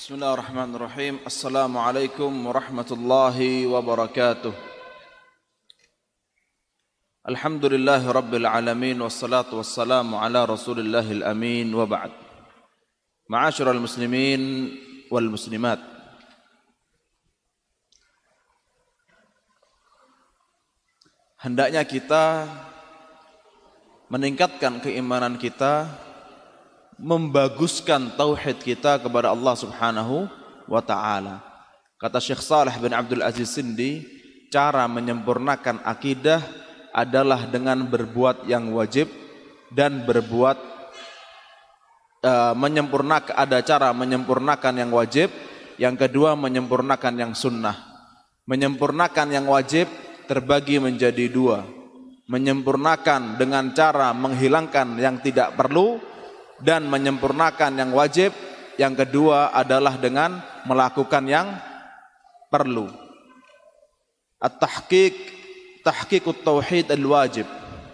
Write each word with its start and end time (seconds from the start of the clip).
بسم 0.00 0.14
الله 0.14 0.34
الرحمن 0.34 0.70
الرحيم 0.74 1.14
السلام 1.26 1.78
عليكم 1.78 2.46
ورحمة 2.46 2.90
الله 2.90 3.66
وبركاته 3.66 4.52
الحمد 7.28 7.64
لله 7.64 8.02
رب 8.12 8.32
العالمين 8.34 9.00
والصلاة 9.00 9.50
والسلام 9.52 10.14
على 10.14 10.44
رسول 10.44 10.78
الله 10.78 11.12
الأمين 11.12 11.74
وبعد 11.74 12.12
معاشر 13.28 13.70
المسلمين 13.70 14.42
والمسلمات 15.10 15.80
hendaknya 21.46 21.82
kita 21.86 22.46
meningkatkan 24.10 24.78
keimanan 24.82 25.38
kita 25.38 25.86
membaguskan 27.01 28.13
tauhid 28.13 28.61
kita 28.61 29.01
kepada 29.01 29.33
Allah 29.33 29.57
Subhanahu 29.57 30.29
wa 30.69 30.81
taala. 30.85 31.41
Kata 31.97 32.21
Syekh 32.21 32.45
Saleh 32.45 32.77
bin 32.77 32.93
Abdul 32.93 33.25
Aziz 33.25 33.57
Sindi, 33.57 34.05
cara 34.53 34.85
menyempurnakan 34.85 35.81
akidah 35.81 36.41
adalah 36.93 37.49
dengan 37.49 37.81
berbuat 37.89 38.45
yang 38.45 38.69
wajib 38.73 39.09
dan 39.73 40.05
berbuat 40.05 40.57
uh, 42.21 42.53
menyempurnakan 42.53 43.33
ada 43.33 43.65
cara 43.65 43.89
menyempurnakan 43.97 44.73
yang 44.77 44.91
wajib, 44.93 45.33
yang 45.81 45.97
kedua 45.97 46.37
menyempurnakan 46.37 47.13
yang 47.17 47.33
sunnah. 47.33 47.89
Menyempurnakan 48.45 49.27
yang 49.31 49.45
wajib 49.49 49.87
terbagi 50.29 50.81
menjadi 50.81 51.29
dua. 51.31 51.65
Menyempurnakan 52.29 53.37
dengan 53.37 53.73
cara 53.75 54.11
menghilangkan 54.15 54.97
yang 54.97 55.19
tidak 55.19 55.53
perlu 55.55 56.10
dan 56.61 56.87
menyempurnakan 56.87 57.75
yang 57.75 57.91
wajib. 57.91 58.31
Yang 58.79 59.05
kedua 59.05 59.53
adalah 59.53 59.99
dengan 59.99 60.41
melakukan 60.65 61.27
yang 61.27 61.53
perlu. 62.49 62.89
At-tahqiq 64.41 65.13
tahqiqut 65.85 66.41
tauhid 66.41 66.89
al-wajib 66.89 67.45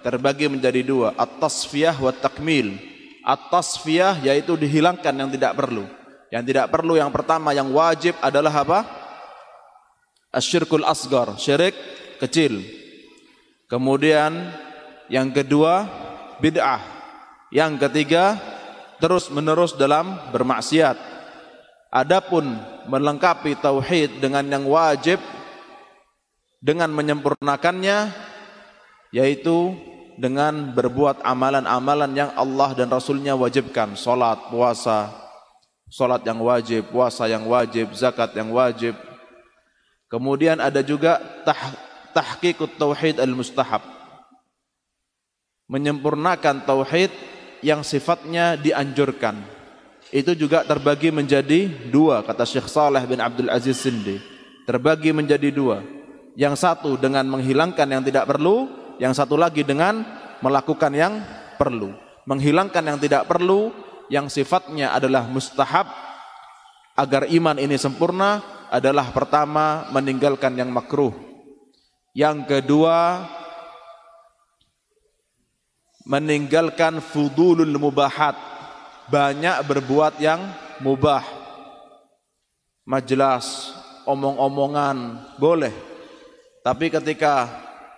terbagi 0.05 0.47
menjadi 0.47 0.87
dua, 0.87 1.11
at-tasfiyah 1.19 1.99
wa 1.99 2.15
takmil. 2.15 2.79
At-tasfiyah 3.27 4.23
yaitu 4.23 4.55
dihilangkan 4.55 5.11
yang 5.11 5.27
tidak 5.27 5.59
perlu. 5.59 5.83
Yang 6.31 6.43
tidak 6.55 6.67
perlu 6.71 6.95
yang 6.95 7.11
pertama 7.11 7.51
yang 7.51 7.67
wajib 7.75 8.15
adalah 8.23 8.63
apa? 8.63 8.79
Asyirkul 10.31 10.87
asgar, 10.87 11.35
syirik 11.35 11.75
kecil. 12.23 12.63
Kemudian 13.67 14.55
yang 15.11 15.31
kedua 15.31 15.87
bid'ah. 16.39 16.79
Yang 17.51 17.87
ketiga 17.87 18.39
terus 18.97 19.29
menerus 19.29 19.77
dalam 19.77 20.17
bermaksiat. 20.33 20.97
Adapun 21.87 22.59
melengkapi 22.91 23.57
tauhid 23.57 24.19
dengan 24.19 24.43
yang 24.43 24.67
wajib 24.67 25.23
dengan 26.59 26.91
menyempurnakannya 26.91 28.11
yaitu 29.15 29.71
dengan 30.17 30.73
berbuat 30.73 31.21
amalan-amalan 31.21 32.11
yang 32.11 32.31
Allah 32.33 32.73
dan 32.73 32.89
Rasulnya 32.91 33.37
wajibkan. 33.37 33.93
Salat, 33.95 34.49
puasa, 34.49 35.13
salat 35.87 36.25
yang 36.25 36.41
wajib, 36.41 36.89
puasa 36.91 37.29
yang 37.29 37.45
wajib, 37.47 37.93
zakat 37.93 38.33
yang 38.35 38.51
wajib. 38.51 38.97
Kemudian 40.11 40.59
ada 40.59 40.81
juga 40.81 41.21
tah 41.45 41.75
tahqiqut 42.11 42.75
tauhid 42.75 43.21
al-mustahab. 43.21 43.85
Menyempurnakan 45.69 46.63
tauhid 46.63 47.11
yang 47.67 47.83
sifatnya 47.83 48.55
dianjurkan. 48.55 49.43
Itu 50.07 50.31
juga 50.39 50.63
terbagi 50.63 51.11
menjadi 51.11 51.67
dua 51.91 52.23
kata 52.23 52.47
Syekh 52.47 52.71
Saleh 52.71 53.03
bin 53.03 53.19
Abdul 53.19 53.51
Aziz 53.51 53.83
Sindi. 53.83 54.23
Terbagi 54.63 55.11
menjadi 55.11 55.51
dua. 55.51 55.83
Yang 56.39 56.63
satu 56.63 56.95
dengan 56.95 57.27
menghilangkan 57.27 57.87
yang 57.91 58.03
tidak 58.07 58.23
perlu, 58.23 58.71
yang 59.03 59.11
satu 59.11 59.35
lagi 59.35 59.67
dengan 59.67 60.07
melakukan 60.39 60.95
yang 60.95 61.19
perlu. 61.59 61.91
Menghilangkan 62.23 62.83
yang 62.87 62.99
tidak 63.03 63.27
perlu, 63.27 63.75
yang 64.07 64.31
sifatnya 64.31 64.95
adalah 64.95 65.27
mustahab 65.27 65.91
agar 66.95 67.27
iman 67.27 67.59
ini 67.59 67.75
sempurna 67.75 68.39
adalah 68.71 69.11
pertama 69.11 69.87
meninggalkan 69.91 70.55
yang 70.55 70.71
makruh 70.71 71.27
yang 72.17 72.49
kedua 72.49 73.29
meninggalkan 76.07 77.03
fudulul 77.03 77.75
mubahat. 77.75 78.39
Banyak 79.11 79.63
berbuat 79.67 80.19
yang 80.23 80.39
mubah. 80.79 81.23
Majelas, 82.87 83.75
omong-omongan 84.07 85.27
boleh. 85.35 85.75
Tapi 86.63 86.91
ketika 86.91 87.47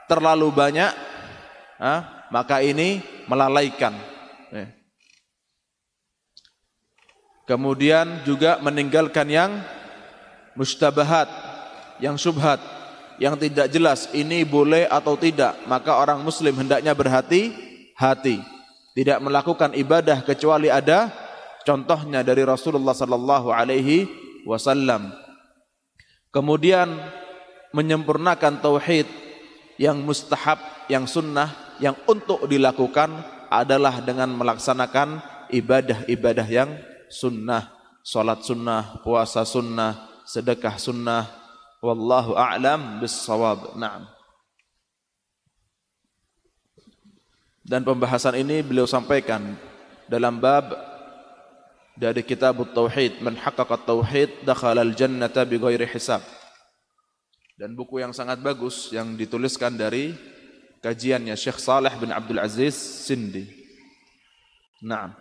terlalu 0.09 0.49
banyak, 0.49 0.89
maka 2.33 2.61
ini 2.65 3.01
melalaikan. 3.29 3.93
Eh. 4.53 4.69
Kemudian 7.45 8.25
juga 8.25 8.61
meninggalkan 8.61 9.25
yang 9.29 9.51
mustabahat, 10.53 11.29
yang 12.01 12.17
subhat 12.17 12.61
yang 13.19 13.35
tidak 13.35 13.67
jelas 13.67 14.07
ini 14.15 14.47
boleh 14.47 14.87
atau 14.87 15.19
tidak, 15.19 15.59
maka 15.67 15.99
orang 15.99 16.23
muslim 16.23 16.55
hendaknya 16.55 16.95
berhati-hati. 17.99 18.39
Tidak 18.95 19.19
melakukan 19.21 19.75
ibadah 19.75 20.23
kecuali 20.23 20.71
ada 20.71 21.11
contohnya 21.63 22.23
dari 22.23 22.43
Rasulullah 22.43 22.95
sallallahu 22.95 23.51
alaihi 23.51 24.07
wasallam. 24.47 25.11
Kemudian 26.31 26.89
menyempurnakan 27.71 28.59
tauhid 28.59 29.05
yang 29.79 30.03
mustahab, 30.03 30.59
yang 30.91 31.07
sunnah, 31.07 31.77
yang 31.79 31.95
untuk 32.09 32.43
dilakukan 32.49 33.13
adalah 33.49 34.03
dengan 34.03 34.35
melaksanakan 34.35 35.21
ibadah-ibadah 35.53 36.47
yang 36.49 36.69
sunnah, 37.07 37.71
salat 38.03 38.43
sunnah, 38.43 38.99
puasa 39.05 39.47
sunnah, 39.47 40.21
sedekah 40.27 40.75
sunnah, 40.75 41.23
Wallahu 41.79 42.35
a'lam 42.35 42.99
bissawab. 42.99 43.79
Naam. 43.79 44.18
Dan 47.69 47.85
pembahasan 47.85 48.33
ini 48.33 48.65
beliau 48.65 48.89
sampaikan 48.89 49.53
dalam 50.09 50.41
bab 50.41 50.73
dari 51.93 52.25
kitab 52.25 52.57
Tauhid, 52.73 53.21
man 53.21 53.37
haqqaqa 53.37 53.85
tauhid 53.85 54.41
dakhala 54.41 54.81
al-jannata 54.81 55.45
bighairi 55.45 55.85
hisab. 55.85 56.25
Dan 57.53 57.77
buku 57.77 58.01
yang 58.01 58.09
sangat 58.09 58.41
bagus 58.41 58.89
yang 58.89 59.13
dituliskan 59.13 59.77
dari 59.77 60.17
kajiannya 60.81 61.37
Syekh 61.37 61.61
Saleh 61.61 61.93
bin 62.01 62.09
Abdul 62.09 62.41
Aziz 62.41 62.73
Sindi. 62.73 63.45
Naam. 64.81 65.13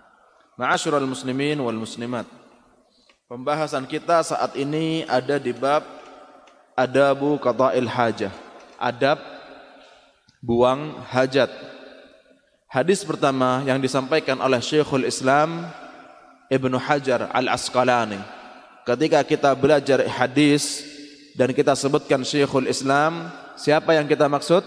Ma'asyiral 0.56 1.04
muslimin 1.04 1.60
wal 1.60 1.76
muslimat. 1.76 2.24
Pembahasan 3.28 3.84
kita 3.84 4.24
saat 4.24 4.56
ini 4.56 5.04
ada 5.04 5.36
di 5.36 5.52
bab 5.52 5.84
adabu 6.72 7.36
qada'il 7.36 7.90
hajah. 7.90 8.32
Adab 8.80 9.20
buang 10.40 10.96
hajat. 11.12 11.50
Hadis 12.68 13.00
pertama 13.00 13.64
yang 13.64 13.80
disampaikan 13.80 14.36
oleh 14.44 14.60
Syekhul 14.60 15.08
Islam 15.08 15.64
Ibnu 16.52 16.76
Hajar 16.76 17.32
Al-Asqalani. 17.32 18.20
Ketika 18.84 19.24
kita 19.24 19.56
belajar 19.56 20.04
hadis 20.04 20.84
dan 21.32 21.56
kita 21.56 21.72
sebutkan 21.72 22.20
Syekhul 22.28 22.68
Islam, 22.68 23.32
siapa 23.56 23.96
yang 23.96 24.04
kita 24.04 24.28
maksud? 24.28 24.60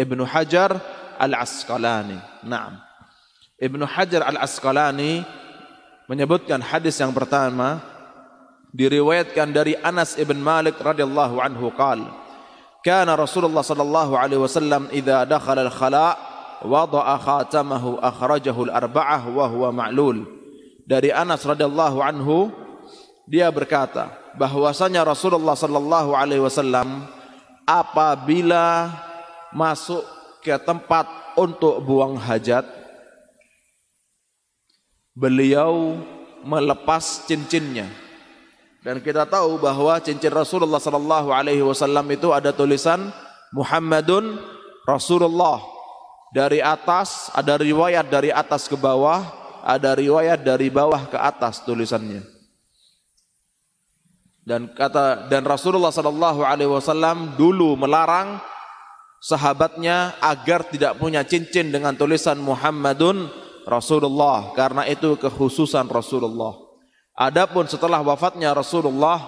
Ibnu 0.00 0.24
Hajar 0.24 0.80
Al-Asqalani. 1.20 2.16
Naam. 2.40 2.80
Ibnu 3.60 3.84
Hajar 3.84 4.24
Al-Asqalani 4.24 5.28
menyebutkan 6.08 6.64
hadis 6.64 6.96
yang 7.04 7.12
pertama 7.12 7.84
diriwayatkan 8.72 9.52
dari 9.52 9.76
Anas 9.84 10.16
ibn 10.16 10.40
Malik 10.40 10.80
radhiyallahu 10.80 11.36
anhu 11.36 11.68
qal 11.76 12.00
kana 12.80 13.12
Rasulullah 13.12 13.60
sallallahu 13.60 14.16
alaihi 14.16 14.40
wasallam 14.40 14.88
idza 14.88 15.28
dakhala 15.28 15.68
al-khala 15.68 16.33
wada'a 16.64 17.20
khatamahu 17.20 18.00
akhrajahu 18.00 18.68
al-arba'ah 18.68 19.28
wa 19.30 19.44
huwa 19.46 19.68
ma'lul 19.70 20.24
dari 20.88 21.12
Anas 21.12 21.44
radhiyallahu 21.44 22.00
anhu 22.00 22.48
dia 23.28 23.48
berkata 23.52 24.12
bahwasanya 24.36 25.04
Rasulullah 25.04 25.56
sallallahu 25.56 26.16
alaihi 26.16 26.42
wasallam 26.42 27.08
apabila 27.64 28.92
masuk 29.52 30.04
ke 30.44 30.56
tempat 30.60 31.06
untuk 31.38 31.80
buang 31.84 32.16
hajat 32.16 32.66
beliau 35.16 36.00
melepas 36.44 37.24
cincinnya 37.24 37.88
dan 38.84 39.00
kita 39.00 39.24
tahu 39.24 39.56
bahwa 39.56 39.96
cincin 39.96 40.28
Rasulullah 40.28 40.76
sallallahu 40.76 41.32
alaihi 41.32 41.64
wasallam 41.64 42.04
itu 42.12 42.28
ada 42.36 42.52
tulisan 42.52 43.08
Muhammadun 43.56 44.36
Rasulullah. 44.84 45.73
Dari 46.34 46.58
atas 46.58 47.30
ada 47.30 47.54
riwayat 47.54 48.10
dari 48.10 48.34
atas 48.34 48.66
ke 48.66 48.74
bawah, 48.74 49.22
ada 49.62 49.94
riwayat 49.94 50.42
dari 50.42 50.66
bawah 50.66 51.06
ke 51.06 51.14
atas 51.14 51.62
tulisannya. 51.62 52.26
Dan 54.42 54.74
kata 54.74 55.30
dan 55.30 55.46
Rasulullah 55.46 55.94
sallallahu 55.94 56.42
alaihi 56.42 56.68
wasallam 56.68 57.38
dulu 57.38 57.78
melarang 57.78 58.42
sahabatnya 59.22 60.18
agar 60.20 60.66
tidak 60.68 60.98
punya 60.98 61.22
cincin 61.24 61.70
dengan 61.70 61.94
tulisan 61.94 62.36
Muhammadun 62.42 63.30
Rasulullah 63.64 64.52
karena 64.58 64.90
itu 64.90 65.14
kekhususan 65.16 65.86
Rasulullah. 65.86 66.60
Adapun 67.14 67.70
setelah 67.70 68.02
wafatnya 68.02 68.50
Rasulullah 68.52 69.22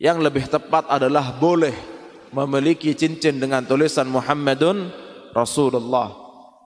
yang 0.00 0.18
lebih 0.18 0.48
tepat 0.48 0.88
adalah 0.88 1.36
boleh 1.36 1.93
memiliki 2.34 2.90
cincin 2.98 3.38
dengan 3.38 3.62
tulisan 3.62 4.10
Muhammadun 4.10 4.90
Rasulullah. 5.30 6.10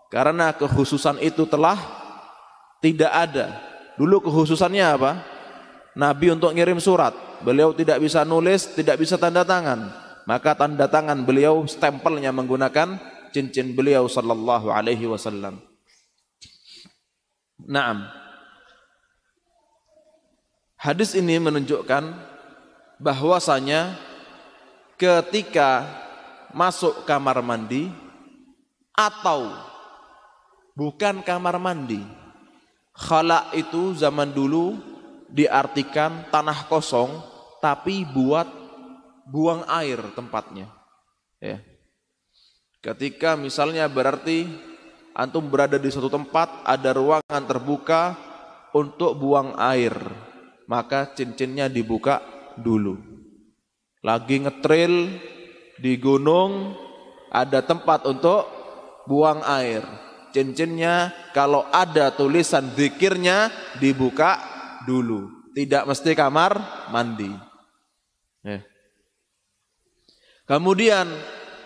Karena 0.09 0.57
kekhususan 0.57 1.21
itu 1.21 1.45
telah 1.45 1.77
tidak 2.81 3.13
ada. 3.13 3.61
Dulu 4.01 4.25
kekhususannya 4.25 4.85
apa? 4.89 5.13
Nabi 5.99 6.33
untuk 6.33 6.55
ngirim 6.55 6.81
surat, 6.81 7.13
beliau 7.45 7.75
tidak 7.77 8.01
bisa 8.01 8.25
nulis, 8.25 8.71
tidak 8.73 8.97
bisa 8.97 9.21
tanda 9.21 9.45
tangan. 9.45 9.93
Maka 10.25 10.57
tanda 10.57 10.89
tangan 10.89 11.27
beliau 11.27 11.67
stempelnya 11.69 12.33
menggunakan 12.33 12.97
cincin 13.35 13.77
beliau 13.77 14.09
sallallahu 14.09 14.73
alaihi 14.73 15.05
wasallam. 15.05 15.61
Naam. 17.59 18.07
Hadis 20.79 21.19
ini 21.19 21.43
menunjukkan 21.43 22.15
bahwasanya 23.03 23.99
ketika 24.99 25.87
masuk 26.51 27.07
kamar 27.07 27.39
mandi 27.39 27.87
atau 28.93 29.55
bukan 30.75 31.23
kamar 31.23 31.57
mandi. 31.63 32.03
Khala 32.99 33.55
itu 33.55 33.95
zaman 33.95 34.35
dulu 34.35 34.75
diartikan 35.31 36.27
tanah 36.35 36.67
kosong 36.67 37.23
tapi 37.63 38.03
buat 38.03 38.51
buang 39.23 39.63
air 39.71 40.03
tempatnya. 40.19 40.67
Ya. 41.39 41.63
Ketika 42.83 43.39
misalnya 43.39 43.87
berarti 43.87 44.51
antum 45.15 45.47
berada 45.47 45.79
di 45.79 45.87
suatu 45.95 46.11
tempat 46.11 46.67
ada 46.67 46.91
ruangan 46.91 47.43
terbuka 47.47 48.19
untuk 48.75 49.15
buang 49.15 49.55
air, 49.63 49.95
maka 50.67 51.07
cincinnya 51.15 51.71
dibuka 51.71 52.19
dulu. 52.59 53.08
Lagi 54.09 54.41
ngetril 54.41 55.21
di 55.77 56.01
gunung 56.01 56.73
ada 57.29 57.61
tempat 57.61 58.09
untuk 58.09 58.49
buang 59.05 59.45
air. 59.45 59.85
Cincinnya 60.33 61.13
kalau 61.37 61.69
ada 61.69 62.09
tulisan 62.17 62.73
zikirnya 62.73 63.53
dibuka 63.77 64.41
dulu. 64.89 65.53
Tidak 65.53 65.85
mesti 65.85 66.17
kamar 66.17 66.57
mandi. 66.89 67.29
Ya. 68.41 68.65
Kemudian 70.49 71.05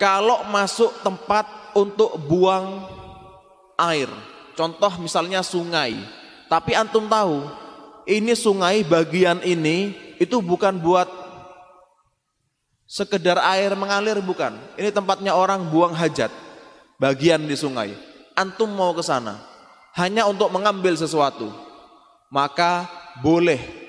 kalau 0.03 0.43
masuk 0.51 0.91
tempat 1.07 1.47
untuk 1.79 2.19
buang 2.27 2.91
air, 3.79 4.11
contoh 4.59 4.91
misalnya 4.99 5.47
sungai, 5.47 5.95
tapi 6.51 6.75
antum 6.75 7.07
tahu 7.07 7.47
ini 8.11 8.35
sungai 8.35 8.83
bagian 8.83 9.39
ini 9.47 9.95
itu 10.19 10.43
bukan 10.43 10.83
buat 10.83 11.22
sekedar 12.93 13.41
air 13.41 13.73
mengalir 13.73 14.21
bukan. 14.21 14.53
Ini 14.77 14.93
tempatnya 14.93 15.33
orang 15.33 15.65
buang 15.73 15.97
hajat, 15.97 16.29
bagian 17.01 17.41
di 17.49 17.57
sungai. 17.57 17.97
Antum 18.37 18.69
mau 18.69 18.93
ke 18.93 19.01
sana 19.01 19.41
hanya 19.97 20.29
untuk 20.29 20.53
mengambil 20.53 20.93
sesuatu, 20.93 21.49
maka 22.29 22.85
boleh. 23.25 23.81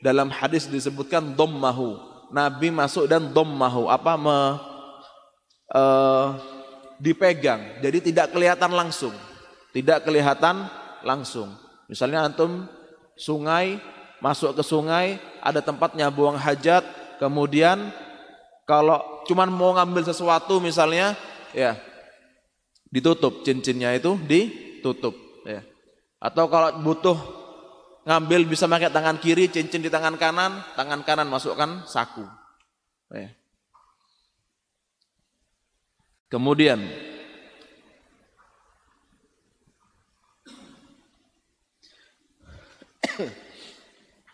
Dalam 0.00 0.32
hadis 0.32 0.64
disebutkan 0.64 1.36
dommahu. 1.36 2.00
Nabi 2.32 2.72
masuk 2.72 3.04
dan 3.04 3.36
dommahu. 3.36 3.84
Apa 3.92 4.16
me, 4.16 4.56
uh, 5.76 6.40
dipegang. 6.96 7.84
Jadi 7.84 8.08
tidak 8.08 8.32
kelihatan 8.32 8.72
langsung. 8.72 9.12
Tidak 9.76 10.00
kelihatan 10.00 10.64
langsung. 11.04 11.52
Misalnya 11.84 12.24
antum 12.24 12.64
sungai 13.12 13.76
masuk 14.24 14.56
ke 14.56 14.64
sungai 14.64 15.20
ada 15.44 15.60
tempatnya 15.60 16.08
buang 16.08 16.40
hajat 16.40 16.80
kemudian 17.20 17.92
kalau 18.70 19.26
cuman 19.26 19.50
mau 19.50 19.74
ngambil 19.74 20.06
sesuatu 20.06 20.62
misalnya 20.62 21.18
ya 21.50 21.74
ditutup 22.86 23.42
cincinnya 23.42 23.98
itu 23.98 24.14
ditutup 24.30 25.18
ya 25.42 25.66
atau 26.22 26.46
kalau 26.46 26.78
butuh 26.78 27.40
ngambil 28.04 28.44
bisa 28.48 28.68
pakai 28.68 28.90
tangan 28.92 29.18
kiri, 29.20 29.48
cincin 29.52 29.82
di 29.84 29.90
tangan 29.92 30.16
kanan, 30.16 30.64
tangan 30.76 31.02
kanan 31.04 31.28
masukkan 31.28 31.84
saku. 31.84 32.24
Ya. 33.12 33.28
Kemudian 36.30 36.78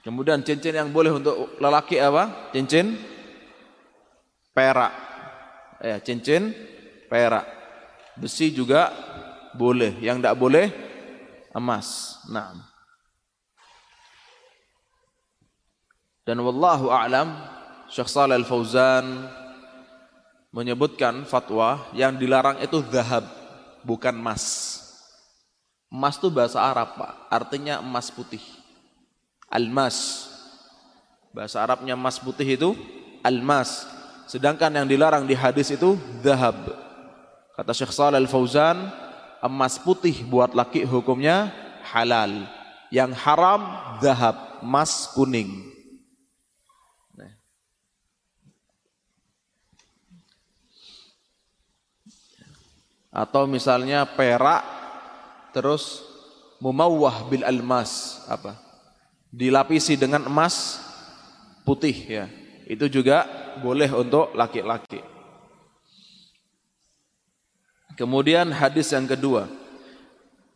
Kemudian 0.04 0.44
cincin 0.44 0.76
yang 0.76 0.92
boleh 0.92 1.16
untuk 1.16 1.56
lelaki 1.58 1.98
apa? 1.98 2.52
Cincin 2.52 3.15
perak. 4.56 4.92
Ya, 5.84 6.00
cincin 6.00 6.56
perak. 7.12 7.44
Besi 8.16 8.48
juga 8.48 8.88
boleh. 9.52 10.00
Yang 10.00 10.24
tidak 10.24 10.36
boleh 10.40 10.66
emas. 11.52 12.16
Nah. 12.32 12.56
Dan 16.24 16.40
wallahu 16.40 16.88
a'lam 16.88 17.36
Syekh 17.86 18.08
Shalal 18.10 18.42
Al-Fauzan 18.42 19.30
menyebutkan 20.50 21.22
fatwa 21.28 21.86
yang 21.92 22.16
dilarang 22.16 22.58
itu 22.64 22.80
zahab 22.88 23.28
bukan 23.84 24.16
emas. 24.16 24.74
Emas 25.86 26.18
itu 26.18 26.26
bahasa 26.32 26.58
Arab, 26.58 26.98
Pak. 26.98 27.30
Artinya 27.30 27.78
emas 27.78 28.10
putih. 28.10 28.42
Almas. 29.46 30.26
Bahasa 31.30 31.62
Arabnya 31.62 31.94
emas 31.94 32.18
putih 32.18 32.58
itu 32.58 32.74
almas. 33.22 33.86
Sedangkan 34.26 34.74
yang 34.74 34.86
dilarang 34.90 35.24
di 35.24 35.38
hadis 35.38 35.70
itu 35.70 35.94
zahab. 36.20 36.58
Kata 37.54 37.70
Syekh 37.70 37.94
Shalal 37.94 38.26
Al-Fauzan, 38.26 38.90
emas 39.40 39.78
putih 39.78 40.26
buat 40.26 40.52
laki 40.52 40.82
hukumnya 40.82 41.54
halal. 41.86 42.50
Yang 42.90 43.14
haram 43.22 43.62
zahab, 44.02 44.60
emas 44.62 45.14
kuning. 45.14 45.76
atau 53.16 53.48
misalnya 53.48 54.04
perak 54.04 54.60
terus 55.56 56.04
mumawwah 56.60 57.24
bil 57.32 57.48
almas 57.48 58.20
apa 58.28 58.60
dilapisi 59.32 59.96
dengan 59.96 60.28
emas 60.28 60.84
putih 61.64 61.96
ya 61.96 62.28
itu 62.66 62.90
juga 62.90 63.24
boleh 63.62 63.86
untuk 63.94 64.34
laki-laki. 64.34 65.00
Kemudian 67.96 68.52
hadis 68.52 68.92
yang 68.92 69.08
kedua. 69.08 69.48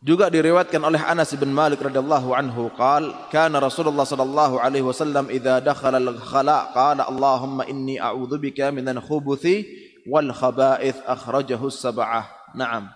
Juga 0.01 0.33
diriwayatkan 0.33 0.81
oleh 0.81 0.97
Anas 0.97 1.29
bin 1.37 1.53
Malik 1.53 1.77
radhiyallahu 1.77 2.33
anhu 2.33 2.73
qal 2.73 3.29
kana 3.29 3.61
Rasulullah 3.61 4.01
sallallahu 4.01 4.57
alaihi 4.57 4.81
wasallam 4.81 5.29
idza 5.29 5.61
dakhala 5.61 6.01
al-khala 6.01 6.73
qala 6.73 7.05
Allahumma 7.05 7.69
inni 7.69 8.01
a'udzubika 8.01 8.73
minal 8.73 8.97
khubuthi 8.97 9.61
wal 10.09 10.33
khaba'ith 10.33 11.05
akhrajahu 11.05 11.69
sab'ah 11.69 12.25
Naam. 12.57 12.91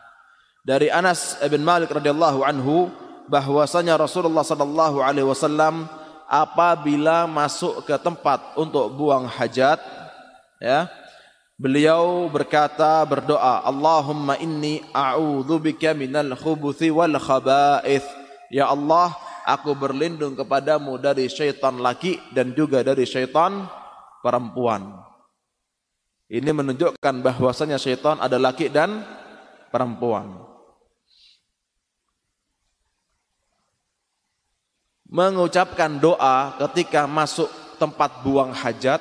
Dari 0.65 0.89
Anas 0.89 1.37
bin 1.45 1.61
Malik 1.61 1.93
radhiyallahu 1.93 2.41
anhu 2.41 2.89
bahwasanya 3.29 4.01
Rasulullah 4.01 4.41
sallallahu 4.41 4.97
alaihi 5.01 5.29
wasallam 5.29 5.85
apabila 6.29 7.29
masuk 7.29 7.85
ke 7.85 7.95
tempat 8.01 8.53
untuk 8.57 8.91
buang 8.93 9.25
hajat 9.29 9.81
ya 10.61 10.89
beliau 11.55 12.27
berkata 12.27 13.01
berdoa 13.07 13.63
Allahumma 13.63 14.35
inni 14.41 14.83
a'udzubika 14.91 15.95
minal 15.95 16.35
khubuthi 16.35 16.91
wal 16.91 17.15
khaba'ith 17.15 18.05
ya 18.53 18.69
Allah 18.69 19.13
aku 19.45 19.73
berlindung 19.77 20.33
kepadamu 20.33 20.97
dari 20.99 21.29
syaitan 21.29 21.77
laki 21.79 22.17
dan 22.33 22.51
juga 22.57 22.81
dari 22.81 23.05
syaitan 23.05 23.69
perempuan 24.25 25.05
ini 26.25 26.49
menunjukkan 26.49 27.21
bahwasanya 27.21 27.77
syaitan 27.77 28.17
ada 28.17 28.41
laki 28.41 28.73
dan 28.73 29.05
perempuan. 29.69 30.44
Mengucapkan 35.05 36.01
doa 36.01 36.57
ketika 36.65 37.05
masuk 37.05 37.47
tempat 37.77 38.25
buang 38.25 38.49
hajat, 38.49 38.97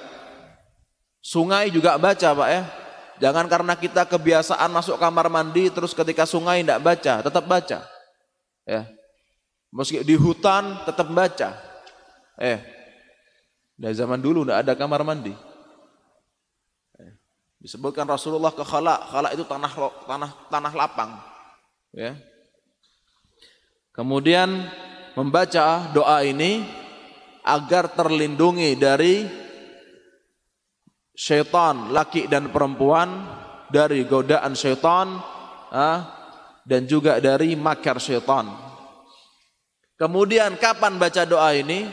sungai 1.25 1.73
juga 1.73 1.97
baca 1.97 2.29
Pak 2.37 2.49
ya. 2.53 2.63
Jangan 3.23 3.47
karena 3.47 3.75
kita 3.79 4.05
kebiasaan 4.05 4.69
masuk 4.69 5.01
kamar 5.01 5.31
mandi 5.31 5.71
terus 5.73 5.97
ketika 5.97 6.29
sungai 6.29 6.61
tidak 6.61 6.83
baca, 6.83 7.15
tetap 7.25 7.45
baca. 7.47 7.79
Ya. 8.69 8.91
Meski 9.73 10.05
di 10.05 10.15
hutan 10.19 10.85
tetap 10.85 11.09
baca. 11.09 11.57
Eh. 12.37 12.61
Dari 13.75 13.95
zaman 13.97 14.21
dulu 14.21 14.45
tidak 14.45 14.59
ada 14.67 14.73
kamar 14.77 15.03
mandi. 15.03 15.35
Disebutkan 17.65 18.05
Rasulullah 18.05 18.53
ke 18.53 18.61
khala, 18.61 19.01
khala 19.09 19.33
itu 19.33 19.41
tanah 19.49 19.73
tanah 20.05 20.31
tanah 20.53 20.73
lapang. 20.77 21.17
Ya. 21.97 22.13
Kemudian 23.97 24.69
membaca 25.15 25.91
doa 25.95 26.23
ini 26.27 26.63
agar 27.47 27.93
terlindungi 27.95 28.75
dari 28.75 29.25
syaitan 31.15 31.95
laki 31.95 32.27
dan 32.27 32.51
perempuan 32.51 33.09
dari 33.71 34.03
godaan 34.05 34.59
syaitan 34.59 35.19
dan 36.67 36.83
juga 36.91 37.23
dari 37.23 37.55
makar 37.55 38.03
syaitan. 38.03 38.51
Kemudian 39.95 40.59
kapan 40.59 40.99
baca 40.99 41.23
doa 41.23 41.55
ini? 41.55 41.87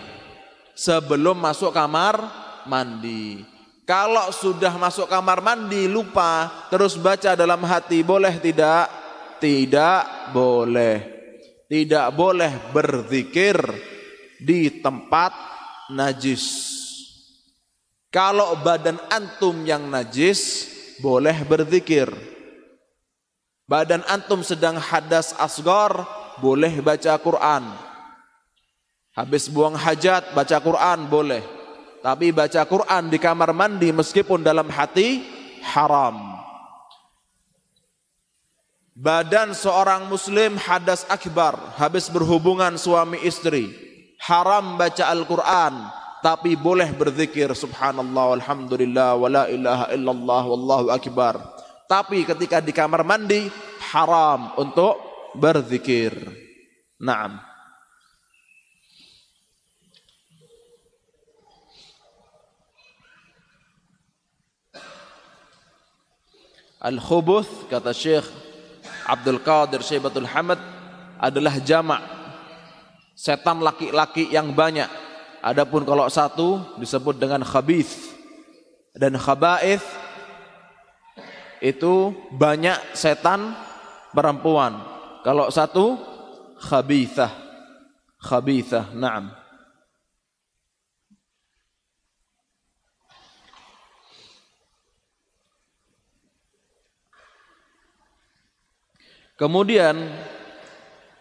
Sebelum 0.71 1.37
masuk 1.37 1.75
kamar 1.75 2.17
mandi. 2.65 3.43
Kalau 3.85 4.31
sudah 4.31 4.71
masuk 4.79 5.05
kamar 5.05 5.43
mandi 5.43 5.85
lupa 5.85 6.47
terus 6.71 6.95
baca 6.95 7.35
dalam 7.35 7.61
hati 7.61 8.01
boleh 8.01 8.39
tidak? 8.39 8.89
Tidak 9.37 10.31
boleh. 10.33 11.20
Tidak 11.71 12.11
boleh 12.11 12.51
berzikir 12.75 13.55
di 14.35 14.83
tempat 14.83 15.31
najis. 15.87 16.43
Kalau 18.11 18.59
badan 18.59 18.99
antum 19.07 19.63
yang 19.63 19.87
najis 19.87 20.67
boleh 20.99 21.47
berzikir. 21.47 22.11
Badan 23.63 24.03
antum 24.11 24.43
sedang 24.43 24.75
hadas 24.75 25.31
asgar 25.39 26.03
boleh 26.43 26.83
baca 26.83 27.15
Quran. 27.15 27.63
Habis 29.15 29.47
buang 29.47 29.79
hajat, 29.79 30.35
baca 30.35 30.57
Quran 30.59 31.07
boleh. 31.07 31.39
Tapi 32.03 32.35
baca 32.35 32.67
Quran 32.67 33.07
di 33.07 33.15
kamar 33.15 33.55
mandi 33.55 33.95
meskipun 33.95 34.43
dalam 34.43 34.67
hati 34.67 35.23
haram. 35.63 36.30
Badan 38.91 39.55
seorang 39.55 40.11
muslim 40.11 40.59
hadas 40.59 41.07
akbar, 41.07 41.55
habis 41.79 42.11
berhubungan 42.11 42.75
suami 42.75 43.23
istri. 43.23 43.71
Haram 44.19 44.75
baca 44.75 45.07
Al-Quran, 45.07 45.87
tapi 46.19 46.59
boleh 46.59 46.91
berzikir 46.91 47.47
subhanallah 47.55 48.35
walhamdulillah 48.35 49.15
wala 49.15 49.47
ilaha 49.47 49.85
illallah 49.95 50.43
wallahu 50.43 50.85
akbar. 50.91 51.39
Tapi 51.87 52.27
ketika 52.27 52.59
di 52.59 52.75
kamar 52.75 53.07
mandi 53.07 53.47
haram 53.95 54.51
untuk 54.59 54.99
berzikir. 55.39 56.11
Naam. 56.99 57.39
Al-khubuth 66.81 67.69
kata 67.69 67.93
Syekh 67.93 68.40
Abdul 69.11 69.43
Qadir 69.43 69.83
Syaibatul 69.83 70.23
Hamad 70.31 70.59
adalah 71.19 71.59
jamak 71.59 71.99
setan 73.11 73.59
laki-laki 73.59 74.31
yang 74.31 74.55
banyak. 74.55 74.87
Adapun 75.43 75.83
kalau 75.83 76.07
satu 76.07 76.79
disebut 76.79 77.19
dengan 77.19 77.43
khabith 77.43 78.15
dan 78.95 79.19
khaba'ith 79.19 79.83
itu 81.59 82.15
banyak 82.31 82.95
setan 82.95 83.51
perempuan. 84.15 84.79
Kalau 85.21 85.51
satu 85.51 85.99
khabithah. 86.57 87.29
Khabithah, 88.21 88.93
na'am. 88.93 89.40
Kemudian 99.41 99.97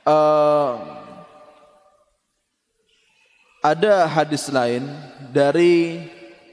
uh, 0.04 0.76
ada 3.64 4.04
hadis 4.04 4.44
lain 4.52 4.84
dari 5.32 6.04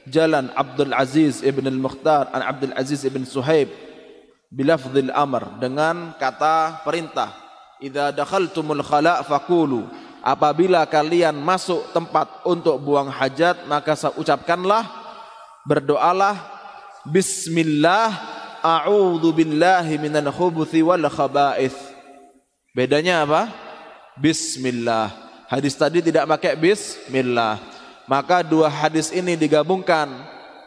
jalan 0.08 0.48
Abdul 0.56 0.96
Aziz 0.96 1.44
ibn 1.44 1.68
al-Mukhtar 1.68 2.32
an 2.32 2.40
Abdul 2.40 2.72
Aziz 2.72 3.04
ibn 3.04 3.28
Suhaib 3.28 3.68
bilafzil 4.48 5.12
amr 5.12 5.60
dengan 5.60 6.16
kata 6.16 6.80
perintah 6.88 7.36
idza 7.84 8.16
dakhaltumul 8.16 8.80
khala 8.80 9.20
faqulu. 9.20 9.84
Apabila 10.24 10.88
kalian 10.88 11.36
masuk 11.36 11.84
tempat 11.92 12.48
untuk 12.48 12.80
buang 12.80 13.12
hajat 13.12 13.68
maka 13.68 13.92
ucapkanlah 14.16 14.88
berdoalah 15.68 16.32
bismillah 17.04 18.37
a'udzu 18.62 19.30
billahi 19.34 19.98
minal 19.98 20.30
khubuthi 20.32 20.82
wal 20.82 21.02
khaba'ith. 21.06 21.76
Bedanya 22.74 23.26
apa? 23.26 23.50
Bismillah. 24.18 25.10
Hadis 25.48 25.74
tadi 25.74 26.04
tidak 26.04 26.28
pakai 26.28 26.54
bismillah. 26.54 27.58
Maka 28.08 28.44
dua 28.44 28.68
hadis 28.68 29.12
ini 29.12 29.36
digabungkan 29.36 30.08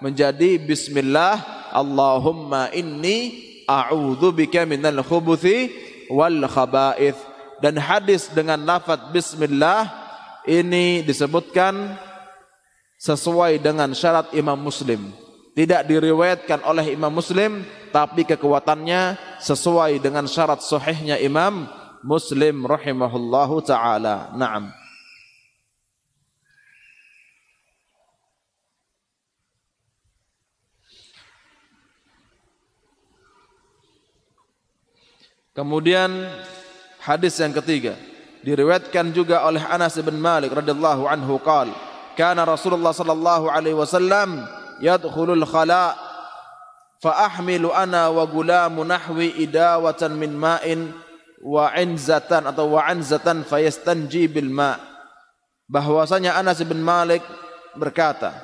menjadi 0.01 0.57
bismillah 0.61 1.41
Allahumma 1.71 2.69
inni 2.73 3.47
a'udzu 3.69 4.33
bika 4.33 4.65
minal 4.65 4.99
khubuthi 5.05 5.71
wal 6.11 6.45
khaba'ith. 6.49 7.17
Dan 7.61 7.77
hadis 7.77 8.27
dengan 8.33 8.57
lafaz 8.57 9.13
bismillah 9.13 9.85
ini 10.49 11.05
disebutkan 11.05 11.93
sesuai 12.97 13.61
dengan 13.61 13.93
syarat 13.93 14.33
Imam 14.33 14.57
Muslim. 14.57 15.13
Tidak 15.51 15.83
diriwayatkan 15.83 16.63
oleh 16.63 16.95
Imam 16.95 17.11
Muslim 17.11 17.67
tapi 17.91 18.23
kekuatannya 18.23 19.19
sesuai 19.43 19.99
dengan 19.99 20.23
syarat 20.23 20.63
sahihnya 20.63 21.19
Imam 21.19 21.67
Muslim 22.01 22.63
rahimahullahu 22.63 23.59
taala. 23.61 24.31
Naam. 24.33 24.71
Kemudian 35.51 36.31
hadis 37.03 37.35
yang 37.35 37.51
ketiga 37.51 37.99
diriwayatkan 38.39 39.11
juga 39.11 39.43
oleh 39.43 39.59
Anas 39.67 39.99
bin 39.99 40.15
Malik 40.15 40.55
radhiyallahu 40.55 41.05
anhu 41.11 41.37
qaal 41.43 41.69
kana 42.15 42.47
Rasulullah 42.47 42.95
sallallahu 42.95 43.51
alaihi 43.51 43.75
wasallam 43.75 44.47
yadkhulul 44.81 45.45
khala' 45.45 46.11
fa 47.01 47.31
ahmilu 47.31 47.73
ana 47.73 48.13
wa 48.13 48.21
gulamu 48.29 48.85
nahwi 48.85 49.33
idawatan 49.41 50.13
min 50.13 50.37
ma'in 50.37 50.93
wa 51.41 51.73
inzatan 51.73 52.45
atau 52.45 52.77
wa 52.77 52.85
anzatan 52.85 53.41
fayastanji 53.41 54.29
bil 54.29 54.53
ma. 54.53 54.77
Bahwasanya 55.65 56.37
Anas 56.37 56.61
bin 56.61 56.83
Malik 56.83 57.25
berkata 57.73 58.35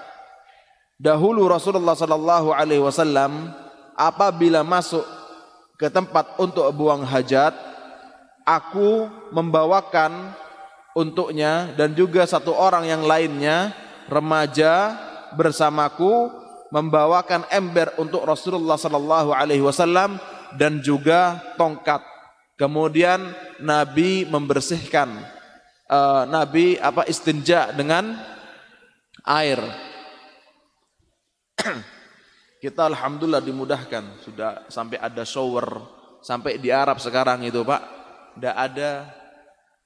dahulu 0.98 1.46
Rasulullah 1.46 1.94
sallallahu 1.94 2.56
alaihi 2.56 2.82
wasallam 2.82 3.54
apabila 3.94 4.64
masuk 4.66 5.04
ke 5.78 5.92
tempat 5.92 6.40
untuk 6.42 6.66
buang 6.74 7.04
hajat 7.06 7.54
aku 8.48 9.12
membawakan 9.36 10.32
untuknya 10.96 11.76
dan 11.76 11.94
juga 11.94 12.24
satu 12.26 12.56
orang 12.56 12.88
yang 12.88 13.04
lainnya 13.04 13.76
remaja 14.08 14.96
bersamaku 15.36 16.32
membawakan 16.72 17.48
ember 17.52 17.96
untuk 18.00 18.24
Rasulullah 18.28 18.76
sallallahu 18.76 19.32
alaihi 19.32 19.64
wasallam 19.64 20.20
dan 20.56 20.80
juga 20.84 21.40
tongkat. 21.56 22.04
Kemudian 22.58 23.22
Nabi 23.62 24.26
membersihkan 24.26 25.14
uh, 25.92 26.24
Nabi 26.26 26.76
apa 26.80 27.06
istinja 27.06 27.72
dengan 27.72 28.18
air. 29.24 29.60
Kita 32.64 32.90
alhamdulillah 32.90 33.44
dimudahkan 33.46 34.26
sudah 34.26 34.66
sampai 34.68 34.98
ada 34.98 35.22
shower 35.22 35.98
sampai 36.26 36.58
di 36.58 36.74
Arab 36.74 36.98
sekarang 36.98 37.46
itu 37.46 37.62
Pak 37.62 37.82
tidak 38.38 38.56
ada 38.58 38.90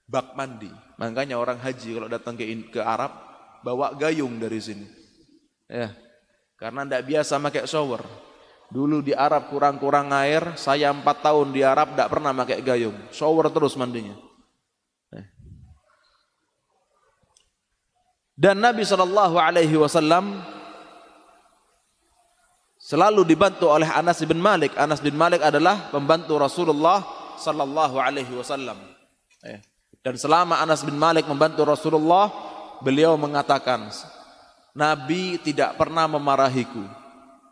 bak 0.07 0.35
mandi. 0.35 0.71
Makanya 0.95 1.35
orang 1.35 1.59
haji 1.59 1.99
kalau 1.99 2.07
datang 2.07 2.39
ke 2.39 2.47
ke 2.71 2.79
Arab 2.79 3.11
bawa 3.63 3.91
gayung 3.95 4.39
dari 4.39 4.59
sini. 4.59 5.00
Ya, 5.71 5.95
karena 6.59 6.83
tidak 6.83 7.03
biasa 7.07 7.39
pakai 7.39 7.63
shower. 7.63 8.03
Dulu 8.71 8.99
di 8.99 9.15
Arab 9.15 9.47
kurang-kurang 9.47 10.11
air, 10.11 10.55
saya 10.59 10.91
empat 10.91 11.23
tahun 11.23 11.55
di 11.55 11.63
Arab 11.63 11.95
tidak 11.95 12.11
pernah 12.11 12.35
pakai 12.35 12.59
gayung. 12.59 12.95
Shower 13.11 13.47
terus 13.51 13.79
mandinya. 13.79 14.15
Eh. 15.15 15.27
Dan 18.35 18.59
Nabi 18.59 18.83
Shallallahu 18.83 19.35
Alaihi 19.39 19.75
Wasallam 19.79 20.43
selalu 22.79 23.23
dibantu 23.27 23.71
oleh 23.71 23.87
Anas 23.87 24.19
bin 24.23 24.39
Malik. 24.39 24.75
Anas 24.75 24.99
bin 24.99 25.15
Malik 25.15 25.39
adalah 25.43 25.87
pembantu 25.87 26.35
Rasulullah 26.35 26.99
Sallallahu 27.39 27.95
Alaihi 27.95 28.31
Wasallam. 28.35 28.75
Eh. 29.47 29.59
Dan 29.99 30.15
selama 30.15 30.63
Anas 30.63 30.81
bin 30.81 30.95
Malik 30.95 31.27
membantu 31.27 31.67
Rasulullah, 31.67 32.31
beliau 32.81 33.19
mengatakan, 33.19 33.91
Nabi 34.71 35.39
tidak 35.43 35.75
pernah 35.75 36.07
memarahiku. 36.07 36.83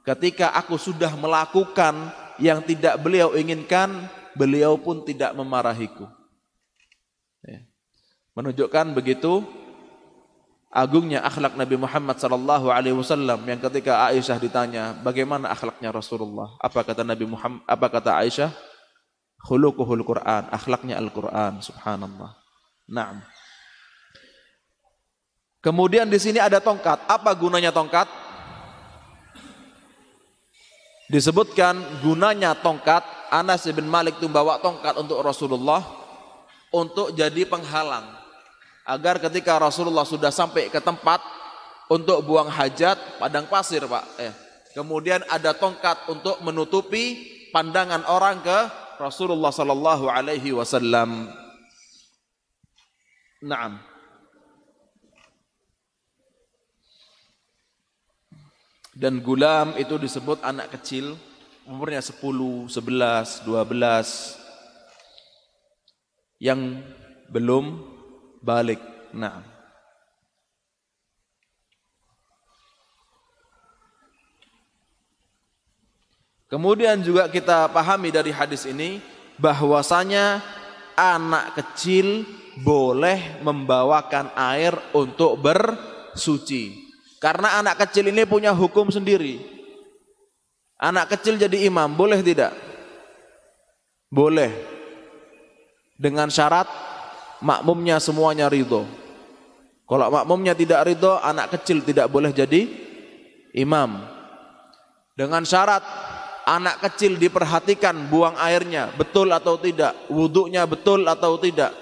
Ketika 0.07 0.55
aku 0.55 0.79
sudah 0.79 1.11
melakukan 1.19 1.93
yang 2.39 2.63
tidak 2.63 2.97
beliau 3.03 3.35
inginkan, 3.35 4.07
beliau 4.33 4.79
pun 4.79 5.03
tidak 5.03 5.35
memarahiku. 5.35 6.07
Ya. 7.43 7.67
Menunjukkan 8.33 8.95
begitu 8.95 9.43
agungnya 10.71 11.19
akhlak 11.25 11.59
Nabi 11.59 11.75
Muhammad 11.75 12.17
sallallahu 12.21 12.71
alaihi 12.71 12.95
wasallam 12.95 13.43
yang 13.43 13.59
ketika 13.59 14.07
Aisyah 14.07 14.37
ditanya, 14.39 14.83
"Bagaimana 15.03 15.51
akhlaknya 15.51 15.91
Rasulullah?" 15.91 16.55
Apa 16.63 16.87
kata 16.87 17.03
Nabi 17.03 17.27
Muhammad? 17.27 17.61
Apa 17.67 17.87
kata 17.91 18.15
Aisyah? 18.15 18.53
Khuluquhul 19.39 20.03
Quran, 20.03 20.51
akhlaknya 20.51 20.99
Al-Quran, 20.99 21.63
subhanallah. 21.63 22.35
Naam. 22.91 23.23
Kemudian 25.59 26.07
di 26.07 26.15
sini 26.15 26.39
ada 26.39 26.63
tongkat. 26.63 27.03
Apa 27.07 27.35
gunanya 27.35 27.75
tongkat? 27.75 28.07
Disebutkan 31.11 31.99
gunanya 31.99 32.55
tongkat. 32.55 33.03
Anas 33.29 33.69
bin 33.69 33.85
Malik 33.85 34.17
itu 34.17 34.25
bawa 34.25 34.57
tongkat 34.57 34.97
untuk 34.97 35.21
Rasulullah 35.21 35.85
untuk 36.73 37.13
jadi 37.13 37.45
penghalang 37.45 38.09
agar 38.89 39.21
ketika 39.21 39.61
Rasulullah 39.61 40.01
sudah 40.01 40.33
sampai 40.33 40.73
ke 40.73 40.81
tempat 40.81 41.21
untuk 41.93 42.25
buang 42.25 42.49
hajat 42.49 43.21
padang 43.21 43.45
pasir 43.45 43.85
pak 43.85 44.01
eh, 44.17 44.33
kemudian 44.73 45.21
ada 45.29 45.53
tongkat 45.53 46.09
untuk 46.09 46.41
menutupi 46.41 47.21
pandangan 47.53 48.01
orang 48.09 48.41
ke 48.41 48.59
Rasulullah 48.99 49.49
sallallahu 49.49 50.11
alaihi 50.11 50.51
wasallam. 50.51 51.31
Naam. 53.39 53.88
Dan 58.99 59.23
gulam 59.23 59.79
itu 59.79 59.95
disebut 59.95 60.43
anak 60.43 60.75
kecil 60.75 61.15
umurnya 61.63 62.03
10, 62.03 62.67
11, 62.67 63.47
12 63.47 64.35
yang 66.43 66.83
belum 67.31 67.79
balik. 68.43 68.83
Nah. 69.15 69.39
Kemudian 76.51 76.99
juga 76.99 77.31
kita 77.31 77.71
pahami 77.71 78.11
dari 78.11 78.35
hadis 78.35 78.67
ini 78.67 78.99
bahwasanya 79.39 80.43
anak 80.99 81.55
kecil 81.55 82.27
boleh 82.59 83.39
membawakan 83.47 84.35
air 84.35 84.75
untuk 84.91 85.39
bersuci. 85.39 86.88
Karena 87.19 87.59
anak 87.59 87.83
kecil 87.83 88.15
ini 88.15 88.23
punya 88.23 88.55
hukum 88.55 88.87
sendiri. 88.87 89.43
Anak 90.79 91.11
kecil 91.11 91.35
jadi 91.35 91.67
imam, 91.67 91.91
boleh 91.91 92.23
tidak? 92.23 92.55
Boleh. 94.07 94.55
Dengan 95.99 96.31
syarat 96.31 96.71
makmumnya 97.43 97.99
semuanya 97.99 98.47
ridho. 98.47 98.87
Kalau 99.83 100.07
makmumnya 100.07 100.55
tidak 100.55 100.87
ridho, 100.87 101.19
anak 101.19 101.59
kecil 101.59 101.83
tidak 101.83 102.07
boleh 102.07 102.31
jadi 102.31 102.71
imam. 103.51 103.99
Dengan 105.19 105.43
syarat 105.43 105.83
anak 106.47 106.79
kecil 106.87 107.19
diperhatikan 107.19 108.07
buang 108.07 108.39
airnya 108.39 108.95
betul 108.95 109.27
atau 109.35 109.59
tidak, 109.59 109.91
wuduknya 110.07 110.63
betul 110.63 111.03
atau 111.03 111.35
tidak. 111.35 111.75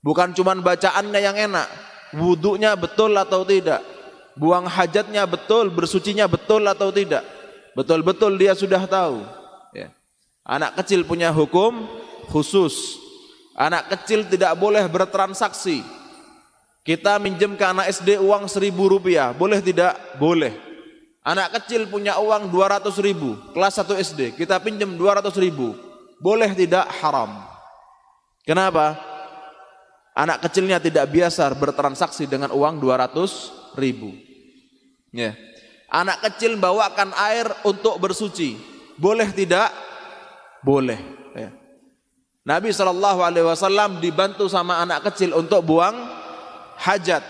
Bukan 0.00 0.32
cuma 0.32 0.56
bacaannya 0.56 1.20
yang 1.20 1.36
enak, 1.36 1.68
wuduknya 2.16 2.72
betul 2.80 3.12
atau 3.12 3.44
tidak 3.44 3.99
buang 4.38 4.66
hajatnya 4.66 5.26
betul, 5.26 5.70
bersucinya 5.72 6.26
betul 6.26 6.66
atau 6.66 6.90
tidak. 6.90 7.22
Betul-betul 7.74 8.34
dia 8.36 8.52
sudah 8.52 8.82
tahu. 8.86 9.22
Ya. 9.74 9.94
Anak 10.42 10.82
kecil 10.82 11.06
punya 11.06 11.30
hukum 11.30 11.86
khusus. 12.30 12.98
Anak 13.54 13.92
kecil 13.92 14.26
tidak 14.26 14.56
boleh 14.58 14.82
bertransaksi. 14.88 15.82
Kita 16.80 17.20
minjem 17.20 17.60
ke 17.60 17.64
anak 17.64 17.92
SD 17.92 18.16
uang 18.16 18.48
seribu 18.48 18.88
rupiah, 18.88 19.36
boleh 19.36 19.60
tidak? 19.60 19.94
Boleh. 20.16 20.56
Anak 21.20 21.60
kecil 21.60 21.84
punya 21.84 22.16
uang 22.16 22.48
200 22.48 22.88
ribu, 23.04 23.36
kelas 23.52 23.76
1 23.76 24.00
SD, 24.00 24.20
kita 24.40 24.56
pinjam 24.64 24.88
200 24.96 25.28
ribu, 25.36 25.76
boleh 26.16 26.56
tidak? 26.56 26.88
Haram. 27.04 27.44
Kenapa? 28.48 28.96
Anak 30.16 30.40
kecilnya 30.48 30.80
tidak 30.80 31.12
biasa 31.12 31.52
bertransaksi 31.52 32.24
dengan 32.24 32.48
uang 32.56 32.80
200 32.80 33.59
ribu. 33.76 34.14
Ya. 35.10 35.34
Anak 35.90 36.22
kecil 36.22 36.54
bawakan 36.54 37.10
air 37.18 37.50
untuk 37.66 37.98
bersuci. 37.98 38.54
Boleh 38.94 39.30
tidak? 39.34 39.74
Boleh. 40.62 40.98
Ya. 41.34 41.50
Nabi 42.46 42.70
Wasallam 42.72 43.98
dibantu 43.98 44.46
sama 44.46 44.80
anak 44.80 45.10
kecil 45.10 45.34
untuk 45.34 45.66
buang 45.66 45.96
hajat. 46.78 47.22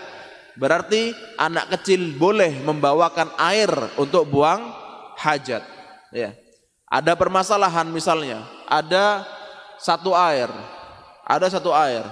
Berarti 0.55 1.15
anak 1.39 1.73
kecil 1.73 2.15
boleh 2.15 2.61
membawakan 2.61 3.33
air 3.39 3.71
untuk 3.97 4.29
buang 4.29 4.71
hajat. 5.17 5.63
Ya. 6.13 6.35
Ada 6.91 7.15
permasalahan 7.15 7.87
misalnya, 7.87 8.43
ada 8.67 9.23
satu 9.79 10.11
air, 10.11 10.51
ada 11.23 11.47
satu 11.47 11.71
air, 11.71 12.03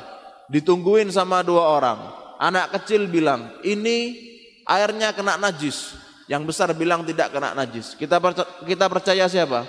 ditungguin 0.47 1.11
sama 1.11 1.43
dua 1.43 1.67
orang. 1.67 1.99
Anak 2.39 2.71
kecil 2.79 3.11
bilang, 3.11 3.59
ini 3.67 4.15
airnya 4.63 5.11
kena 5.11 5.35
najis. 5.35 5.99
Yang 6.31 6.55
besar 6.55 6.71
bilang 6.71 7.03
tidak 7.03 7.35
kena 7.35 7.51
najis. 7.51 7.99
Kita 7.99 8.15
percaya, 8.21 8.47
kita 8.63 8.85
percaya 8.87 9.25
siapa? 9.27 9.67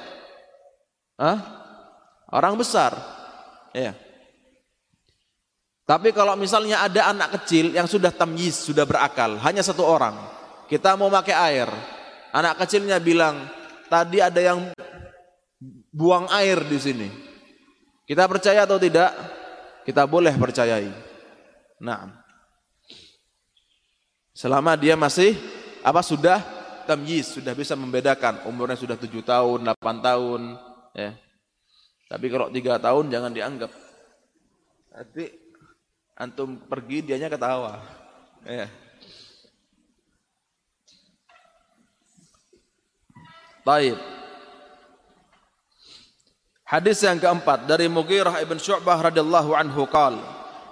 Hah? 1.19 1.39
Orang 2.31 2.55
besar. 2.55 2.95
Ya. 3.75 3.99
Tapi 5.83 6.15
kalau 6.15 6.39
misalnya 6.39 6.87
ada 6.87 7.11
anak 7.11 7.43
kecil 7.43 7.75
yang 7.75 7.91
sudah 7.91 8.15
tamyiz, 8.15 8.63
sudah 8.63 8.87
berakal, 8.87 9.35
hanya 9.43 9.67
satu 9.67 9.83
orang. 9.83 10.15
Kita 10.71 10.95
mau 10.95 11.11
pakai 11.11 11.35
air. 11.35 11.67
Anak 12.31 12.63
kecilnya 12.63 13.03
bilang, 13.03 13.51
tadi 13.91 14.23
ada 14.23 14.39
yang 14.39 14.71
buang 15.91 16.31
air 16.31 16.63
di 16.63 16.79
sini. 16.79 17.09
Kita 18.07 18.31
percaya 18.31 18.63
atau 18.63 18.79
tidak? 18.79 19.11
Kita 19.83 20.07
boleh 20.07 20.31
percayai. 20.39 20.87
Nah, 21.83 22.20
Selama 24.41 24.73
dia 24.73 24.97
masih 24.97 25.37
apa 25.85 26.01
sudah 26.01 26.41
tamyiz, 26.89 27.37
sudah 27.37 27.53
bisa 27.53 27.77
membedakan, 27.77 28.41
umurnya 28.49 28.73
sudah 28.73 28.97
tujuh 28.97 29.21
tahun, 29.21 29.69
8 29.69 30.01
tahun, 30.01 30.57
ya. 30.97 31.13
Tapi 32.09 32.27
kalau 32.33 32.49
tiga 32.49 32.81
tahun 32.81 33.13
jangan 33.13 33.37
dianggap. 33.37 33.69
Nanti 34.97 35.29
antum 36.17 36.57
pergi 36.57 37.05
dianya 37.05 37.29
ketawa. 37.29 37.85
Ya. 38.49 38.65
Baik. 43.61 44.01
Hadis 46.65 46.97
yang 47.05 47.21
keempat 47.21 47.69
dari 47.69 47.93
Mughirah 47.93 48.41
ibn 48.41 48.57
Syu'bah 48.57 49.05
radhiyallahu 49.05 49.53
anhu 49.53 49.85
qala 49.85 50.25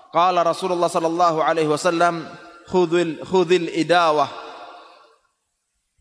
qala 0.09 0.41
Rasulullah 0.41 0.89
sallallahu 0.89 1.45
alaihi 1.45 1.69
wasallam 1.69 2.25
khudhil 2.69 3.25
khudhil 3.25 3.73
idawah. 3.73 4.29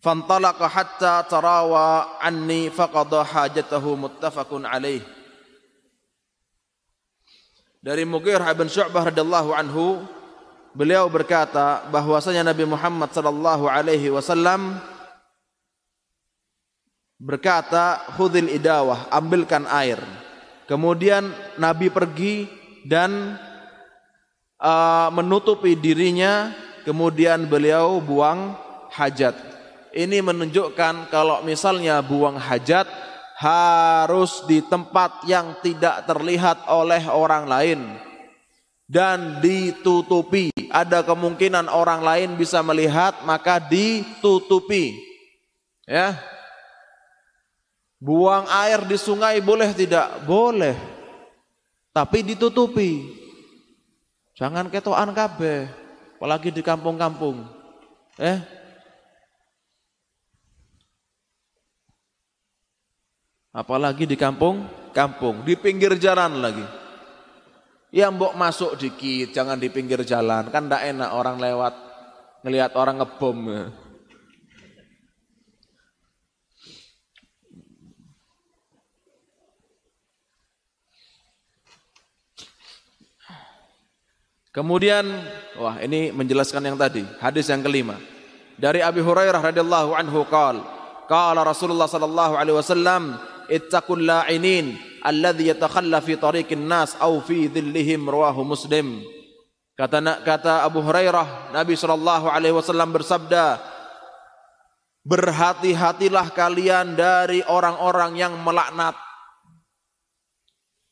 Fantalaqa 0.04 0.68
hatta 0.68 1.26
tarawa 1.26 2.20
anni 2.22 2.70
faqada 2.70 3.26
hajatahu 3.26 3.98
muttafaqun 3.98 4.68
alaih 4.68 5.02
dari 7.88 8.04
Mughirah 8.04 8.52
bin 8.52 8.68
Syu'bah 8.68 9.08
radhiyallahu 9.08 9.56
anhu 9.56 10.04
beliau 10.76 11.08
berkata 11.08 11.88
bahwasanya 11.88 12.44
Nabi 12.44 12.68
Muhammad 12.68 13.16
sallallahu 13.16 13.64
alaihi 13.70 14.12
wasallam 14.12 14.76
berkata 17.16 18.04
khudhil 18.20 18.52
idawah 18.52 19.08
ambilkan 19.08 19.64
air. 19.72 20.04
Kemudian 20.68 21.32
Nabi 21.56 21.88
pergi 21.88 22.52
dan 22.84 23.40
uh, 24.62 25.10
menutupi 25.14 25.78
dirinya 25.78 26.54
kemudian 26.86 27.46
beliau 27.46 28.02
buang 28.02 28.58
hajat. 28.94 29.36
Ini 29.98 30.22
menunjukkan 30.22 31.10
kalau 31.10 31.42
misalnya 31.42 32.00
buang 32.06 32.38
hajat 32.38 32.86
harus 33.38 34.46
di 34.50 34.66
tempat 34.66 35.26
yang 35.30 35.58
tidak 35.62 36.06
terlihat 36.10 36.66
oleh 36.70 37.02
orang 37.10 37.46
lain 37.46 37.80
dan 38.88 39.44
ditutupi. 39.44 40.50
Ada 40.72 41.04
kemungkinan 41.04 41.68
orang 41.72 42.02
lain 42.02 42.30
bisa 42.40 42.64
melihat 42.64 43.20
maka 43.28 43.60
ditutupi. 43.60 44.96
Ya. 45.88 46.18
Buang 47.98 48.46
air 48.48 48.86
di 48.86 48.98
sungai 49.00 49.42
boleh 49.42 49.74
tidak? 49.74 50.22
Boleh. 50.28 50.78
Tapi 51.90 52.22
ditutupi. 52.22 53.26
Jangan 54.38 54.70
ketokan 54.70 55.18
kabeh, 55.18 55.66
apalagi 56.22 56.54
di 56.54 56.62
kampung-kampung. 56.62 57.42
Eh? 58.22 58.38
Apalagi 63.50 64.06
di 64.06 64.14
kampung-kampung, 64.14 65.42
di 65.42 65.58
pinggir 65.58 65.98
jalan 65.98 66.38
lagi. 66.38 66.62
Ya 67.90 68.14
mbok 68.14 68.38
masuk 68.38 68.78
dikit, 68.78 69.34
jangan 69.34 69.58
di 69.58 69.74
pinggir 69.74 70.06
jalan, 70.06 70.54
kan 70.54 70.70
ndak 70.70 70.86
enak 70.86 71.18
orang 71.18 71.42
lewat 71.42 71.74
ngelihat 72.46 72.78
orang 72.78 73.02
ngebom. 73.02 73.74
Kemudian, 84.58 85.06
wah 85.54 85.78
ini 85.78 86.10
menjelaskan 86.10 86.66
yang 86.66 86.78
tadi, 86.82 87.06
hadis 87.22 87.46
yang 87.46 87.62
kelima. 87.62 87.94
Dari 88.58 88.82
Abi 88.82 89.06
Hurairah 89.06 89.38
radhiyallahu 89.38 89.94
anhu 89.94 90.26
qala, 90.26 90.66
qala 91.06 91.46
Rasulullah 91.46 91.86
sallallahu 91.86 92.34
alaihi 92.34 92.58
wasallam, 92.58 93.22
ittaqul 93.54 94.02
la'inin 94.02 94.74
alladhi 95.06 95.54
yatakhalla 95.54 96.02
fi 96.02 96.18
tariqin 96.18 96.66
nas 96.66 96.98
aw 96.98 97.22
fi 97.22 97.46
dhillihim 97.46 98.10
rawahu 98.10 98.42
Muslim. 98.42 99.06
Kata 99.78 100.26
kata 100.26 100.66
Abu 100.66 100.82
Hurairah, 100.82 101.54
Nabi 101.54 101.78
sallallahu 101.78 102.26
alaihi 102.26 102.58
wasallam 102.58 102.90
bersabda, 102.90 103.62
Berhati-hatilah 105.06 106.34
kalian 106.34 106.98
dari 106.98 107.46
orang-orang 107.46 108.18
yang 108.18 108.34
melaknat 108.42 108.98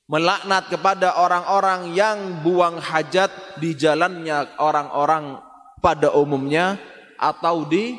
melaknat 0.05 0.69
kepada 0.69 1.17
orang-orang 1.17 1.97
yang 1.97 2.45
buang 2.45 2.77
hajat 2.77 3.57
di 3.57 3.73
jalannya 3.73 4.53
orang-orang 4.61 5.41
pada 5.81 6.13
umumnya 6.13 6.77
atau 7.17 7.65
di 7.65 7.97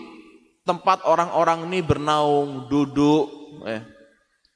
tempat 0.67 1.03
orang-orang 1.07 1.67
ini 1.71 1.81
bernaung, 1.83 2.67
duduk, 2.71 3.27
eh, 3.67 3.83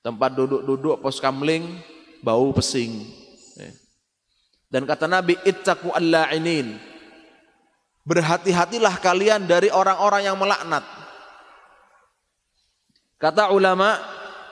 tempat 0.03 0.35
duduk-duduk 0.35 1.03
pos 1.03 1.23
kamling, 1.23 1.79
bau 2.23 2.51
pesing. 2.55 3.07
Eh. 3.59 3.75
Dan 4.71 4.87
kata 4.87 5.07
Nabi, 5.11 5.39
ittaqu 5.43 5.91
alla'inin. 5.91 6.79
Berhati-hatilah 8.07 8.99
kalian 8.99 9.47
dari 9.47 9.71
orang-orang 9.71 10.27
yang 10.27 10.39
melaknat. 10.39 10.83
Kata 13.21 13.53
ulama, 13.53 14.01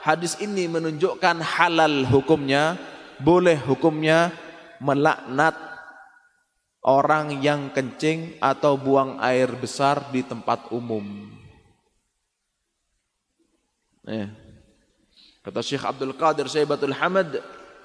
hadis 0.03 0.39
ini 0.39 0.65
menunjukkan 0.67 1.43
halal 1.43 2.07
hukumnya 2.07 2.79
boleh 3.19 3.59
hukumnya 3.59 4.31
melaknat 4.79 5.55
orang 6.83 7.43
yang 7.43 7.67
kencing 7.75 8.39
atau 8.39 8.79
buang 8.79 9.19
air 9.19 9.51
besar 9.51 10.07
di 10.09 10.23
tempat 10.23 10.71
umum. 10.71 11.03
Eh. 14.07 14.27
Kata 15.43 15.59
Syekh 15.59 15.83
Abdul 15.83 16.15
Qadir 16.15 16.47
Syaibatul 16.47 16.95
Hamad 16.95 17.39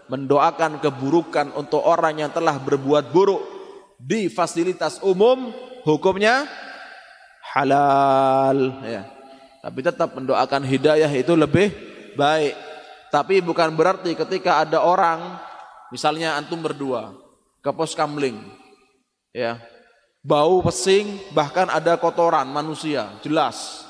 mendoakan 0.06 0.78
keburukan 0.78 1.50
untuk 1.58 1.82
orang 1.82 2.22
yang 2.22 2.30
telah 2.30 2.54
berbuat 2.60 3.10
buruk 3.10 3.42
di 3.98 4.28
fasilitas 4.30 5.00
umum 5.02 5.50
hukumnya 5.82 6.46
halal 7.54 8.84
ya. 8.84 9.02
Tapi 9.64 9.80
tetap 9.80 10.12
mendoakan 10.12 10.60
hidayah 10.68 11.08
itu 11.08 11.32
lebih 11.32 11.93
baik 12.16 12.54
tapi 13.14 13.38
bukan 13.38 13.70
berarti 13.78 14.18
ketika 14.18 14.58
ada 14.66 14.82
orang, 14.82 15.38
misalnya 15.94 16.34
antum 16.34 16.58
berdua 16.58 17.14
ke 17.62 17.70
pos 17.70 17.94
kamling, 17.94 18.34
ya, 19.30 19.62
bau 20.18 20.58
pesing, 20.66 21.22
bahkan 21.30 21.70
ada 21.70 21.94
kotoran 21.94 22.50
manusia, 22.50 23.14
jelas. 23.22 23.86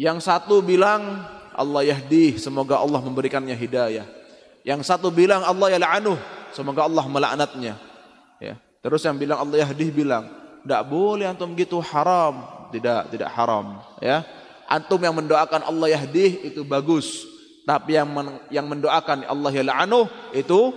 Yang 0.00 0.24
satu 0.24 0.64
bilang 0.64 1.20
Allah 1.52 1.92
yahdi, 1.92 2.40
semoga 2.40 2.80
Allah 2.80 3.04
memberikannya 3.04 3.52
hidayah. 3.52 4.08
Yang 4.64 4.88
satu 4.88 5.12
bilang 5.12 5.44
Allah 5.44 5.76
yal'anuh, 5.76 6.16
semoga 6.56 6.88
Allah 6.88 7.04
melaknatnya. 7.04 7.76
Ya. 8.40 8.56
Terus 8.80 9.04
yang 9.04 9.20
bilang 9.20 9.36
Allah 9.36 9.68
yahdi 9.68 9.92
bilang, 9.92 10.32
tidak 10.64 10.88
boleh 10.88 11.28
antum 11.28 11.52
gitu 11.60 11.76
haram, 11.84 12.40
tidak 12.72 13.12
tidak 13.12 13.28
haram. 13.36 13.84
Ya, 14.00 14.24
antum 14.72 15.00
yang 15.04 15.12
mendoakan 15.12 15.68
Allah 15.68 15.92
yahdi 15.92 16.40
itu 16.48 16.64
bagus. 16.64 17.28
Tapi 17.68 17.94
yang 17.94 18.08
men, 18.10 18.40
yang 18.48 18.66
mendoakan 18.66 19.28
Allah 19.28 19.50
ya 19.52 19.62
la'anuh 19.62 20.08
itu 20.32 20.72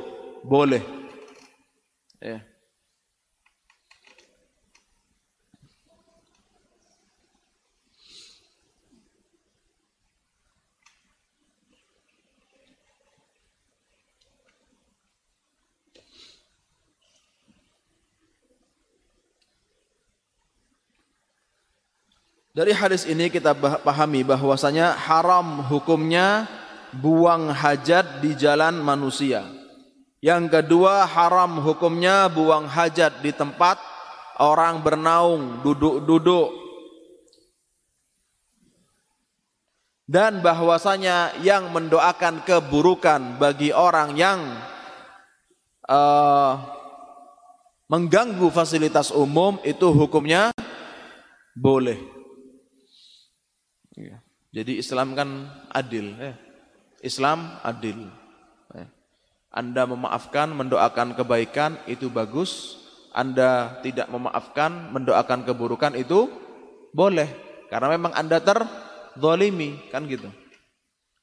boleh. 0.46 0.84
Ya. 2.20 2.44
Dari 22.56 22.72
hadis 22.72 23.04
ini 23.04 23.28
kita 23.28 23.52
pahami 23.84 24.24
bahwasanya 24.24 24.96
haram 24.96 25.60
hukumnya 25.68 26.48
buang 26.96 27.52
hajat 27.52 28.24
di 28.24 28.32
jalan 28.32 28.80
manusia. 28.80 29.44
Yang 30.24 30.56
kedua 30.56 31.04
haram 31.04 31.60
hukumnya 31.60 32.32
buang 32.32 32.64
hajat 32.64 33.20
di 33.20 33.36
tempat 33.36 33.76
orang 34.40 34.80
bernaung, 34.80 35.68
duduk-duduk. 35.68 36.48
Dan 40.08 40.40
bahwasanya 40.40 41.36
yang 41.44 41.76
mendoakan 41.76 42.40
keburukan 42.48 43.36
bagi 43.36 43.76
orang 43.76 44.16
yang 44.16 44.40
uh, 45.92 46.56
mengganggu 47.92 48.48
fasilitas 48.48 49.12
umum 49.12 49.60
itu 49.68 49.92
hukumnya 49.92 50.56
boleh. 51.52 52.15
Jadi 54.56 54.80
Islam 54.80 55.12
kan 55.20 55.52
adil. 55.76 56.16
Eh. 56.16 56.36
Islam 57.04 57.60
adil. 57.60 58.08
Ya. 58.72 58.88
Anda 59.52 59.84
memaafkan, 59.84 60.56
mendoakan 60.56 61.12
kebaikan 61.20 61.76
itu 61.92 62.08
bagus. 62.08 62.80
Anda 63.12 63.84
tidak 63.84 64.08
memaafkan, 64.08 64.96
mendoakan 64.96 65.44
keburukan 65.44 66.00
itu 66.00 66.32
boleh. 66.96 67.28
Karena 67.68 67.92
memang 67.92 68.16
Anda 68.16 68.40
terzolimi, 68.40 69.92
kan 69.92 70.08
gitu. 70.08 70.32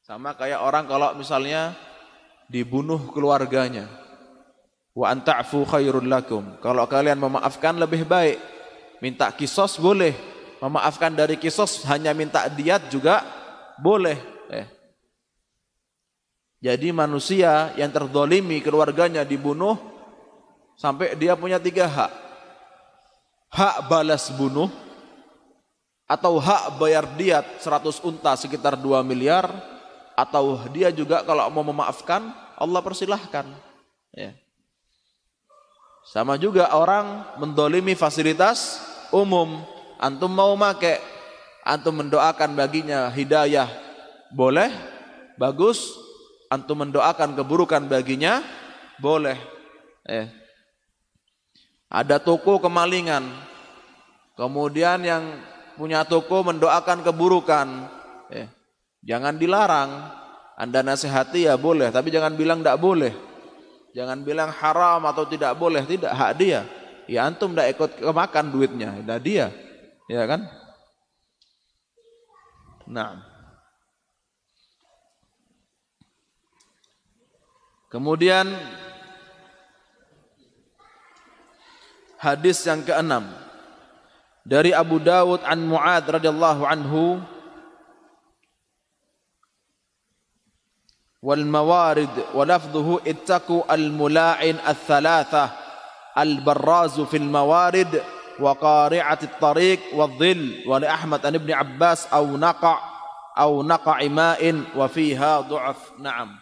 Sama 0.05 0.37
kayak 0.37 0.61
orang 0.61 0.85
kalau 0.85 1.17
misalnya 1.17 1.73
dibunuh 2.53 3.01
keluarganya. 3.17 3.89
Wa 4.93 5.09
anta'fu 5.09 5.65
khairul 5.65 6.05
lakum. 6.05 6.61
Kalau 6.61 6.85
kalian 6.85 7.17
memaafkan 7.17 7.81
lebih 7.81 8.05
baik. 8.05 8.37
Minta 9.01 9.33
kisos 9.33 9.81
boleh. 9.81 10.32
Memaafkan 10.63 11.11
dari 11.11 11.35
kisos 11.35 11.83
hanya 11.91 12.15
minta 12.15 12.47
diat 12.47 12.87
juga 12.87 13.27
boleh. 13.83 14.15
Eh. 14.47 14.67
Jadi 16.63 16.95
manusia 16.95 17.75
yang 17.75 17.91
terdolimi 17.91 18.63
keluarganya 18.63 19.27
dibunuh 19.27 19.75
sampai 20.79 21.19
dia 21.19 21.35
punya 21.35 21.59
tiga 21.59 21.91
hak. 21.91 22.13
Hak 23.51 23.91
balas 23.91 24.31
bunuh 24.31 24.71
atau 26.07 26.39
hak 26.39 26.79
bayar 26.79 27.11
diat 27.19 27.59
100 27.59 27.99
unta 28.07 28.39
sekitar 28.39 28.79
2 28.79 29.03
miliar 29.03 29.51
atau 30.15 30.63
dia 30.71 30.95
juga 30.95 31.27
kalau 31.27 31.51
mau 31.51 31.67
memaafkan 31.67 32.31
Allah 32.55 32.79
persilahkan. 32.79 33.51
Ya. 34.15 34.31
Sama 36.07 36.39
juga 36.39 36.71
orang 36.71 37.27
mendolimi 37.43 37.99
fasilitas 37.99 38.79
umum. 39.11 39.72
Antum 40.03 40.35
mau 40.35 40.59
make, 40.59 40.99
antum 41.63 42.03
mendoakan 42.03 42.59
baginya 42.59 43.07
hidayah, 43.15 43.71
boleh, 44.35 44.67
bagus, 45.39 45.95
antum 46.51 46.83
mendoakan 46.83 47.39
keburukan 47.39 47.87
baginya? 47.87 48.43
Boleh. 48.99 49.39
Eh. 50.03 50.27
Ada 51.87 52.19
toko 52.19 52.59
kemalingan. 52.59 53.31
Kemudian 54.35 55.07
yang 55.07 55.23
punya 55.79 56.03
toko 56.03 56.51
mendoakan 56.51 57.07
keburukan. 57.07 57.87
Eh. 58.35 58.51
Jangan 59.07 59.39
dilarang. 59.39 60.19
Anda 60.59 60.83
nasihati 60.83 61.47
ya 61.47 61.55
boleh. 61.55 61.95
Tapi 61.95 62.11
jangan 62.11 62.35
bilang 62.35 62.59
tidak 62.59 62.83
boleh. 62.83 63.15
Jangan 63.95 64.27
bilang 64.27 64.51
haram 64.51 65.07
atau 65.07 65.23
tidak 65.31 65.55
boleh. 65.55 65.87
Tidak 65.87 66.11
hak 66.11 66.33
dia. 66.43 66.67
Ya 67.07 67.23
antum 67.23 67.55
tidak 67.55 67.79
ikut 67.79 67.91
kemakan 68.03 68.51
duitnya. 68.51 68.99
Tidak 68.99 69.21
dia 69.23 69.47
ya 70.13 70.29
kan 70.29 70.45
nah 72.85 73.33
Kemudian 77.93 78.49
hadis 82.17 82.65
yang 82.65 82.81
keenam 82.81 83.29
dari 84.49 84.73
Abu 84.73 84.97
Dawud 84.97 85.45
an 85.45 85.61
Muad 85.69 86.09
radhiyallahu 86.09 86.65
anhu 86.65 87.21
wal 91.21 91.45
mawarid 91.45 92.09
wa 92.33 92.49
lafdhuhu 92.49 93.05
ittaqu 93.05 93.69
al 93.69 93.93
mula'in 93.93 94.57
al-thalathah 94.65 95.53
al-barrazu 96.17 97.05
fil 97.05 97.29
mawarid 97.29 97.93
wa 98.41 98.57
qari'ati 98.57 99.29
at-tariq 99.29 99.97
wa 99.97 100.09
dhill 100.09 100.65
wa 100.65 100.81
li 100.81 100.89
Ahmad 100.89 101.21
an 101.27 101.37
Ibn 101.37 101.51
Abbas 101.53 102.09
aw 102.09 102.25
naqa' 102.25 102.81
aw 103.37 103.53
naqa' 103.61 104.01
ma'in 104.09 104.73
wa 104.77 104.87
fiha 104.89 105.45
du'af 105.45 106.01
na'am 106.01 106.39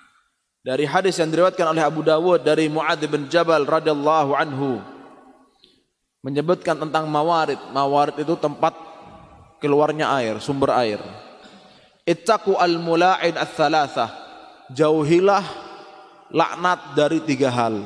dari 0.61 0.85
hadis 0.85 1.17
yang 1.17 1.33
diriwayatkan 1.33 1.73
oleh 1.73 1.81
Abu 1.81 2.05
Dawud 2.05 2.45
dari 2.45 2.69
Muadz 2.69 3.01
bin 3.09 3.33
Jabal 3.33 3.65
radhiyallahu 3.65 4.37
anhu 4.37 4.85
menyebutkan 6.21 6.77
tentang 6.77 7.09
mawarid. 7.09 7.57
Mawarid 7.73 8.21
itu 8.21 8.37
tempat 8.37 8.77
keluarnya 9.61 10.13
air, 10.21 10.37
sumber 10.41 10.73
air. 10.77 11.01
Ittaqu 12.05 12.57
al-mula'in 12.57 13.41
ats-tsalatsah. 13.41 14.11
Jauhilah 14.71 15.45
laknat 16.29 16.93
dari 16.93 17.25
tiga 17.25 17.49
hal. 17.49 17.81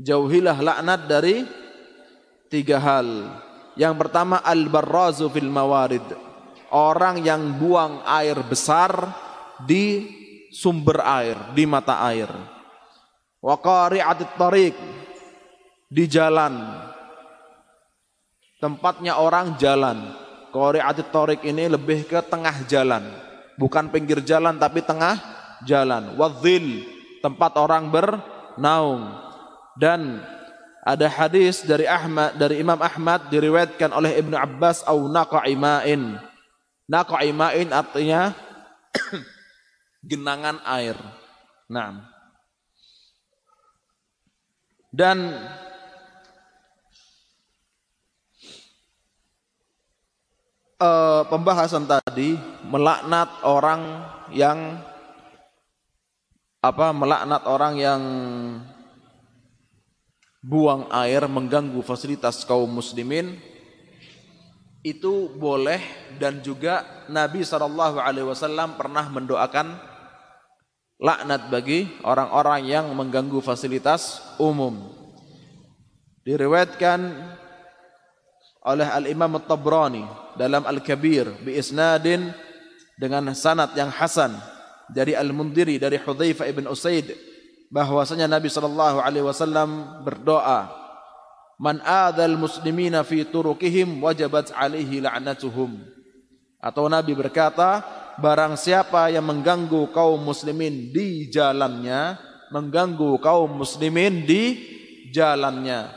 Jauhilah 0.00 0.56
laknat 0.56 1.04
dari 1.04 1.44
tiga 2.52 2.76
hal. 2.76 3.32
Yang 3.72 3.94
pertama 3.96 4.44
al-barrazu 4.44 5.32
fil 5.32 5.48
mawarid. 5.48 6.04
Orang 6.68 7.24
yang 7.24 7.56
buang 7.56 8.04
air 8.04 8.36
besar 8.44 8.92
di 9.64 10.04
sumber 10.52 11.00
air, 11.00 11.36
di 11.56 11.64
mata 11.64 12.04
air. 12.04 12.28
Wa 13.40 13.56
qari'atit 13.56 14.36
tariq 14.36 14.76
di 15.88 16.04
jalan. 16.04 16.52
Tempatnya 18.60 19.18
orang 19.18 19.56
jalan. 19.58 19.98
Qari'atit 20.52 21.08
Torik 21.08 21.42
ini 21.48 21.66
lebih 21.66 22.04
ke 22.04 22.20
tengah 22.22 22.62
jalan. 22.68 23.02
Bukan 23.56 23.88
pinggir 23.88 24.20
jalan 24.20 24.60
tapi 24.60 24.84
tengah 24.84 25.16
jalan. 25.64 26.14
Wadzil, 26.14 26.84
tempat 27.24 27.56
orang 27.56 27.88
bernaung. 27.88 29.16
Dan 29.74 30.20
ada 30.82 31.06
hadis 31.06 31.62
dari 31.62 31.86
Ahmad 31.86 32.34
dari 32.34 32.58
Imam 32.58 32.78
Ahmad 32.82 33.30
diriwayatkan 33.30 33.94
oleh 33.94 34.18
Ibnu 34.18 34.34
Abbas 34.34 34.82
au 34.82 35.06
naqa'imain. 35.06 36.18
Naqa'imain 36.90 37.70
artinya 37.70 38.34
genangan 40.10 40.58
air. 40.66 40.98
Nah. 41.70 42.10
Dan 44.92 45.32
uh, 50.82 51.22
pembahasan 51.30 51.86
tadi 51.86 52.36
melaknat 52.66 53.30
orang 53.46 54.04
yang 54.34 54.82
apa 56.60 56.92
melaknat 56.92 57.42
orang 57.48 57.74
yang 57.78 58.00
buang 60.42 60.90
air 60.90 61.22
mengganggu 61.30 61.78
fasilitas 61.86 62.42
kaum 62.42 62.66
muslimin 62.66 63.38
itu 64.82 65.30
boleh 65.38 65.78
dan 66.18 66.42
juga 66.42 67.06
Nabi 67.06 67.46
Shallallahu 67.46 68.02
Alaihi 68.02 68.26
Wasallam 68.26 68.74
pernah 68.74 69.06
mendoakan 69.06 69.78
laknat 70.98 71.46
bagi 71.46 71.86
orang-orang 72.02 72.66
yang 72.66 72.90
mengganggu 72.90 73.38
fasilitas 73.38 74.18
umum. 74.42 74.90
Diriwayatkan 76.26 76.98
oleh 78.66 78.86
Al-Imam 78.90 79.38
At-Tabrani 79.38 80.06
dalam 80.34 80.66
Al-Kabir 80.66 81.30
bi 81.42 81.58
isnadin 81.58 82.34
dengan 82.98 83.30
sanad 83.38 83.74
yang 83.78 83.90
hasan 83.90 84.34
dari 84.90 85.14
Al-Mundiri 85.14 85.78
dari 85.78 85.98
Hudzaifah 85.98 86.46
ibn 86.50 86.66
Usaid 86.66 87.31
bahwasanya 87.72 88.28
Nabi 88.28 88.52
sallallahu 88.52 89.00
alaihi 89.00 89.24
wasallam 89.24 90.04
berdoa 90.04 90.68
man 91.56 91.80
adzal 91.80 92.36
muslimina 92.36 93.00
fi 93.00 93.24
turukihim 93.24 94.04
wajabat 94.04 94.52
alaihi 94.52 95.00
la'natuhum 95.00 95.80
atau 96.60 96.84
Nabi 96.86 97.16
berkata 97.16 97.80
barang 98.20 98.60
siapa 98.60 99.08
yang 99.08 99.24
mengganggu 99.24 99.88
kaum 99.90 100.20
muslimin 100.20 100.92
di 100.92 101.32
jalannya 101.32 102.20
mengganggu 102.52 103.16
kaum 103.24 103.56
muslimin 103.56 104.28
di 104.28 104.60
jalannya 105.08 105.88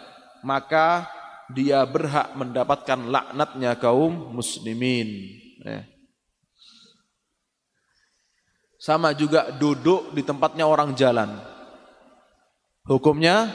maka 0.47 1.11
dia 1.49 1.85
berhak 1.85 2.33
mendapatkan 2.33 2.97
laknatnya 3.05 3.77
kaum 3.77 4.33
muslimin. 4.33 5.09
Ya. 5.61 5.85
Sama 8.81 9.17
juga 9.17 9.49
duduk 9.49 10.13
di 10.13 10.21
tempatnya 10.21 10.69
orang 10.69 10.93
jalan. 10.93 11.41
Hukumnya 12.85 13.49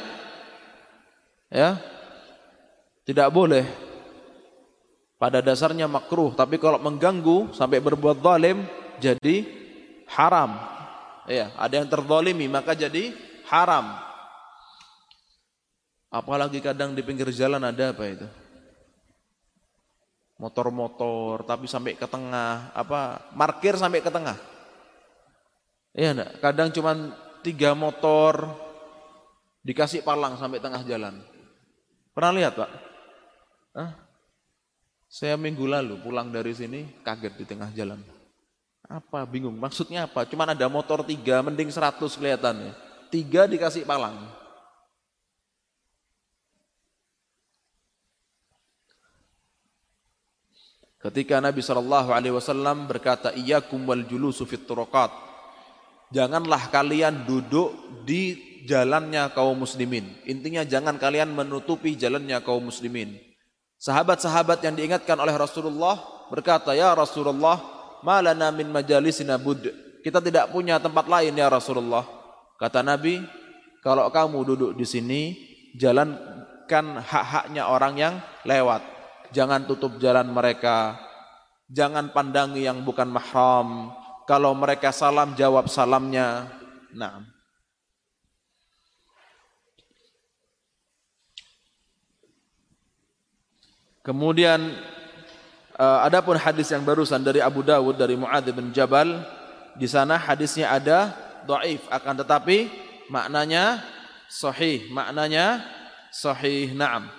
ya 1.46 1.78
tidak 3.06 3.30
boleh. 3.30 3.66
Pada 5.20 5.44
dasarnya 5.44 5.84
makruh, 5.84 6.32
tapi 6.32 6.56
kalau 6.56 6.80
mengganggu 6.80 7.52
sampai 7.52 7.76
berbuat 7.76 8.24
zalim 8.24 8.64
jadi 8.98 9.44
haram. 10.08 10.56
Ya, 11.28 11.52
ada 11.60 11.76
yang 11.76 11.86
terzalimi 11.86 12.48
maka 12.48 12.72
jadi 12.72 13.12
haram. 13.46 14.00
Apalagi 16.10 16.58
kadang 16.58 16.96
di 16.96 17.04
pinggir 17.04 17.28
jalan 17.30 17.62
ada 17.62 17.92
apa 17.92 18.04
itu? 18.08 18.26
Motor-motor 20.40 21.44
tapi 21.44 21.68
sampai 21.68 21.94
ke 21.94 22.08
tengah, 22.08 22.72
apa 22.72 23.30
parkir 23.36 23.76
sampai 23.76 24.00
ke 24.00 24.08
tengah. 24.08 24.40
Iya 25.92 26.16
enggak? 26.16 26.30
Kadang 26.40 26.68
cuma 26.72 26.96
tiga 27.44 27.76
motor 27.76 28.56
dikasih 29.60 30.00
palang 30.04 30.36
sampai 30.40 30.60
tengah 30.60 30.82
jalan. 30.84 31.20
Pernah 32.16 32.32
lihat 32.36 32.52
Pak? 32.56 32.70
Hah? 33.76 33.90
Saya 35.10 35.34
minggu 35.34 35.66
lalu 35.66 35.98
pulang 35.98 36.30
dari 36.30 36.54
sini 36.54 36.86
kaget 37.02 37.34
di 37.34 37.44
tengah 37.46 37.70
jalan. 37.74 37.98
Apa 38.86 39.22
bingung? 39.26 39.54
Maksudnya 39.54 40.06
apa? 40.06 40.26
Cuma 40.26 40.46
ada 40.46 40.66
motor 40.66 41.06
tiga, 41.06 41.42
mending 41.42 41.70
seratus 41.70 42.18
kelihatannya. 42.18 42.74
Tiga 43.10 43.46
dikasih 43.46 43.86
palang. 43.86 44.18
Ketika 51.00 51.40
Nabi 51.40 51.64
Shallallahu 51.64 52.12
Alaihi 52.12 52.34
Wasallam 52.36 52.84
berkata, 52.84 53.32
"Iyakum 53.32 53.88
wal 53.88 54.04
julusu 54.04 54.44
fit 54.44 54.68
turokat." 54.68 55.08
Janganlah 56.12 56.68
kalian 56.68 57.24
duduk 57.24 57.72
di 58.02 58.49
jalannya 58.66 59.30
kaum 59.32 59.64
muslimin. 59.64 60.08
Intinya 60.28 60.64
jangan 60.66 60.96
kalian 60.96 61.32
menutupi 61.32 61.96
jalannya 61.96 62.40
kaum 62.44 62.68
muslimin. 62.68 63.16
Sahabat-sahabat 63.80 64.60
yang 64.60 64.76
diingatkan 64.76 65.16
oleh 65.16 65.32
Rasulullah 65.32 65.96
berkata, 66.28 66.76
"Ya 66.76 66.92
Rasulullah, 66.92 67.60
malana 68.04 68.52
min 68.52 68.68
majalisina 68.68 69.40
bud." 69.40 69.72
Kita 70.00 70.20
tidak 70.20 70.52
punya 70.52 70.80
tempat 70.80 71.08
lain 71.08 71.36
ya 71.36 71.48
Rasulullah. 71.48 72.04
Kata 72.60 72.84
Nabi, 72.84 73.20
kalau 73.80 74.08
kamu 74.12 74.38
duduk 74.44 74.70
di 74.76 74.84
sini, 74.84 75.20
jalankan 75.76 77.00
hak-haknya 77.00 77.68
orang 77.68 77.94
yang 77.96 78.14
lewat 78.44 79.00
jangan 79.34 79.64
tutup 79.66 79.96
jalan 80.02 80.28
mereka, 80.30 80.98
jangan 81.70 82.10
pandangi 82.10 82.66
yang 82.66 82.82
bukan 82.82 83.08
mahram. 83.10 83.94
Kalau 84.26 84.54
mereka 84.54 84.94
salam 84.94 85.34
jawab 85.34 85.66
salamnya. 85.66 86.46
Nah. 86.94 87.39
Kemudian 94.00 94.72
uh, 95.76 96.00
adapun 96.08 96.40
hadis 96.40 96.72
yang 96.72 96.80
barusan 96.88 97.20
dari 97.20 97.44
Abu 97.44 97.60
Dawud 97.60 98.00
dari 98.00 98.16
Muadz 98.16 98.48
bin 98.48 98.72
Jabal, 98.72 99.20
di 99.76 99.84
sana 99.84 100.16
hadisnya 100.16 100.72
ada 100.72 101.12
dhaif 101.44 101.84
akan 101.92 102.24
tetapi 102.24 102.72
maknanya 103.12 103.84
sahih, 104.32 104.88
maknanya 104.88 105.60
sahih. 106.08 106.72
Naam. 106.72 107.12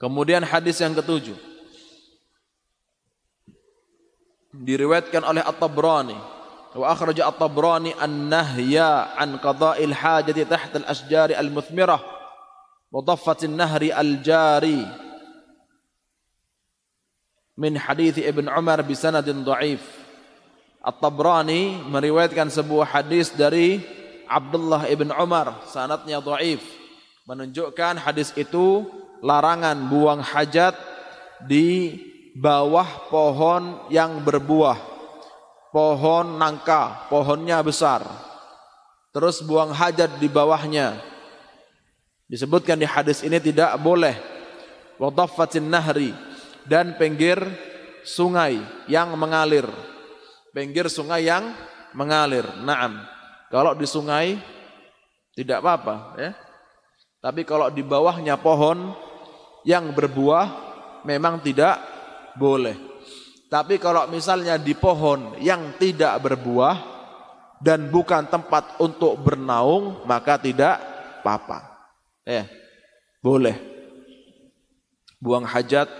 Kemudian 0.00 0.40
hadis 0.40 0.80
yang 0.80 0.96
ketujuh. 0.96 1.36
Diriwayatkan 4.54 5.20
oleh 5.20 5.44
At-Tabrani. 5.44 6.16
Wa 6.72 6.96
akhraja 6.96 7.28
At-Tabrani 7.28 7.92
an-nahya 7.98 9.18
an 9.20 9.36
qada'il 9.36 9.92
hajati 9.92 10.46
tahta 10.48 10.80
al-ashjari 10.80 11.34
al-muthmirah 11.36 12.00
wa 12.88 13.00
daffat 13.04 13.44
an-nahri 13.44 13.92
al-jari 13.92 15.07
min 17.58 17.74
hadis 17.74 18.14
Ibn 18.22 18.46
Umar 18.46 18.78
bi 18.86 18.94
sanadin 18.94 19.42
dhaif. 19.42 19.82
At-Tabrani 20.78 21.82
meriwayatkan 21.90 22.54
sebuah 22.54 22.86
hadis 22.86 23.34
dari 23.34 23.82
Abdullah 24.30 24.86
ibn 24.86 25.10
Umar 25.10 25.66
sanadnya 25.66 26.22
dhaif 26.22 26.62
menunjukkan 27.26 27.98
hadis 27.98 28.30
itu 28.38 28.86
larangan 29.20 29.74
buang 29.90 30.22
hajat 30.22 30.78
di 31.44 31.98
bawah 32.38 33.10
pohon 33.10 33.90
yang 33.90 34.22
berbuah. 34.22 34.96
pohon 35.68 36.40
nangka, 36.40 37.12
pohonnya 37.12 37.60
besar. 37.60 38.00
Terus 39.12 39.44
buang 39.44 39.68
hajat 39.68 40.16
di 40.16 40.24
bawahnya. 40.24 40.96
Disebutkan 42.24 42.80
di 42.80 42.88
hadis 42.88 43.20
ini 43.20 43.36
tidak 43.36 43.76
boleh. 43.76 44.16
Wa 44.96 45.12
nahri 45.60 46.16
dan 46.68 47.00
pinggir 47.00 47.40
sungai 48.04 48.60
yang 48.86 49.16
mengalir. 49.16 49.66
Pinggir 50.52 50.92
sungai 50.92 51.26
yang 51.26 51.56
mengalir. 51.96 52.44
Naam. 52.62 53.00
Kalau 53.48 53.72
di 53.72 53.88
sungai 53.88 54.36
tidak 55.32 55.64
apa-apa 55.64 55.96
ya. 56.20 56.30
Tapi 57.18 57.42
kalau 57.42 57.72
di 57.72 57.82
bawahnya 57.82 58.38
pohon 58.38 58.94
yang 59.66 59.90
berbuah 59.90 60.46
memang 61.02 61.40
tidak 61.42 61.80
boleh. 62.38 62.76
Tapi 63.48 63.80
kalau 63.80 64.04
misalnya 64.12 64.60
di 64.60 64.76
pohon 64.76 65.34
yang 65.40 65.74
tidak 65.80 66.20
berbuah 66.20 66.76
dan 67.58 67.88
bukan 67.90 68.28
tempat 68.28 68.78
untuk 68.78 69.18
bernaung, 69.18 70.04
maka 70.04 70.38
tidak 70.38 70.78
apa-apa. 71.24 71.64
Ya, 72.22 72.44
boleh. 73.24 73.56
Buang 75.18 75.48
hajat 75.48 75.90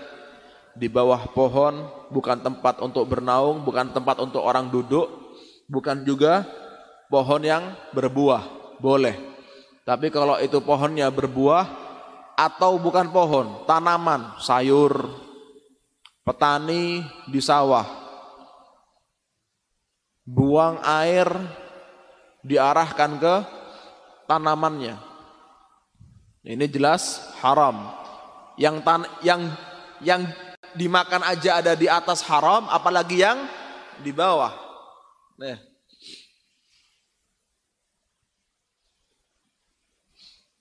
di 0.79 0.87
bawah 0.87 1.27
pohon 1.35 2.07
bukan 2.07 2.39
tempat 2.39 2.79
untuk 2.79 3.03
bernaung, 3.11 3.67
bukan 3.67 3.91
tempat 3.91 4.23
untuk 4.23 4.39
orang 4.39 4.71
duduk, 4.71 5.11
bukan 5.67 6.07
juga 6.07 6.47
pohon 7.11 7.43
yang 7.43 7.75
berbuah, 7.91 8.79
boleh. 8.79 9.19
Tapi 9.83 10.07
kalau 10.07 10.39
itu 10.39 10.63
pohonnya 10.63 11.11
berbuah 11.11 11.67
atau 12.39 12.79
bukan 12.79 13.11
pohon, 13.11 13.67
tanaman, 13.67 14.39
sayur, 14.39 15.11
petani 16.23 17.03
di 17.27 17.43
sawah, 17.43 17.83
buang 20.23 20.79
air 20.79 21.27
diarahkan 22.45 23.11
ke 23.19 23.35
tanamannya. 24.29 24.95
Ini 26.45 26.65
jelas 26.71 27.19
haram. 27.43 27.97
Yang 28.55 28.75
tan 28.83 29.01
yang 29.23 29.41
yang 30.03 30.21
dimakan 30.75 31.23
aja 31.25 31.61
ada 31.61 31.73
di 31.73 31.89
atas 31.89 32.25
haram, 32.25 32.67
apalagi 32.69 33.21
yang 33.21 33.39
di 34.03 34.11
bawah. 34.13 34.53
Nih. 35.39 35.57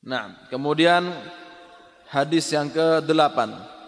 Nah, 0.08 0.48
kemudian 0.48 1.04
hadis 2.08 2.48
yang 2.48 2.72
ke-8. 2.72 3.38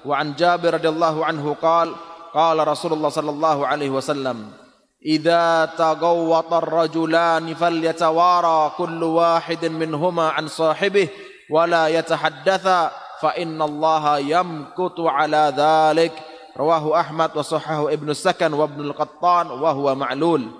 Wa 0.04 0.20
an 0.20 0.36
Jabir 0.36 0.76
radhiyallahu 0.76 1.20
anhu 1.24 1.56
qala 1.60 1.96
qala 2.32 2.64
Rasulullah 2.64 3.12
sallallahu 3.12 3.68
alaihi 3.68 3.92
wasallam 3.92 4.52
Idza 5.00 5.64
tagawwata 5.80 6.60
ar-rajulan 6.60 7.48
falyatawara 7.56 8.76
kullu 8.76 9.16
wahidin 9.16 9.72
minhuma 9.72 10.36
an 10.36 10.44
wa 10.44 11.64
la 11.64 11.88
yatahaddatha 11.88 12.92
fa 13.20 13.36
inna 13.36 13.68
Allah 13.68 14.24
yamkutu 14.24 15.04
ala 15.06 15.52
dhalik. 15.52 16.16
Rawahu 16.50 16.92
Ahmad 16.96 17.30
wa 17.30 17.44
sahahu 17.46 17.92
Ibnu 17.92 18.10
Sakan 18.10 18.50
wa 18.52 18.66
Ibnu 18.66 18.90
Al-Qattan 18.90 19.54
wa 19.54 19.70
huwa 19.70 19.92
ma'lul. 19.94 20.50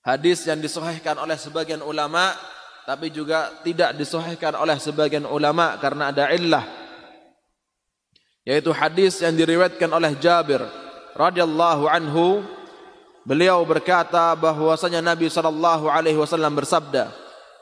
Hadis 0.00 0.46
yang 0.46 0.62
disahihkan 0.62 1.18
oleh 1.18 1.34
sebagian 1.36 1.82
ulama 1.82 2.32
tapi 2.86 3.10
juga 3.10 3.50
tidak 3.66 3.98
disahihkan 3.98 4.54
oleh 4.54 4.78
sebagian 4.78 5.26
ulama 5.26 5.74
karena 5.82 6.14
ada 6.14 6.30
illah. 6.30 6.62
Yaitu 8.46 8.70
hadis 8.70 9.18
yang 9.18 9.34
diriwayatkan 9.34 9.90
oleh 9.90 10.14
Jabir 10.22 10.62
radhiyallahu 11.18 11.90
anhu. 11.90 12.46
Beliau 13.26 13.66
berkata 13.66 14.38
bahwasanya 14.38 15.02
Nabi 15.02 15.26
sallallahu 15.26 15.90
alaihi 15.90 16.14
wasallam 16.14 16.54
bersabda 16.54 17.10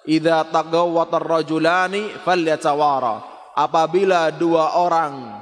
idza 0.04 0.44
tagawwata 0.52 1.16
ar-rajulani 1.16 2.20
falyatawara 2.20 3.33
apabila 3.54 4.34
dua 4.34 4.76
orang 4.76 5.40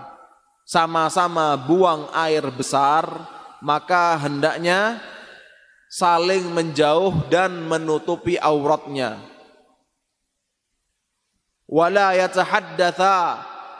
sama-sama 0.62 1.56
buang 1.56 2.08
air 2.14 2.44
besar, 2.52 3.08
maka 3.60 4.16
hendaknya 4.20 5.00
saling 5.92 6.48
menjauh 6.52 7.28
dan 7.28 7.68
menutupi 7.68 8.40
auratnya. 8.40 9.20
Wala 11.68 12.12
yatahaddatha 12.16 13.20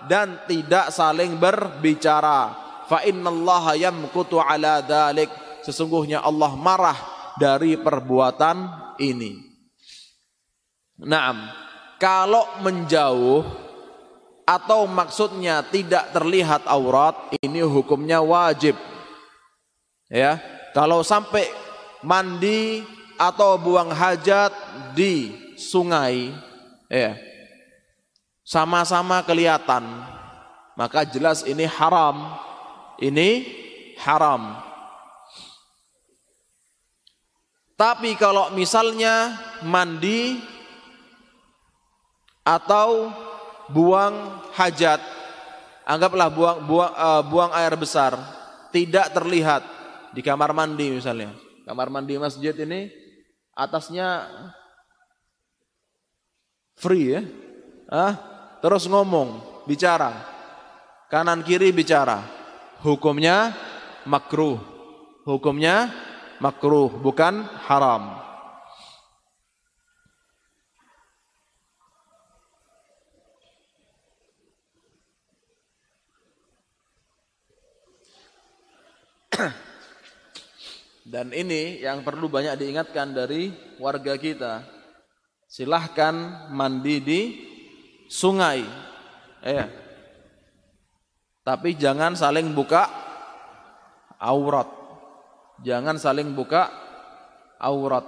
dan 0.08 0.40
tidak 0.48 0.92
saling 0.92 1.36
berbicara. 1.36 2.56
Fa 2.88 3.04
innallaha 3.04 3.76
yamkutu 3.76 4.40
ala 4.40 4.80
dhalik. 4.80 5.28
Sesungguhnya 5.62 6.24
Allah 6.24 6.52
marah 6.58 6.98
dari 7.36 7.78
perbuatan 7.78 8.56
ini. 8.98 9.38
Naam. 11.00 11.48
Kalau 12.02 12.58
menjauh 12.66 13.61
atau 14.42 14.84
maksudnya 14.90 15.62
tidak 15.66 16.10
terlihat 16.10 16.66
aurat 16.66 17.14
ini 17.42 17.62
hukumnya 17.62 18.18
wajib. 18.20 18.74
Ya 20.12 20.42
kalau 20.76 21.00
sampai 21.00 21.48
mandi 22.04 22.82
atau 23.16 23.56
buang 23.56 23.92
hajat 23.94 24.50
di 24.92 25.30
sungai 25.54 26.34
ya 26.90 27.16
sama-sama 28.42 29.22
kelihatan 29.22 29.86
maka 30.76 31.04
jelas 31.04 31.44
ini 31.44 31.68
haram. 31.68 32.38
Ini 33.02 33.44
haram. 34.00 34.56
Tapi 37.76 38.14
kalau 38.14 38.54
misalnya 38.54 39.34
mandi 39.66 40.38
atau 42.46 43.10
buang 43.72 44.44
hajat, 44.52 45.00
anggaplah 45.88 46.28
buang 46.28 46.58
buang 46.68 46.92
uh, 46.92 47.22
buang 47.24 47.50
air 47.56 47.72
besar, 47.74 48.14
tidak 48.68 49.10
terlihat 49.16 49.64
di 50.12 50.20
kamar 50.20 50.52
mandi 50.52 50.92
misalnya. 50.92 51.32
Kamar 51.64 51.88
mandi 51.88 52.20
masjid 52.20 52.52
ini 52.52 52.92
atasnya 53.56 54.28
free 56.76 57.16
ya. 57.16 57.22
Ah, 57.92 58.14
terus 58.64 58.88
ngomong, 58.88 59.64
bicara. 59.68 60.12
Kanan 61.12 61.44
kiri 61.44 61.68
bicara. 61.76 62.24
Hukumnya 62.80 63.52
makruh. 64.08 64.56
Hukumnya 65.28 65.92
makruh, 66.40 66.88
bukan 66.88 67.44
haram. 67.68 68.21
Dan 81.12 81.34
ini 81.34 81.82
yang 81.82 82.04
perlu 82.06 82.28
banyak 82.30 82.54
diingatkan 82.60 83.10
dari 83.16 83.50
warga 83.80 84.14
kita. 84.16 84.62
Silahkan 85.48 86.48
mandi 86.52 86.96
di 87.02 87.20
sungai. 88.08 88.64
Eh. 89.42 89.68
Tapi 91.42 91.74
jangan 91.74 92.14
saling 92.14 92.54
buka 92.54 92.86
aurat. 94.22 94.68
Jangan 95.66 95.98
saling 95.98 96.32
buka 96.32 96.70
aurat. 97.58 98.06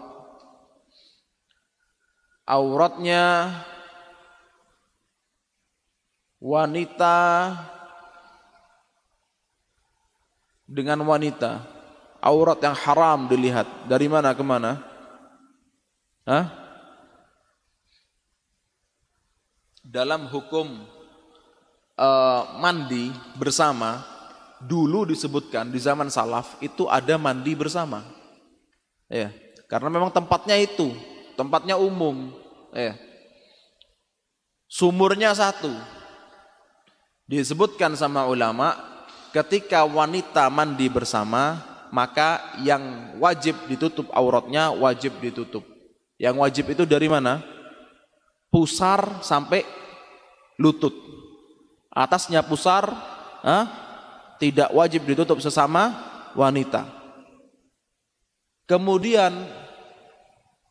Auratnya 2.44 3.50
wanita 6.38 7.16
dengan 10.64 11.00
wanita 11.04 11.62
aurat 12.24 12.58
yang 12.60 12.76
haram 12.76 13.28
dilihat 13.28 13.68
dari 13.88 14.08
mana 14.08 14.32
ke 14.32 14.44
mana? 14.44 14.80
Hah? 16.24 16.64
dalam 19.94 20.26
hukum 20.26 20.88
uh, 21.94 22.42
mandi 22.58 23.12
bersama 23.38 24.02
dulu 24.58 25.06
disebutkan 25.06 25.68
di 25.68 25.76
zaman 25.76 26.08
salaf 26.08 26.58
itu 26.64 26.88
ada 26.88 27.14
mandi 27.14 27.54
bersama. 27.54 28.02
Ya 29.06 29.30
karena 29.68 29.92
memang 29.92 30.10
tempatnya 30.10 30.56
itu 30.56 30.90
tempatnya 31.38 31.76
umum 31.76 32.34
ya. 32.74 32.98
Sumurnya 34.66 35.30
satu. 35.36 35.70
Disebutkan 37.24 37.94
sama 37.96 38.26
ulama 38.26 38.74
ketika 39.34 39.82
wanita 39.82 40.46
mandi 40.46 40.86
bersama, 40.86 41.58
maka 41.90 42.54
yang 42.62 43.14
wajib 43.18 43.58
ditutup 43.66 44.06
auratnya 44.14 44.70
wajib 44.70 45.18
ditutup. 45.18 45.66
Yang 46.14 46.36
wajib 46.38 46.64
itu 46.70 46.86
dari 46.86 47.10
mana? 47.10 47.42
Pusar 48.46 49.18
sampai 49.26 49.66
lutut. 50.62 50.94
Atasnya 51.90 52.46
pusar, 52.46 52.86
eh, 53.42 53.64
tidak 54.38 54.70
wajib 54.70 55.02
ditutup 55.02 55.42
sesama 55.42 55.90
wanita. 56.38 56.86
Kemudian 58.70 59.34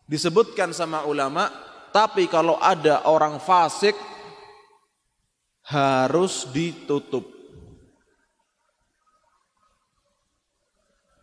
disebutkan 0.07 0.72
sama 0.72 1.03
ulama, 1.03 1.51
tapi 1.91 2.32
kalau 2.32 2.55
ada 2.64 3.03
orang 3.11 3.43
fasik 3.43 3.95
harus 5.68 6.47
ditutup. 6.51 7.42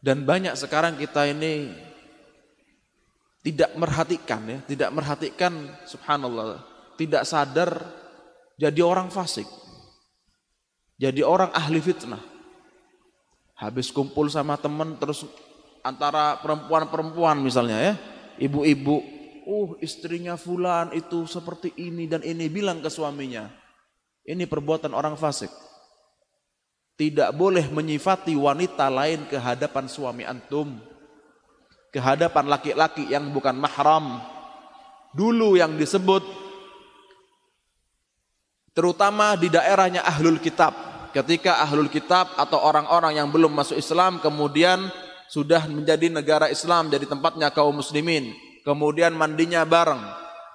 Dan 0.01 0.25
banyak 0.25 0.57
sekarang 0.57 0.97
kita 0.97 1.29
ini 1.29 1.77
tidak 3.45 3.73
merhatikan 3.77 4.41
ya, 4.49 4.59
tidak 4.65 4.91
merhatikan 4.97 5.53
subhanallah, 5.85 6.61
tidak 6.97 7.29
sadar 7.29 7.85
jadi 8.61 8.81
orang 8.85 9.09
fasik. 9.13 9.49
Jadi 11.01 11.25
orang 11.25 11.49
ahli 11.57 11.81
fitnah. 11.81 12.21
Habis 13.57 13.93
kumpul 13.93 14.29
sama 14.29 14.57
teman 14.61 14.97
terus 15.01 15.25
antara 15.81 16.37
perempuan-perempuan 16.41 17.41
misalnya 17.41 17.77
ya, 17.81 17.93
ibu-ibu, 18.41 19.01
uh 19.49 19.71
istrinya 19.81 20.37
fulan 20.37 20.93
itu 20.93 21.25
seperti 21.25 21.73
ini 21.81 22.09
dan 22.09 22.21
ini 22.21 22.49
bilang 22.53 22.85
ke 22.85 22.93
suaminya. 22.93 23.49
Ini 24.25 24.45
perbuatan 24.45 24.93
orang 24.93 25.17
fasik. 25.17 25.49
Tidak 27.01 27.33
boleh 27.33 27.65
menyifati 27.73 28.37
wanita 28.37 28.93
lain 28.93 29.25
ke 29.25 29.41
hadapan 29.41 29.89
suami 29.89 30.29
antum. 30.29 30.77
Ke 31.89 31.97
hadapan 31.97 32.45
laki-laki 32.45 33.09
yang 33.09 33.33
bukan 33.33 33.57
mahram. 33.57 34.21
Dulu 35.17 35.57
yang 35.57 35.81
disebut 35.81 36.21
terutama 38.77 39.35
di 39.35 39.49
daerahnya 39.51 40.05
ahlul 40.07 40.39
kitab 40.39 40.77
ketika 41.11 41.59
ahlul 41.59 41.91
kitab 41.91 42.31
atau 42.39 42.63
orang-orang 42.63 43.19
yang 43.19 43.27
belum 43.27 43.51
masuk 43.51 43.75
Islam 43.75 44.23
kemudian 44.23 44.79
sudah 45.27 45.67
menjadi 45.67 46.07
negara 46.07 46.47
Islam 46.47 46.87
jadi 46.87 47.03
tempatnya 47.03 47.51
kaum 47.51 47.83
muslimin 47.83 48.31
kemudian 48.63 49.11
mandinya 49.19 49.67
bareng 49.67 49.99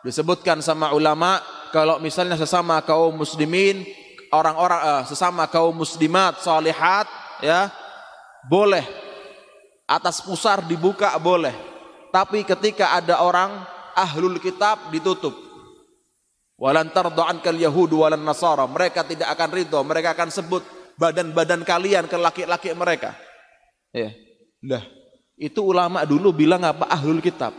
disebutkan 0.08 0.64
sama 0.64 0.96
ulama 0.96 1.44
kalau 1.76 2.00
misalnya 2.00 2.40
sesama 2.40 2.80
kaum 2.88 3.20
muslimin 3.20 3.84
orang-orang 4.32 4.82
uh, 4.82 5.04
sesama 5.06 5.46
kaum 5.50 5.76
muslimat 5.76 6.40
salihat 6.42 7.06
ya 7.44 7.70
boleh 8.46 8.86
atas 9.86 10.22
pusar 10.22 10.62
dibuka 10.66 11.14
boleh 11.22 11.54
tapi 12.10 12.46
ketika 12.46 12.96
ada 12.96 13.22
orang 13.22 13.66
ahlul 13.94 14.40
kitab 14.42 14.90
ditutup 14.90 15.46
Walan 16.56 16.88
tardo 16.96 17.20
ankal 17.28 17.60
yahudu 17.60 18.08
walan 18.08 18.24
nasara. 18.24 18.64
Mereka 18.64 19.04
tidak 19.04 19.28
akan 19.36 19.50
ridho. 19.52 19.80
Mereka 19.84 20.16
akan 20.16 20.32
sebut 20.32 20.64
badan-badan 20.96 21.68
kalian 21.68 22.08
ke 22.08 22.16
laki-laki 22.16 22.72
mereka. 22.72 23.12
Ya. 23.92 24.16
Lah, 24.64 24.84
itu 25.36 25.60
ulama 25.60 26.08
dulu 26.08 26.32
bilang 26.32 26.64
apa? 26.64 26.88
Ahlul 26.88 27.20
kitab. 27.20 27.52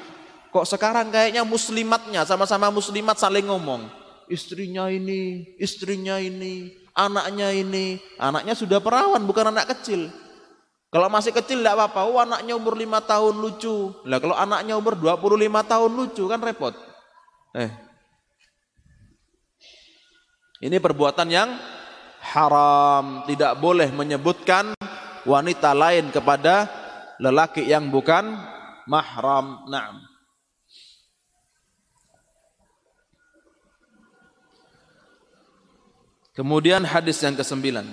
Kok 0.49 0.65
sekarang 0.65 1.13
kayaknya 1.13 1.45
muslimatnya 1.45 2.25
sama-sama 2.25 2.73
muslimat 2.73 3.21
saling 3.21 3.45
ngomong. 3.45 3.85
Istrinya 4.27 4.91
ini, 4.91 5.55
istrinya 5.57 6.19
ini, 6.19 6.75
anaknya 6.97 7.55
ini. 7.55 8.01
Anaknya 8.19 8.59
sudah 8.59 8.83
perawan 8.83 9.23
bukan 9.23 9.55
anak 9.55 9.71
kecil. 9.77 10.11
Kalau 10.91 11.13
masih 11.13 11.35
kecil 11.35 11.61
tidak 11.61 11.77
apa-apa. 11.77 12.01
Oh 12.09 12.17
anaknya 12.17 12.57
umur 12.57 12.79
5 12.79 12.89
tahun 13.05 13.35
lucu. 13.37 13.93
Lah 14.09 14.19
kalau 14.23 14.39
anaknya 14.39 14.79
umur 14.79 14.97
25 14.97 15.45
tahun 15.67 15.91
lucu 15.93 16.25
kan 16.25 16.41
repot. 16.41 16.75
Eh, 17.57 17.71
ini 20.65 20.81
perbuatan 20.81 21.29
yang 21.29 21.53
haram, 22.33 23.29
tidak 23.29 23.61
boleh 23.61 23.93
menyebutkan 23.93 24.73
wanita 25.29 25.77
lain 25.77 26.09
kepada 26.09 26.65
lelaki 27.21 27.69
yang 27.69 27.93
bukan 27.93 28.33
mahram. 28.89 29.69
Naam. 29.69 30.06
Kemudian 36.36 36.88
hadis 36.88 37.20
yang 37.20 37.36
kesembilan. 37.36 37.86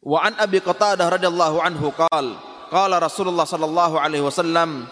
Wa 0.00 0.24
an 0.24 0.34
Abi 0.40 0.58
Qatadah 0.58 1.12
radhiyallahu 1.12 1.60
anhu 1.60 1.92
qala 1.92 2.40
qala 2.72 2.96
Rasulullah 2.98 3.44
sallallahu 3.44 4.00
alaihi 4.00 4.24
wasallam 4.24 4.88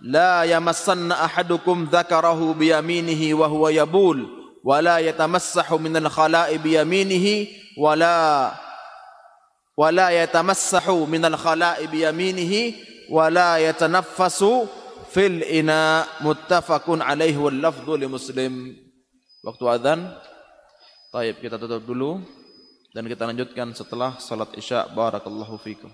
لا 0.00 0.44
يمسن 0.44 1.12
أحدكم 1.12 1.88
ذكره 1.92 2.52
بيمينه 2.52 3.34
وهو 3.40 3.68
يبول 3.68 4.28
ولا 4.64 4.98
يتمسح 4.98 5.72
من 5.72 5.96
الخلاء 5.96 6.56
بيمينه 6.56 7.46
ولا 7.80 8.52
ولا 9.76 10.08
يتمسح 10.22 10.88
من 10.88 11.24
الخلاء 11.24 11.86
بيمينه 11.86 12.72
ولا 13.10 13.56
يتنفس 13.56 14.44
في 15.10 15.26
الإناء 15.26 16.06
متفق 16.20 16.84
عليه 16.88 17.36
واللفظ 17.36 17.90
لمسلم 17.90 18.76
waktu 19.41 19.63
adzan 19.67 20.01
Baik, 21.11 21.43
kita 21.43 21.59
tutup 21.59 21.83
dulu 21.83 22.23
dan 22.95 23.03
kita 23.03 23.27
lanjutkan 23.27 23.75
setelah 23.75 24.15
salat 24.15 24.47
Isya. 24.55 24.95
Barakallahu 24.95 25.59
fikum. 25.59 25.91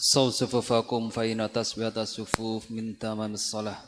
صو 0.00 0.30
صفوفكم 0.30 1.08
فإن 1.08 1.52
تسبية 1.52 1.92
الصفوف 1.96 2.70
من 2.70 2.98
تمام 2.98 3.34
الصلاة. 3.34 3.87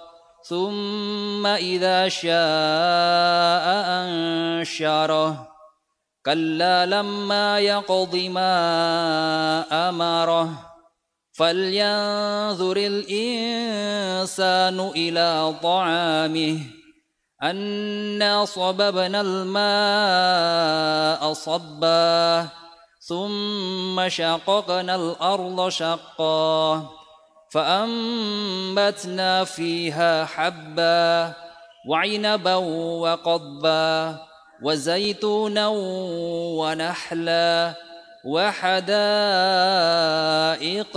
ثم 0.51 1.47
إذا 1.47 2.09
شاء 2.09 3.65
أنشره 4.03 5.47
كلا 6.25 6.85
لما 6.85 7.59
يقض 7.59 8.15
ما 8.15 8.53
أمره 9.89 10.49
فلينظر 11.31 12.77
الإنسان 12.77 14.79
إلى 14.95 15.55
طعامه 15.63 16.59
أنا 17.43 18.45
صببنا 18.45 19.21
الماء 19.21 21.33
صبا 21.33 22.47
ثم 22.99 24.09
شققنا 24.09 24.95
الأرض 24.95 25.69
شقا 25.69 27.00
فأنبتنا 27.51 29.43
فيها 29.43 30.25
حبا 30.25 31.33
وعنبا 31.89 32.55
وقضبا 33.03 34.19
وزيتونا 34.63 35.67
ونحلا 36.59 37.73
وحدائق 38.25 38.87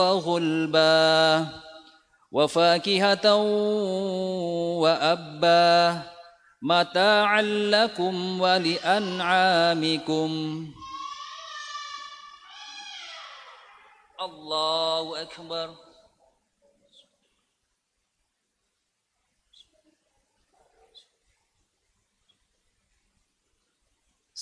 غلبا 0.00 1.46
وفاكهة 2.32 3.34
وأبا 4.82 6.02
متاعا 6.62 7.42
لكم 7.42 8.40
ولأنعامكم. 8.40 10.30
الله 14.20 15.22
أكبر. 15.22 15.83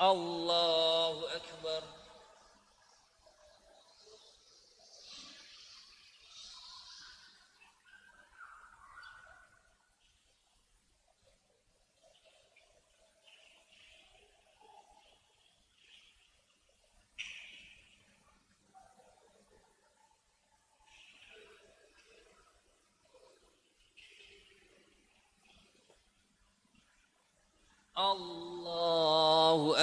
Allahu 0.00 1.28
Ekber. 1.36 1.82
Allah 27.96 28.59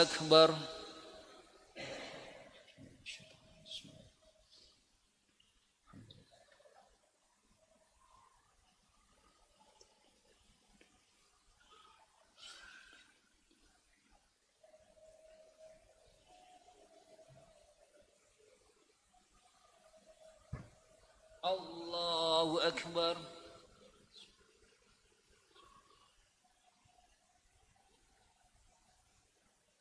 أكبر. 0.07 0.55
الله 21.45 22.67
أكبر. 22.67 23.36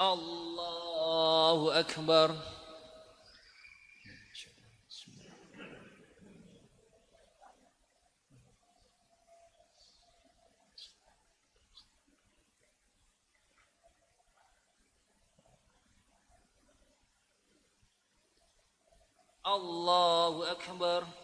الله 0.00 1.80
أكبر. 1.80 2.36
الله 19.46 20.52
أكبر. 20.52 21.23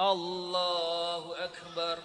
الله 0.00 1.44
أكبر. 1.44 1.98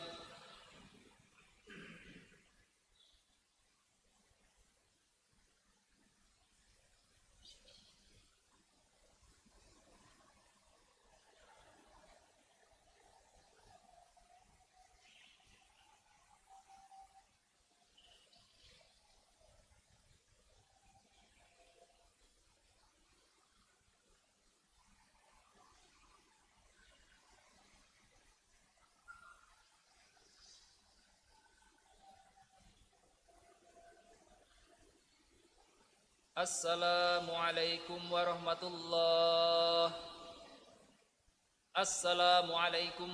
عليكم 37.31 38.13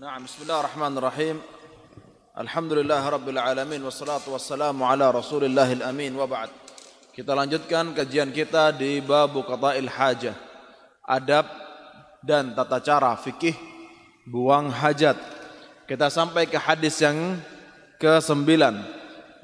Naam, 0.00 0.20
bismillahirrahmanirrahim. 0.28 1.36
Alhamdulillah 2.36 3.00
rabbil 3.00 3.40
alamin 3.40 3.80
wassalatu 3.80 4.36
wassalamu 4.36 4.84
ala 4.84 5.08
Rasulillahil 5.08 5.80
amin 5.80 6.12
wa 6.12 6.28
ba'd. 6.28 6.52
Kita 7.16 7.32
lanjutkan 7.32 7.96
kajian 7.96 8.28
kita 8.28 8.76
di 8.76 9.00
bab 9.00 9.32
qada'il 9.32 9.88
hajah. 9.88 10.36
Adab 11.00 11.48
dan 12.20 12.52
tata 12.52 12.76
cara 12.84 13.16
fikih 13.16 13.56
buang 14.28 14.68
hajat. 14.68 15.16
Kita 15.88 16.12
sampai 16.12 16.44
ke 16.44 16.60
hadis 16.60 17.00
yang 17.00 17.40
ke-9. 17.96 18.44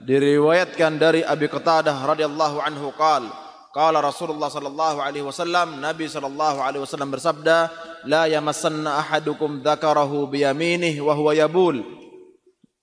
Diriwayatkan 0.05 1.01
dari 1.01 1.25
Abi 1.25 1.49
Qatadah 1.49 1.97
radhiyallahu 1.97 2.61
anhu 2.61 2.93
qala 2.93 3.46
Qala 3.78 4.02
Rasulullah 4.02 4.50
sallallahu 4.50 5.06
alaihi 5.06 5.22
wasallam, 5.22 5.78
Nabi 5.78 6.10
sallallahu 6.10 6.66
alaihi 6.66 6.82
wasallam 6.82 7.14
bersabda, 7.14 7.70
"La 8.10 8.26
yamassanna 8.26 8.98
ahadukum 9.06 9.62
dzakarahu 9.62 10.34
biyaminih 10.34 10.98
wa 10.98 11.14
huwa 11.14 11.38
yabul." 11.38 11.86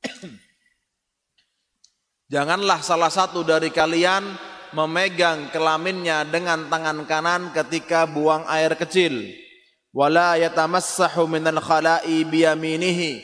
Janganlah 2.32 2.78
salah 2.86 3.10
satu 3.10 3.42
dari 3.42 3.74
kalian 3.74 4.38
memegang 4.70 5.50
kelaminnya 5.50 6.30
dengan 6.30 6.70
tangan 6.70 7.02
kanan 7.10 7.50
ketika 7.50 8.06
buang 8.06 8.46
air 8.46 8.78
kecil. 8.78 9.34
Wala 9.90 10.38
yatamassahu 10.38 11.26
minal 11.26 11.58
khala'i 11.58 12.22
biyaminihi 12.22 13.18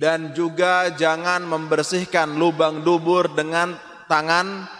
dan 0.00 0.32
juga 0.32 0.88
jangan 0.96 1.44
membersihkan 1.44 2.40
lubang 2.40 2.80
dubur 2.80 3.28
dengan 3.36 3.76
tangan 4.08 4.79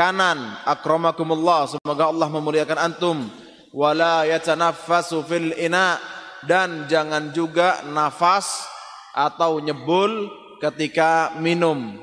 kanan 0.00 0.56
akramakumullah. 0.64 1.76
Semoga 1.76 2.08
Allah 2.08 2.28
memuliakan 2.32 2.78
antum. 2.80 3.28
Wala 3.76 4.24
yatanaffasu 4.24 5.20
fil 5.28 5.52
ina. 5.60 6.00
Dan 6.40 6.88
jangan 6.88 7.36
juga 7.36 7.84
nafas 7.84 8.64
atau 9.12 9.60
nyebul 9.60 10.32
ketika 10.56 11.36
minum. 11.36 12.00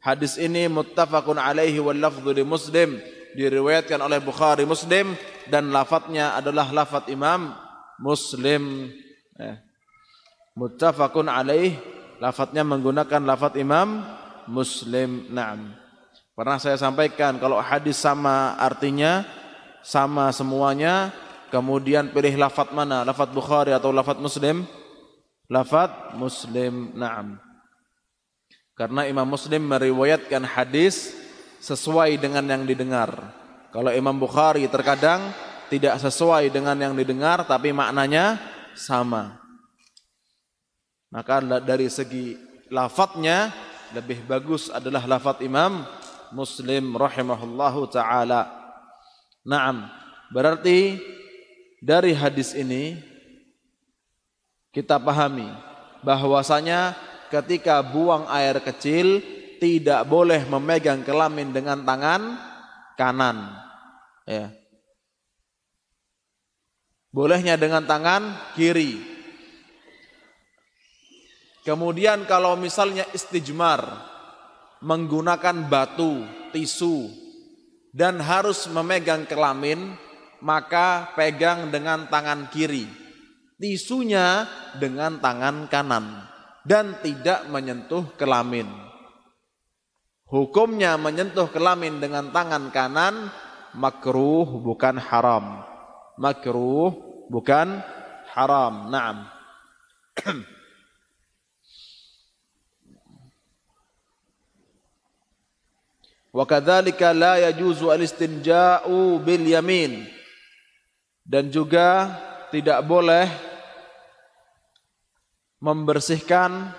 Hadis 0.00 0.40
ini 0.40 0.72
muttafaqun 0.72 1.36
alaihi 1.36 1.76
wal 1.84 2.00
lafdhu 2.00 2.32
li 2.32 2.40
muslim. 2.40 2.96
Diriwayatkan 3.36 4.00
oleh 4.00 4.24
Bukhari 4.24 4.64
Muslim. 4.64 5.12
Dan 5.50 5.68
lafadznya 5.68 6.38
adalah 6.38 6.72
lafadz 6.72 7.12
Imam 7.12 7.52
Muslim. 8.00 8.88
Eh. 9.34 9.58
muttafaqun 10.54 11.26
alaih 11.26 11.74
lafadznya 12.22 12.62
menggunakan 12.62 13.26
lafadz 13.26 13.58
Imam 13.58 14.06
Muslim. 14.46 15.26
Na'am 15.34 15.83
Pernah 16.34 16.58
saya 16.58 16.74
sampaikan 16.74 17.38
kalau 17.38 17.62
hadis 17.62 17.94
sama 17.94 18.58
artinya, 18.58 19.22
sama 19.86 20.34
semuanya, 20.34 21.14
kemudian 21.54 22.10
pilih 22.10 22.34
lafat 22.34 22.74
mana? 22.74 23.06
Lafat 23.06 23.30
Bukhari 23.30 23.70
atau 23.70 23.94
lafat 23.94 24.18
Muslim? 24.18 24.66
Lafat 25.46 26.18
Muslim, 26.18 26.90
na'am. 26.98 27.38
Karena 28.74 29.06
Imam 29.06 29.30
Muslim 29.30 29.62
meriwayatkan 29.62 30.42
hadis 30.42 31.14
sesuai 31.62 32.18
dengan 32.18 32.42
yang 32.42 32.66
didengar. 32.66 33.14
Kalau 33.70 33.94
Imam 33.94 34.18
Bukhari 34.18 34.66
terkadang 34.66 35.30
tidak 35.70 36.02
sesuai 36.02 36.50
dengan 36.50 36.74
yang 36.74 36.98
didengar 36.98 37.46
tapi 37.46 37.70
maknanya 37.70 38.42
sama. 38.74 39.38
Maka 41.14 41.62
dari 41.62 41.86
segi 41.86 42.34
lafadznya 42.74 43.54
lebih 43.94 44.26
bagus 44.26 44.66
adalah 44.74 45.06
lafadz 45.06 45.46
Imam 45.46 45.86
Muslim 46.34 46.98
rahimahullahu 46.98 47.86
taala. 47.88 48.50
Naam. 49.46 49.86
Berarti 50.34 50.98
dari 51.78 52.10
hadis 52.10 52.58
ini 52.58 52.98
kita 54.74 54.98
pahami 54.98 55.46
bahwasanya 56.02 56.98
ketika 57.30 57.78
buang 57.86 58.26
air 58.26 58.58
kecil 58.58 59.22
tidak 59.62 60.02
boleh 60.10 60.42
memegang 60.50 61.06
kelamin 61.06 61.54
dengan 61.54 61.86
tangan 61.86 62.22
kanan. 62.98 63.54
Ya. 64.26 64.50
Bolehnya 67.14 67.54
dengan 67.54 67.86
tangan 67.86 68.34
kiri. 68.58 68.98
Kemudian 71.62 72.28
kalau 72.28 72.58
misalnya 72.60 73.08
istijmar, 73.16 73.86
menggunakan 74.84 75.64
batu, 75.64 76.28
tisu, 76.52 77.08
dan 77.96 78.20
harus 78.20 78.68
memegang 78.68 79.24
kelamin, 79.24 79.96
maka 80.44 81.08
pegang 81.16 81.72
dengan 81.72 82.04
tangan 82.12 82.52
kiri. 82.52 82.84
Tisunya 83.56 84.44
dengan 84.76 85.16
tangan 85.24 85.72
kanan 85.72 86.28
dan 86.68 87.00
tidak 87.00 87.48
menyentuh 87.48 88.12
kelamin. 88.20 88.68
Hukumnya 90.28 91.00
menyentuh 91.00 91.48
kelamin 91.48 92.02
dengan 92.02 92.28
tangan 92.28 92.68
kanan 92.74 93.32
makruh 93.72 94.60
bukan 94.60 95.00
haram. 95.00 95.64
Makruh 96.20 96.92
bukan 97.32 97.80
haram. 98.34 98.90
Naam. 98.92 99.16
Wa 106.34 106.42
kadzalika 106.42 107.14
la 107.14 107.38
yajuzu 107.46 107.94
al-istinja'u 107.94 109.22
bil 109.22 109.46
yamin. 109.46 110.02
Dan 111.22 111.46
juga 111.54 112.10
tidak 112.50 112.82
boleh 112.82 113.30
membersihkan 115.62 116.74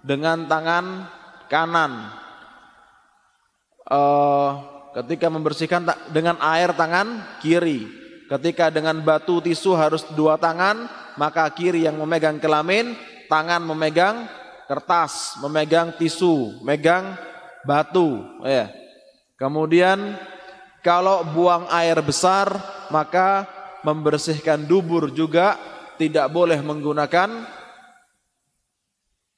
dengan 0.00 0.48
tangan 0.48 1.06
kanan. 1.52 2.08
Uh, 3.84 4.50
ketika 4.96 5.28
membersihkan 5.28 5.84
dengan 6.08 6.40
air 6.40 6.72
tangan 6.72 7.38
kiri. 7.44 7.84
Ketika 8.32 8.70
dengan 8.70 9.02
batu 9.02 9.42
tisu 9.42 9.74
harus 9.74 10.06
dua 10.14 10.38
tangan, 10.38 10.86
maka 11.18 11.44
kiri 11.50 11.84
yang 11.84 11.98
memegang 11.98 12.38
kelamin, 12.38 12.94
tangan 13.26 13.60
memegang 13.60 14.30
kertas, 14.70 15.34
memegang 15.42 15.90
tisu, 15.98 16.62
megang 16.62 17.18
batu 17.66 18.24
ya. 18.44 18.70
Kemudian 19.40 20.16
kalau 20.84 21.24
buang 21.24 21.68
air 21.72 21.96
besar 22.04 22.48
maka 22.92 23.48
membersihkan 23.80 24.68
dubur 24.68 25.08
juga 25.12 25.56
tidak 25.96 26.28
boleh 26.32 26.60
menggunakan 26.60 27.28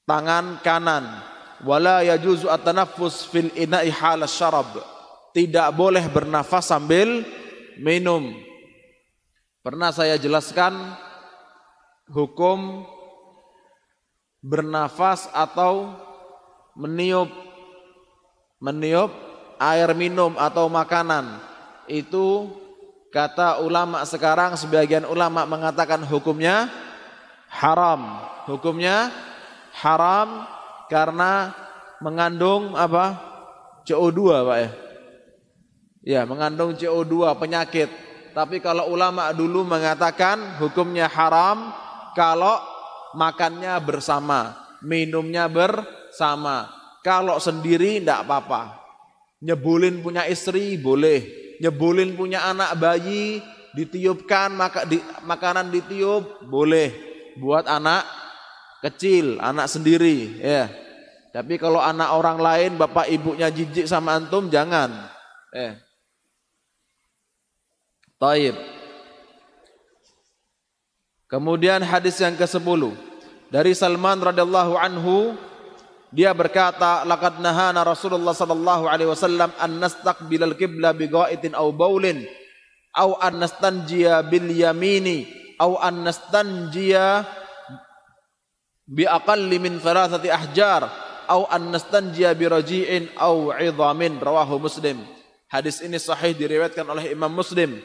tangan 0.07 0.63
kanan. 0.63 1.05
Wala 1.63 2.03
yajuzu 2.03 2.51
at-tanaffus 2.51 3.31
fil 3.31 3.55
ina'i 3.55 3.91
hala 3.91 4.27
syarab. 4.27 4.83
Tidak 5.31 5.71
boleh 5.75 6.03
bernafas 6.11 6.75
sambil 6.75 7.23
minum. 7.79 8.35
Pernah 9.63 9.95
saya 9.95 10.19
jelaskan 10.19 10.75
hukum 12.11 12.83
bernafas 14.43 15.31
atau 15.31 15.95
meniup 16.75 17.31
meniup 18.63 19.11
air 19.59 19.91
minum 19.99 20.39
atau 20.39 20.71
makanan. 20.71 21.43
Itu 21.91 22.55
kata 23.11 23.59
ulama 23.59 24.07
sekarang 24.07 24.55
sebagian 24.55 25.03
ulama 25.03 25.43
mengatakan 25.43 26.07
hukumnya 26.07 26.71
haram. 27.51 28.23
Hukumnya 28.47 29.11
haram 29.75 30.47
karena 30.87 31.51
mengandung 31.99 32.79
apa? 32.79 33.35
CO2 33.83 34.47
Pak 34.47 34.59
ya? 34.63 34.71
Ya 36.03 36.21
mengandung 36.23 36.79
CO2 36.79 37.35
penyakit. 37.35 37.91
Tapi 38.33 38.63
kalau 38.63 38.89
ulama 38.89 39.35
dulu 39.35 39.67
mengatakan 39.67 40.63
hukumnya 40.63 41.11
haram 41.11 41.75
kalau 42.15 42.63
makannya 43.13 43.77
bersama 43.83 44.57
minumnya 44.81 45.51
bersama 45.51 46.82
kalau 47.03 47.37
sendiri 47.43 47.99
tidak 47.99 48.25
apa-apa. 48.25 48.79
Nyebulin 49.43 50.01
punya 50.01 50.23
istri 50.31 50.79
boleh. 50.79 51.27
Nyebulin 51.59 52.15
punya 52.15 52.47
anak 52.47 52.79
bayi 52.79 53.43
ditiupkan 53.75 54.55
maka 54.55 54.87
di, 54.87 55.03
makanan 55.27 55.69
ditiup 55.75 56.47
boleh. 56.47 56.95
Buat 57.43 57.67
anak 57.67 58.07
kecil, 58.83 59.43
anak 59.43 59.67
sendiri, 59.71 60.39
ya. 60.43 60.71
Tapi 61.33 61.57
kalau 61.57 61.81
anak 61.81 62.13
orang 62.13 62.39
lain, 62.39 62.71
bapak 62.77 63.09
ibunya 63.09 63.49
jijik 63.49 63.89
sama 63.89 64.21
antum, 64.21 64.53
jangan. 64.53 64.93
Eh. 65.57 65.81
Taib. 68.21 68.55
Kemudian 71.25 71.81
hadis 71.81 72.21
yang 72.21 72.37
ke-10 72.37 72.93
dari 73.49 73.73
Salman 73.73 74.21
radhiyallahu 74.21 74.77
anhu 74.77 75.33
dia 76.13 76.37
berkata, 76.37 77.09
"Laqad 77.09 77.41
nahana 77.41 77.81
Rasulullah 77.89 78.37
sallallahu 78.37 78.85
alaihi 78.85 79.09
wasallam 79.09 79.49
an 79.57 79.81
nastaqbilal 79.81 80.53
qibla 80.61 80.93
bi 80.93 81.09
ghaitin 81.09 81.57
aw 81.57 81.73
baulin 81.73 82.29
aw 82.93 83.17
an 83.17 83.41
nastanjiya 83.41 84.21
bil 84.29 84.53
yamini 84.53 85.25
aw 85.57 85.81
an 85.81 86.05
nastanjiya 86.05 87.25
bi 88.85 89.09
aqalli 89.09 89.57
min 89.57 89.81
thalathati 89.81 90.29
ahjar 90.29 90.85
au 91.33 91.49
an 91.49 91.73
nastanjiya 91.73 92.37
bi 92.37 92.45
raji'in 92.45 93.09
au 93.17 93.49
'idhamin 93.49 94.21
rawahu 94.21 94.61
Muslim. 94.61 95.01
Hadis 95.49 95.81
ini 95.81 95.97
sahih 95.97 96.37
diriwayatkan 96.37 96.85
oleh 96.93 97.09
Imam 97.09 97.33
Muslim. 97.33 97.81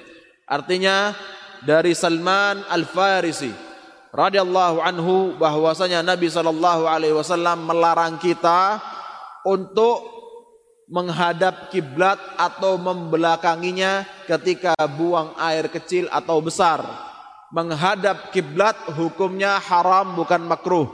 Artinya 0.48 1.16
dari 1.64 1.96
Salman 1.96 2.64
Al-Farisi 2.68 3.67
radhiyallahu 4.16 4.84
anhu 4.84 5.36
bahwasanya 5.36 6.04
Nabi 6.04 6.32
sallallahu 6.32 6.88
alaihi 6.88 7.16
wasallam 7.16 7.68
melarang 7.68 8.20
kita 8.20 8.80
untuk 9.48 10.18
menghadap 10.88 11.68
kiblat 11.68 12.16
atau 12.40 12.80
membelakanginya 12.80 14.08
ketika 14.24 14.72
buang 14.88 15.36
air 15.36 15.68
kecil 15.68 16.08
atau 16.08 16.40
besar. 16.40 16.84
Menghadap 17.52 18.36
kiblat 18.36 18.76
hukumnya 18.96 19.60
haram 19.60 20.16
bukan 20.16 20.44
makruh. 20.44 20.88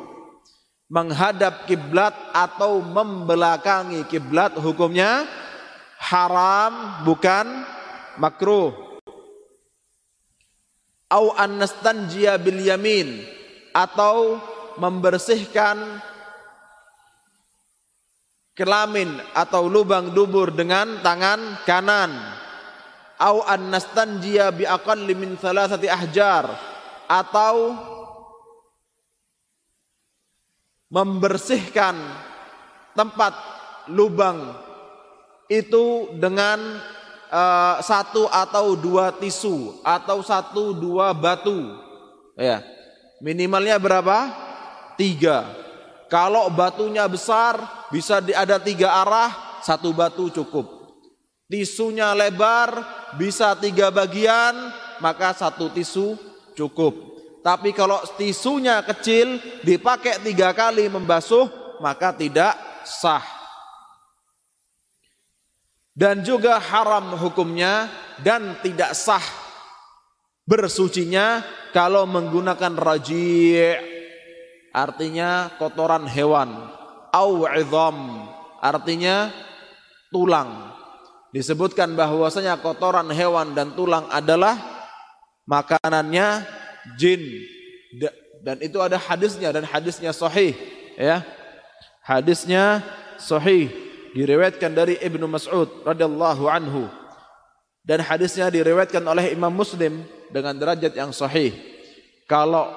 Menghadap 0.90 1.66
kiblat 1.66 2.14
atau 2.34 2.78
membelakangi 2.82 4.06
kiblat 4.06 4.54
hukumnya 4.62 5.26
haram 5.98 7.02
bukan 7.06 7.66
makruh. 8.22 8.83
Au 11.14 11.30
an 11.38 11.62
nastanjiya 11.62 12.42
bil 12.42 12.58
yamin 12.58 13.22
atau 13.70 14.42
membersihkan 14.82 16.02
kelamin 18.58 19.22
atau 19.38 19.70
lubang 19.70 20.10
dubur 20.10 20.50
dengan 20.50 21.06
tangan 21.06 21.62
kanan. 21.70 22.10
Au 23.22 23.46
an 23.46 23.70
nastanjiya 23.70 24.50
bi 24.58 24.66
aqalli 24.66 25.14
min 25.14 25.38
thalathati 25.38 25.86
ahjar 25.86 26.50
atau 27.06 27.78
membersihkan 30.90 31.94
tempat 32.98 33.34
lubang 33.94 34.54
itu 35.50 36.10
dengan 36.18 36.58
uh, 37.34 37.82
satu 37.82 38.30
atau 38.30 38.78
dua 38.78 39.10
tisu 39.18 39.82
atau 39.82 40.22
satu 40.22 40.78
dua 40.78 41.12
batu. 41.12 41.74
Ya. 42.38 42.62
Minimalnya 43.20 43.82
berapa? 43.82 44.30
Tiga. 44.94 45.50
Kalau 46.14 46.54
batunya 46.54 47.10
besar 47.10 47.58
bisa 47.90 48.22
ada 48.22 48.62
tiga 48.62 48.94
arah 49.02 49.34
satu 49.66 49.90
batu 49.90 50.30
cukup. 50.30 50.94
Tisunya 51.50 52.14
lebar 52.14 52.70
bisa 53.18 53.58
tiga 53.58 53.90
bagian 53.90 54.54
maka 55.02 55.34
satu 55.34 55.74
tisu 55.74 56.14
cukup. 56.54 56.94
Tapi 57.42 57.76
kalau 57.76 58.00
tisunya 58.16 58.80
kecil 58.86 59.42
dipakai 59.66 60.22
tiga 60.22 60.54
kali 60.54 60.88
membasuh 60.88 61.50
maka 61.82 62.16
tidak 62.16 62.56
sah 62.86 63.43
dan 65.94 66.26
juga 66.26 66.58
haram 66.58 67.14
hukumnya 67.18 67.90
dan 68.26 68.58
tidak 68.66 68.98
sah 68.98 69.24
bersucinya 70.44 71.46
kalau 71.72 72.04
menggunakan 72.10 72.74
raji' 72.76 73.78
artinya 74.74 75.54
kotoran 75.62 76.10
hewan. 76.10 76.50
Au 77.14 77.46
artinya 78.58 79.30
tulang. 80.10 80.74
Disebutkan 81.30 81.94
bahwasanya 81.94 82.58
kotoran 82.62 83.10
hewan 83.14 83.54
dan 83.54 83.74
tulang 83.78 84.10
adalah 84.10 84.58
makanannya 85.46 86.46
jin. 86.98 87.22
Dan 88.44 88.60
itu 88.66 88.82
ada 88.82 88.98
hadisnya 88.98 89.54
dan 89.54 89.64
hadisnya 89.66 90.10
sahih 90.10 90.58
ya. 90.98 91.22
Hadisnya 92.04 92.82
sahih 93.22 93.72
diriwayatkan 94.14 94.72
dari 94.72 94.96
Ibnu 95.02 95.26
Mas'ud 95.26 95.84
radhiyallahu 95.84 96.46
anhu. 96.48 96.86
Dan 97.84 98.00
hadisnya 98.00 98.48
diriwayatkan 98.48 99.04
oleh 99.04 99.36
Imam 99.36 99.52
Muslim 99.52 100.08
dengan 100.32 100.56
derajat 100.56 100.96
yang 100.96 101.12
sahih. 101.12 101.52
Kalau 102.30 102.72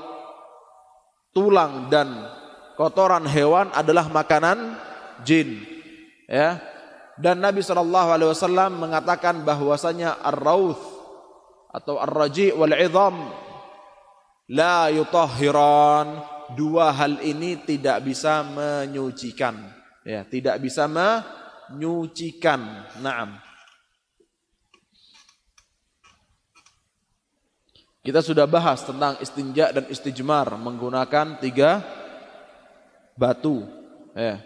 tulang 1.31 1.87
dan 1.87 2.27
kotoran 2.75 3.23
hewan 3.29 3.71
adalah 3.71 4.11
makanan 4.11 4.75
jin 5.23 5.63
ya. 6.27 6.59
Dan 7.17 7.41
Nabi 7.41 7.63
sallallahu 7.63 8.09
alaihi 8.13 8.29
wasallam 8.35 8.83
mengatakan 8.83 9.47
bahwasanya 9.47 10.21
ar-rauth 10.21 10.83
atau 11.71 11.97
ar-raji 12.03 12.53
wal 12.53 12.75
'idham 12.75 13.31
la 14.51 14.91
yutahhiran. 14.91 16.35
Dua 16.47 16.95
hal 16.95 17.19
ini 17.27 17.59
tidak 17.63 18.07
bisa 18.07 18.43
menyucikan 18.47 19.76
ya 20.07 20.23
tidak 20.23 20.63
bisa 20.63 20.87
menyucikan. 20.87 22.87
Naam. 23.03 23.43
Kita 28.07 28.23
sudah 28.23 28.47
bahas 28.47 28.87
tentang 28.87 29.19
istinja 29.19 29.75
dan 29.75 29.91
istijmar 29.91 30.55
menggunakan 30.55 31.43
tiga 31.43 31.83
batu. 33.19 33.67
Ya. 34.15 34.39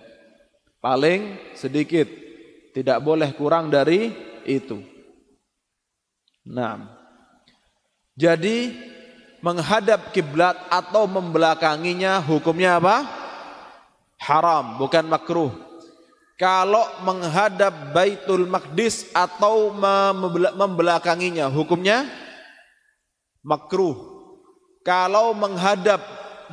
Paling 0.81 1.37
sedikit. 1.53 2.09
Tidak 2.73 3.05
boleh 3.05 3.37
kurang 3.37 3.69
dari 3.69 4.09
itu. 4.49 4.81
Nah 6.49 6.97
jadi 8.17 8.73
menghadap 9.41 10.13
kiblat 10.13 10.57
atau 10.69 11.09
membelakanginya 11.09 12.21
hukumnya 12.21 12.77
apa 12.77 13.20
haram, 14.21 14.77
bukan 14.77 15.09
makruh. 15.09 15.51
Kalau 16.37 16.85
menghadap 17.05 17.93
Baitul 17.93 18.49
Maqdis 18.49 19.13
atau 19.13 19.73
membelakanginya, 20.57 21.49
hukumnya 21.53 22.09
makruh. 23.45 23.97
Kalau 24.81 25.37
menghadap 25.37 26.01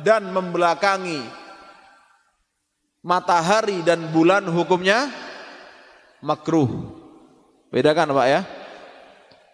dan 0.04 0.28
membelakangi 0.28 1.24
matahari 3.00 3.80
dan 3.80 4.12
bulan, 4.12 4.44
hukumnya 4.52 5.08
makruh. 6.20 6.68
Bedakan 7.72 8.12
Pak 8.12 8.28
ya. 8.28 8.40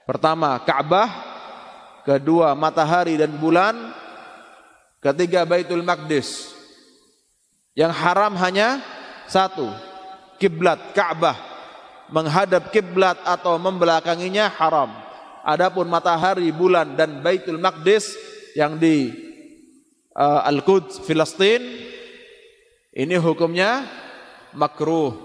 Pertama, 0.06 0.58
Ka'bah. 0.62 1.10
Kedua, 2.02 2.52
matahari 2.58 3.16
dan 3.16 3.32
bulan. 3.38 3.74
Ketiga, 4.98 5.46
Baitul 5.46 5.86
Maqdis. 5.86 6.53
Yang 7.74 7.92
haram 7.98 8.32
hanya 8.38 8.78
satu, 9.26 9.66
kiblat 10.38 10.94
Ka'bah. 10.94 11.34
Menghadap 12.06 12.70
kiblat 12.70 13.18
atau 13.26 13.59
membelakanginya 13.59 14.46
haram. 14.46 14.94
Adapun 15.42 15.90
matahari, 15.90 16.55
bulan 16.55 16.94
dan 16.94 17.18
Baitul 17.20 17.59
Maqdis 17.59 18.14
yang 18.55 18.78
di 18.78 19.10
uh, 20.14 20.46
Al-Quds, 20.46 21.02
Filistin, 21.02 21.60
ini 22.94 23.18
hukumnya 23.18 23.82
makruh. 24.55 25.18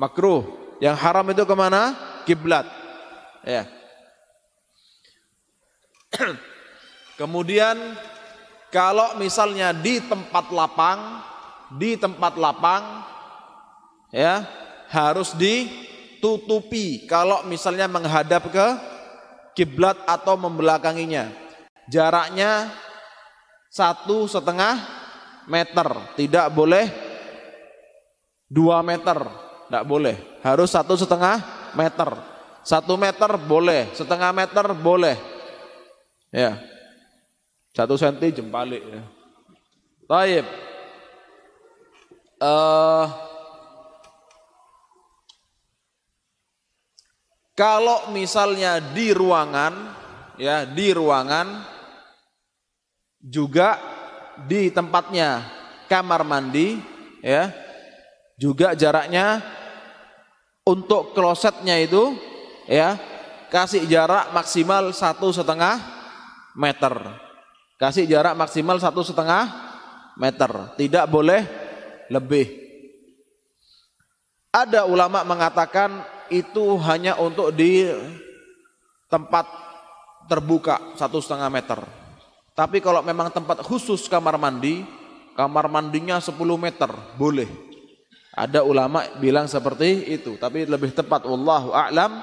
Makruh. 0.00 0.48
Yang 0.80 0.96
haram 1.04 1.28
itu 1.28 1.44
ke 1.44 1.52
mana? 1.52 1.92
Kiblat. 2.24 2.64
Ya. 3.44 3.68
Kemudian 7.20 7.76
kalau 8.72 9.20
misalnya 9.20 9.76
di 9.76 10.00
tempat 10.00 10.48
lapang 10.48 11.20
di 11.74 11.94
tempat 11.94 12.34
lapang 12.34 13.06
ya 14.10 14.42
harus 14.90 15.34
ditutupi. 15.38 17.06
Kalau 17.06 17.46
misalnya 17.46 17.86
menghadap 17.86 18.50
ke 18.50 18.66
kiblat 19.54 19.98
atau 20.06 20.34
membelakanginya. 20.34 21.30
Jaraknya 21.90 22.70
satu 23.70 24.26
setengah 24.26 24.78
meter. 25.46 25.88
Tidak 26.18 26.50
boleh 26.50 26.86
dua 28.50 28.82
meter. 28.82 29.18
Tidak 29.66 29.84
boleh. 29.86 30.42
Harus 30.42 30.74
satu 30.74 30.98
setengah 30.98 31.38
meter. 31.78 32.10
Satu 32.66 32.98
meter 32.98 33.30
boleh. 33.38 33.90
Setengah 33.94 34.34
meter 34.34 34.74
boleh. 34.74 35.16
Ya. 36.34 36.58
Satu 37.70 37.94
senti 37.94 38.34
jempalik 38.34 38.82
ya. 38.82 39.02
Taib 40.10 40.69
uh, 42.40 43.06
kalau 47.54 48.10
misalnya 48.10 48.80
di 48.80 49.12
ruangan 49.12 49.72
ya 50.40 50.64
di 50.64 50.90
ruangan 50.96 51.60
juga 53.20 53.76
di 54.48 54.72
tempatnya 54.72 55.44
kamar 55.86 56.24
mandi 56.24 56.80
ya 57.20 57.52
juga 58.40 58.72
jaraknya 58.72 59.44
untuk 60.64 61.12
klosetnya 61.12 61.76
itu 61.76 62.16
ya 62.64 62.96
kasih 63.52 63.84
jarak 63.84 64.32
maksimal 64.32 64.88
satu 64.96 65.28
setengah 65.28 65.76
meter 66.56 66.96
kasih 67.76 68.08
jarak 68.08 68.36
maksimal 68.36 68.76
satu 68.76 69.04
setengah 69.04 69.70
meter. 70.20 70.76
Tidak 70.76 71.08
boleh 71.08 71.40
lebih. 72.10 72.68
Ada 74.50 74.82
ulama 74.82 75.22
mengatakan 75.22 76.02
itu 76.26 76.74
hanya 76.82 77.14
untuk 77.22 77.54
di 77.54 77.86
tempat 79.06 79.46
terbuka 80.26 80.98
satu 80.98 81.22
setengah 81.22 81.46
meter. 81.46 81.78
Tapi 82.58 82.82
kalau 82.82 83.00
memang 83.00 83.30
tempat 83.30 83.62
khusus 83.62 84.10
kamar 84.10 84.34
mandi, 84.36 84.82
kamar 85.38 85.70
mandinya 85.70 86.18
10 86.18 86.34
meter, 86.58 86.90
boleh. 87.14 87.46
Ada 88.34 88.66
ulama 88.66 89.06
bilang 89.22 89.46
seperti 89.46 90.10
itu, 90.10 90.34
tapi 90.38 90.66
lebih 90.66 90.94
tepat 90.94 91.26
wallahu 91.26 91.74
a'lam 91.74 92.22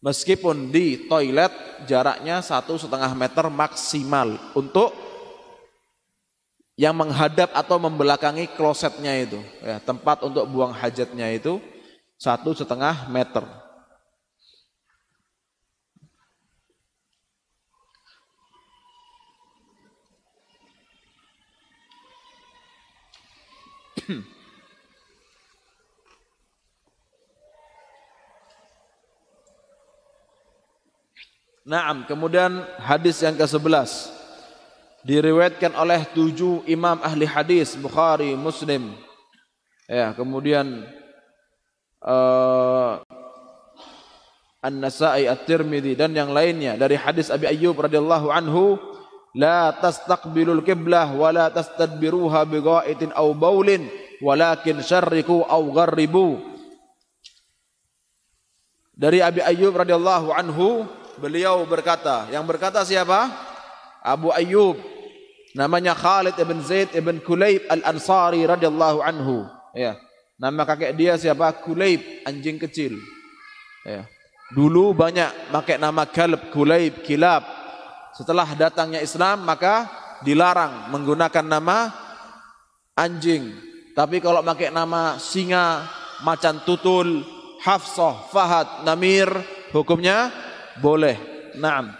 meskipun 0.00 0.72
di 0.72 1.08
toilet 1.08 1.52
jaraknya 1.84 2.40
satu 2.40 2.80
setengah 2.80 3.12
meter 3.12 3.48
maksimal 3.52 4.40
untuk 4.56 4.92
yang 6.80 6.96
menghadap 6.96 7.52
atau 7.52 7.76
membelakangi 7.76 8.48
klosetnya 8.56 9.12
itu, 9.20 9.36
ya, 9.60 9.76
tempat 9.84 10.24
untuk 10.24 10.48
buang 10.48 10.72
hajatnya 10.72 11.28
itu 11.28 11.60
satu 12.16 12.56
setengah 12.56 13.04
meter. 13.12 13.44
Naam, 31.68 32.08
kemudian 32.08 32.64
hadis 32.80 33.20
yang 33.20 33.36
ke-11 33.36 34.19
diriwayatkan 35.04 35.72
oleh 35.76 36.04
tujuh 36.12 36.64
imam 36.68 37.00
ahli 37.00 37.24
hadis 37.24 37.76
Bukhari, 37.76 38.36
Muslim. 38.36 38.92
Ya, 39.90 40.14
kemudian 40.14 40.86
uh, 42.04 43.02
An-Nasa'i, 44.60 45.24
At-Tirmidzi 45.24 45.96
dan 45.96 46.12
yang 46.12 46.30
lainnya 46.30 46.76
dari 46.76 46.94
hadis 46.94 47.32
Abi 47.32 47.48
Ayyub 47.48 47.74
radhiyallahu 47.80 48.28
anhu, 48.28 48.76
la 49.32 49.72
tastaqbilul 49.72 50.60
qiblah 50.62 51.10
wa 51.16 51.32
la 51.32 51.48
tastadbiruha 51.48 52.44
bighaitin 52.44 53.10
aw 53.16 53.32
baulin 53.32 53.88
walakin 54.20 54.84
syarriku 54.84 55.42
aw 55.48 55.64
gharribu. 55.72 56.38
Dari 59.00 59.24
Abi 59.24 59.40
Ayyub 59.40 59.72
radhiyallahu 59.72 60.28
anhu, 60.28 60.84
beliau 61.16 61.64
berkata, 61.64 62.28
yang 62.28 62.44
berkata 62.44 62.84
siapa? 62.84 63.49
Abu 64.04 64.32
Ayyub. 64.32 64.76
Namanya 65.50 65.98
Khalid 65.98 66.38
ibn 66.38 66.62
Zaid 66.62 66.94
ibn 66.94 67.18
Kulayb 67.18 67.66
al-Ansari 67.66 68.46
radhiyallahu 68.46 69.02
anhu. 69.02 69.50
Ya. 69.74 69.98
Nama 70.40 70.62
kakek 70.64 70.94
dia 70.96 71.18
siapa? 71.18 71.52
Kulayb, 71.60 72.00
anjing 72.24 72.56
kecil. 72.56 72.96
Ya. 73.84 74.06
Dulu 74.54 74.94
banyak 74.94 75.52
pakai 75.52 75.76
nama 75.76 76.06
Kalb, 76.06 76.54
Kulayb, 76.54 77.02
Kilab. 77.02 77.44
Setelah 78.14 78.46
datangnya 78.58 78.98
Islam 79.02 79.46
maka 79.46 79.86
dilarang 80.26 80.90
menggunakan 80.90 81.46
nama 81.46 81.90
anjing. 82.98 83.52
Tapi 83.94 84.22
kalau 84.22 84.40
pakai 84.40 84.70
nama 84.70 85.18
singa, 85.18 85.86
macan 86.22 86.62
tutul, 86.62 87.26
Hafsah, 87.60 88.30
Fahad, 88.32 88.86
Namir, 88.86 89.28
hukumnya 89.74 90.32
boleh. 90.80 91.18
Naam. 91.58 91.92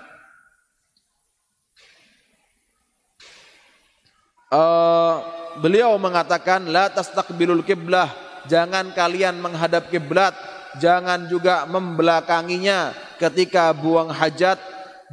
Uh, 4.51 5.23
beliau 5.63 5.95
mengatakan 5.95 6.67
la 6.67 6.91
tastaqbilul 6.91 7.63
kiblah, 7.63 8.11
jangan 8.51 8.91
kalian 8.91 9.39
menghadap 9.39 9.87
kiblat, 9.87 10.35
jangan 10.83 11.31
juga 11.31 11.63
membelakanginya 11.71 12.91
ketika 13.23 13.71
buang 13.71 14.11
hajat, 14.11 14.59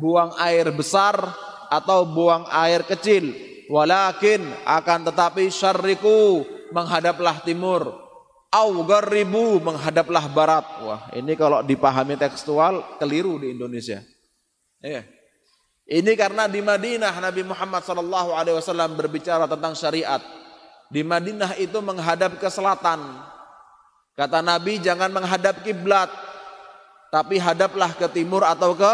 buang 0.01 0.33
air 0.41 0.73
besar 0.73 1.21
atau 1.69 2.01
buang 2.09 2.49
air 2.49 2.81
kecil. 2.81 3.33
Walakin 3.69 4.41
akan 4.65 5.11
tetapi 5.11 5.51
syarriku 5.53 6.41
menghadaplah 6.73 7.43
timur, 7.45 7.93
au 8.49 8.69
ribu 9.05 9.59
menghadaplah 9.59 10.25
barat. 10.31 10.65
Wah, 10.81 11.01
ini 11.13 11.35
kalau 11.37 11.61
dipahami 11.61 12.17
tekstual 12.17 12.97
keliru 12.97 13.37
di 13.37 13.53
Indonesia. 13.53 14.01
Ya. 14.81 15.03
Ini 15.87 16.19
karena 16.19 16.51
di 16.51 16.59
Madinah 16.59 17.15
Nabi 17.15 17.47
Muhammad 17.47 17.79
sallallahu 17.79 18.35
alaihi 18.35 18.59
wasallam 18.59 18.91
berbicara 18.99 19.47
tentang 19.47 19.71
syariat. 19.71 20.19
Di 20.91 20.99
Madinah 20.99 21.55
itu 21.55 21.79
menghadap 21.79 22.35
ke 22.35 22.47
selatan. 22.51 22.99
Kata 24.11 24.43
Nabi 24.43 24.83
jangan 24.83 25.07
menghadap 25.15 25.63
kiblat, 25.63 26.11
tapi 27.07 27.39
hadaplah 27.39 27.95
ke 27.95 28.03
timur 28.11 28.43
atau 28.43 28.75
ke 28.75 28.93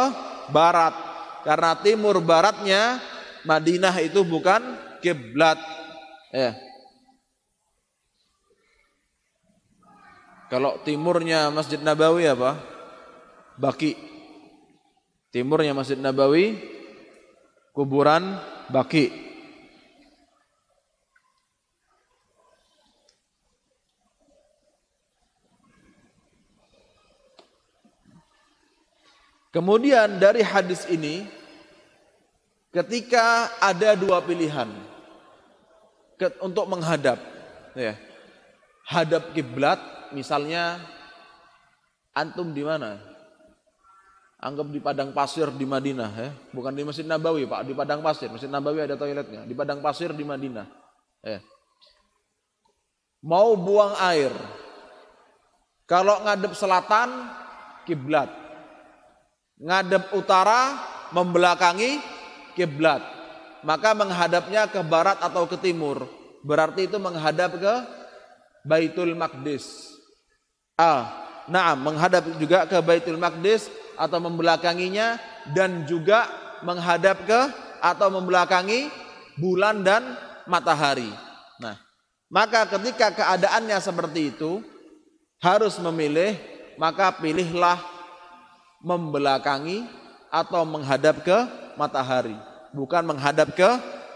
barat. 0.53 0.93
Karena 1.41 1.73
timur 1.81 2.21
baratnya 2.21 3.01
Madinah 3.41 3.97
itu 3.97 4.21
bukan 4.21 4.61
kiblat. 5.01 5.57
Ya. 6.29 6.53
Kalau 10.53 10.77
timurnya 10.85 11.49
Masjid 11.49 11.81
Nabawi 11.81 12.29
apa? 12.29 12.61
Baki. 13.57 13.97
Timurnya 15.33 15.73
Masjid 15.73 15.97
Nabawi 15.97 16.73
kuburan 17.73 18.37
Baki. 18.69 19.11
Kemudian 29.53 30.17
dari 30.17 30.41
hadis 30.41 30.89
ini 30.89 31.29
ketika 32.73 33.53
ada 33.61 33.93
dua 33.93 34.17
pilihan 34.25 34.65
untuk 36.41 36.65
menghadap 36.65 37.21
ya. 37.77 37.93
Hadap 38.83 39.31
kiblat 39.31 39.79
misalnya 40.11 40.81
antum 42.17 42.49
di 42.49 42.65
mana? 42.65 43.12
Anggap 44.43 44.67
di 44.75 44.83
padang 44.83 45.15
pasir 45.15 45.47
di 45.55 45.63
Madinah 45.63 46.11
ya, 46.19 46.29
bukan 46.51 46.75
di 46.75 46.83
Masjid 46.83 47.07
Nabawi 47.07 47.47
Pak, 47.47 47.63
di 47.63 47.71
padang 47.71 48.03
pasir. 48.03 48.27
Masjid 48.27 48.51
Nabawi 48.51 48.83
ada 48.83 48.99
toiletnya, 48.99 49.47
di 49.47 49.55
padang 49.55 49.79
pasir 49.79 50.11
di 50.11 50.27
Madinah. 50.27 50.67
Ya. 51.23 51.39
Mau 53.23 53.55
buang 53.55 53.95
air. 54.03 54.35
Kalau 55.87 56.27
ngadep 56.27 56.51
selatan 56.59 57.31
kiblat. 57.87 58.27
Ngadep 59.63 60.11
utara 60.11 60.75
membelakangi 61.15 62.03
kiblat. 62.51 62.99
Maka 63.63 63.95
menghadapnya 63.95 64.67
ke 64.67 64.83
barat 64.83 65.23
atau 65.23 65.47
ke 65.47 65.55
timur. 65.55 66.03
Berarti 66.43 66.91
itu 66.91 66.99
menghadap 66.99 67.55
ke 67.55 67.73
Baitul 68.67 69.15
Maqdis. 69.15 69.95
Ah, 70.75 71.07
nah 71.47 71.79
menghadap 71.79 72.27
juga 72.35 72.67
ke 72.67 72.75
Baitul 72.83 73.15
Maqdis 73.15 73.71
atau 73.97 74.19
membelakanginya 74.21 75.19
dan 75.51 75.83
juga 75.85 76.27
menghadap 76.63 77.27
ke 77.27 77.41
atau 77.83 78.07
membelakangi 78.07 78.87
bulan 79.35 79.83
dan 79.83 80.15
matahari. 80.47 81.11
Nah, 81.59 81.75
maka 82.31 82.65
ketika 82.65 83.11
keadaannya 83.11 83.77
seperti 83.83 84.33
itu 84.33 84.63
harus 85.43 85.75
memilih, 85.83 86.39
maka 86.79 87.11
pilihlah 87.19 87.77
membelakangi 88.79 89.83
atau 90.31 90.63
menghadap 90.63 91.21
ke 91.21 91.37
matahari, 91.75 92.35
bukan 92.71 93.03
menghadap 93.03 93.51
ke 93.53 93.69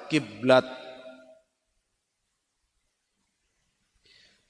kiblat. 0.07 0.63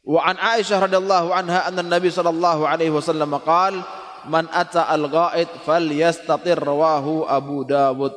Wa 0.07 0.31
an 0.31 0.39
Aisyah 0.39 0.87
radhiyallahu 0.87 1.35
anha 1.35 1.67
anna 1.67 1.83
Nabi 1.83 2.07
sallallahu 2.07 2.63
alaihi 2.63 2.95
wasallam 2.95 3.35
qala 3.43 3.83
man 4.27 4.51
ata 4.51 4.91
al-ghaid 4.91 5.49
falyastatir 5.63 6.59
rawahu 6.59 7.23
Abu 7.25 7.63
Dawud. 7.63 8.13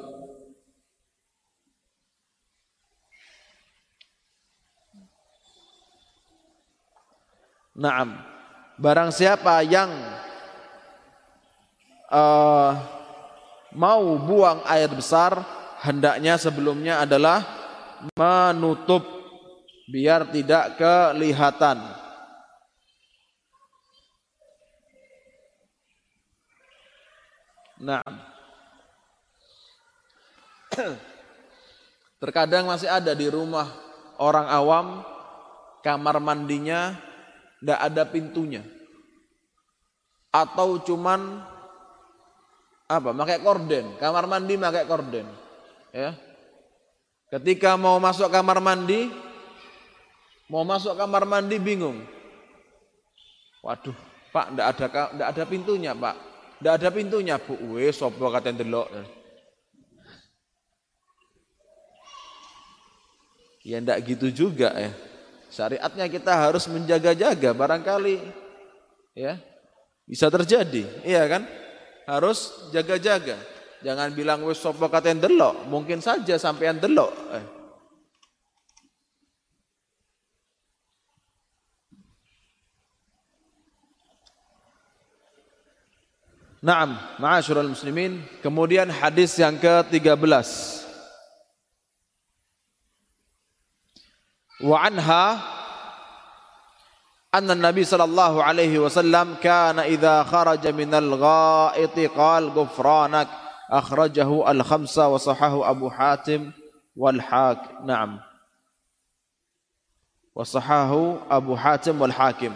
Naam. 7.80 8.20
Barang 8.76 9.08
siapa 9.08 9.64
yang 9.64 9.88
uh, 12.12 12.76
mau 13.72 14.04
buang 14.20 14.60
air 14.68 14.90
besar, 14.92 15.40
hendaknya 15.80 16.36
sebelumnya 16.36 17.04
adalah 17.04 17.40
menutup 18.16 19.04
biar 19.88 20.28
tidak 20.28 20.76
kelihatan. 20.76 21.99
Nah. 27.81 28.05
Terkadang 32.20 32.69
masih 32.69 32.93
ada 32.93 33.16
di 33.16 33.32
rumah 33.32 33.73
orang 34.20 34.44
awam 34.52 34.86
kamar 35.81 36.20
mandinya 36.20 36.93
tidak 37.61 37.81
ada 37.81 38.02
pintunya. 38.09 38.62
Atau 40.32 40.81
cuman 40.85 41.43
apa? 42.86 43.11
Pakai 43.16 43.39
korden, 43.40 43.97
kamar 43.97 44.24
mandi 44.28 44.55
pakai 44.61 44.85
korden. 44.89 45.27
Ya. 45.90 46.15
Ketika 47.31 47.74
mau 47.78 47.97
masuk 48.02 48.27
kamar 48.31 48.59
mandi, 48.59 49.11
mau 50.51 50.62
masuk 50.66 50.94
kamar 50.98 51.24
mandi 51.28 51.57
bingung. 51.57 52.02
Waduh, 53.62 53.94
Pak, 54.32 54.57
ndak 54.57 54.66
ada 54.73 54.86
ada 55.31 55.44
pintunya, 55.47 55.93
Pak. 55.93 56.30
Ndak 56.60 56.72
ada 56.76 56.88
pintunya, 56.92 57.40
Bu. 57.40 57.56
Wes 57.80 57.96
sapa 57.96 58.20
katen 58.20 58.60
delok. 58.60 58.92
Ya 63.64 63.80
ndak 63.80 64.04
gitu 64.04 64.28
juga 64.28 64.72
ya. 64.76 64.92
Syariatnya 65.50 66.06
kita 66.06 66.32
harus 66.32 66.64
menjaga-jaga 66.70 67.50
barangkali 67.50 68.22
ya 69.18 69.34
bisa 70.06 70.30
terjadi, 70.30 70.86
iya 71.02 71.26
kan? 71.26 71.42
Harus 72.06 72.70
jaga-jaga. 72.70 73.36
Jangan 73.80 74.12
bilang 74.12 74.44
wis 74.44 74.60
sapa 74.60 74.86
katen 74.92 75.22
delok, 75.22 75.64
mungkin 75.66 76.04
saja 76.04 76.36
sampean 76.36 76.76
delok. 76.76 77.12
Eh. 77.34 77.59
Naam, 86.60 87.00
ma'asyiral 87.16 87.72
muslimin. 87.72 88.20
Kemudian 88.44 88.92
hadis 88.92 89.32
yang 89.40 89.56
ke-13. 89.56 90.20
Wa 94.60 94.76
anha 94.84 95.40
anna 97.32 97.56
Nabi 97.56 97.80
sallallahu 97.80 98.44
alaihi 98.44 98.76
wasallam 98.76 99.40
kana 99.40 99.88
idza 99.88 100.20
kharaja 100.28 100.68
minal 100.76 101.16
ghaiti 101.16 102.12
qal 102.12 102.52
ghufranak 102.52 103.32
akhrajahu 103.72 104.44
al-khamsa 104.44 105.08
wa 105.08 105.16
sahahu 105.16 105.64
Abu 105.64 105.88
Hatim 105.88 106.52
wal 106.92 107.24
Hak. 107.24 107.88
Naam. 107.88 108.20
Wa 110.36 110.44
sahahu 110.44 111.24
Abu 111.24 111.56
Hatim 111.56 111.96
wal 111.96 112.12
Hakim. 112.12 112.52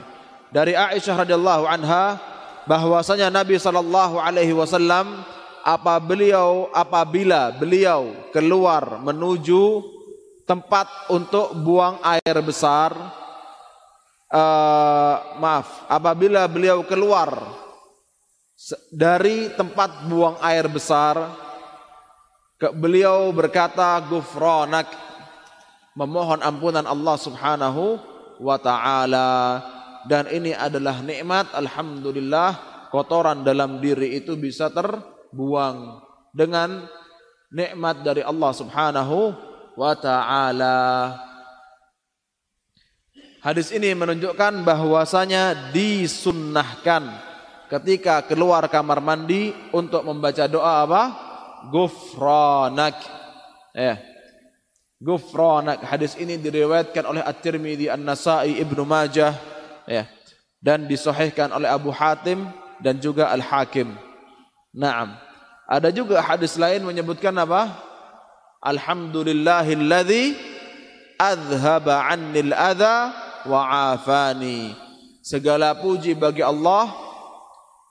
Dari 0.52 0.76
Aisyah 0.76 1.24
radhiyallahu 1.24 1.64
anha 1.64 2.33
bahwasanya 2.64 3.28
Nabi 3.28 3.60
sallallahu 3.60 4.20
alaihi 4.20 4.56
wasallam 4.56 5.24
apa 5.64 5.96
beliau 6.00 6.68
apabila 6.76 7.52
beliau 7.56 8.12
keluar 8.32 9.00
menuju 9.00 9.80
tempat 10.44 11.08
untuk 11.08 11.56
buang 11.56 11.96
air 12.04 12.36
besar 12.44 12.92
uh, 14.28 15.16
maaf 15.40 15.88
apabila 15.88 16.44
beliau 16.44 16.84
keluar 16.84 17.32
dari 18.92 19.52
tempat 19.52 20.06
buang 20.08 20.36
air 20.40 20.68
besar 20.70 21.16
ke, 22.56 22.70
beliau 22.72 23.28
berkata 23.34 23.98
gufranak. 24.06 24.88
Memohon 25.94 26.42
ampunan 26.42 26.82
Allah 26.82 27.14
Subhanahu 27.14 28.02
wa 28.42 28.58
taala 28.58 29.62
dan 30.04 30.28
ini 30.28 30.52
adalah 30.52 31.00
nikmat 31.00 31.56
alhamdulillah 31.56 32.74
kotoran 32.92 33.40
dalam 33.40 33.80
diri 33.80 34.20
itu 34.20 34.36
bisa 34.36 34.68
terbuang 34.68 36.04
dengan 36.30 36.84
nikmat 37.48 38.04
dari 38.04 38.20
Allah 38.20 38.52
Subhanahu 38.52 39.32
wa 39.74 39.92
taala. 39.96 40.78
Hadis 43.40 43.72
ini 43.72 43.92
menunjukkan 43.92 44.64
bahwasanya 44.64 45.72
disunnahkan 45.72 47.12
ketika 47.68 48.24
keluar 48.24 48.64
kamar 48.72 49.04
mandi 49.04 49.52
untuk 49.72 50.00
membaca 50.04 50.48
doa 50.48 50.84
apa? 50.84 51.02
Gufranak. 51.68 52.96
Ya. 53.76 54.00
Gufranak. 54.96 55.84
Hadis 55.84 56.16
ini 56.16 56.40
diriwayatkan 56.40 57.04
oleh 57.04 57.20
At-Tirmidzi, 57.20 57.92
An-Nasa'i, 57.92 58.56
Ibnu 58.64 58.88
Majah 58.88 59.53
ya 59.88 60.08
dan 60.64 60.88
disahihkan 60.88 61.52
oleh 61.52 61.68
Abu 61.68 61.92
Hatim 61.92 62.48
dan 62.80 62.96
juga 62.96 63.28
Al-Hakim. 63.28 63.92
Naam. 64.72 65.12
Ada 65.68 65.92
juga 65.92 66.20
hadis 66.24 66.56
lain 66.56 66.84
menyebutkan 66.84 67.32
apa? 67.36 67.72
Alhamdulillahilladzi 68.64 70.36
adhaba 71.20 72.08
'annil 72.08 72.52
adha 72.56 73.12
wa 73.44 73.60
'afani. 73.92 74.72
Segala 75.24 75.76
puji 75.76 76.16
bagi 76.16 76.44
Allah 76.44 76.92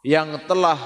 yang 0.05 0.37
telah 0.49 0.77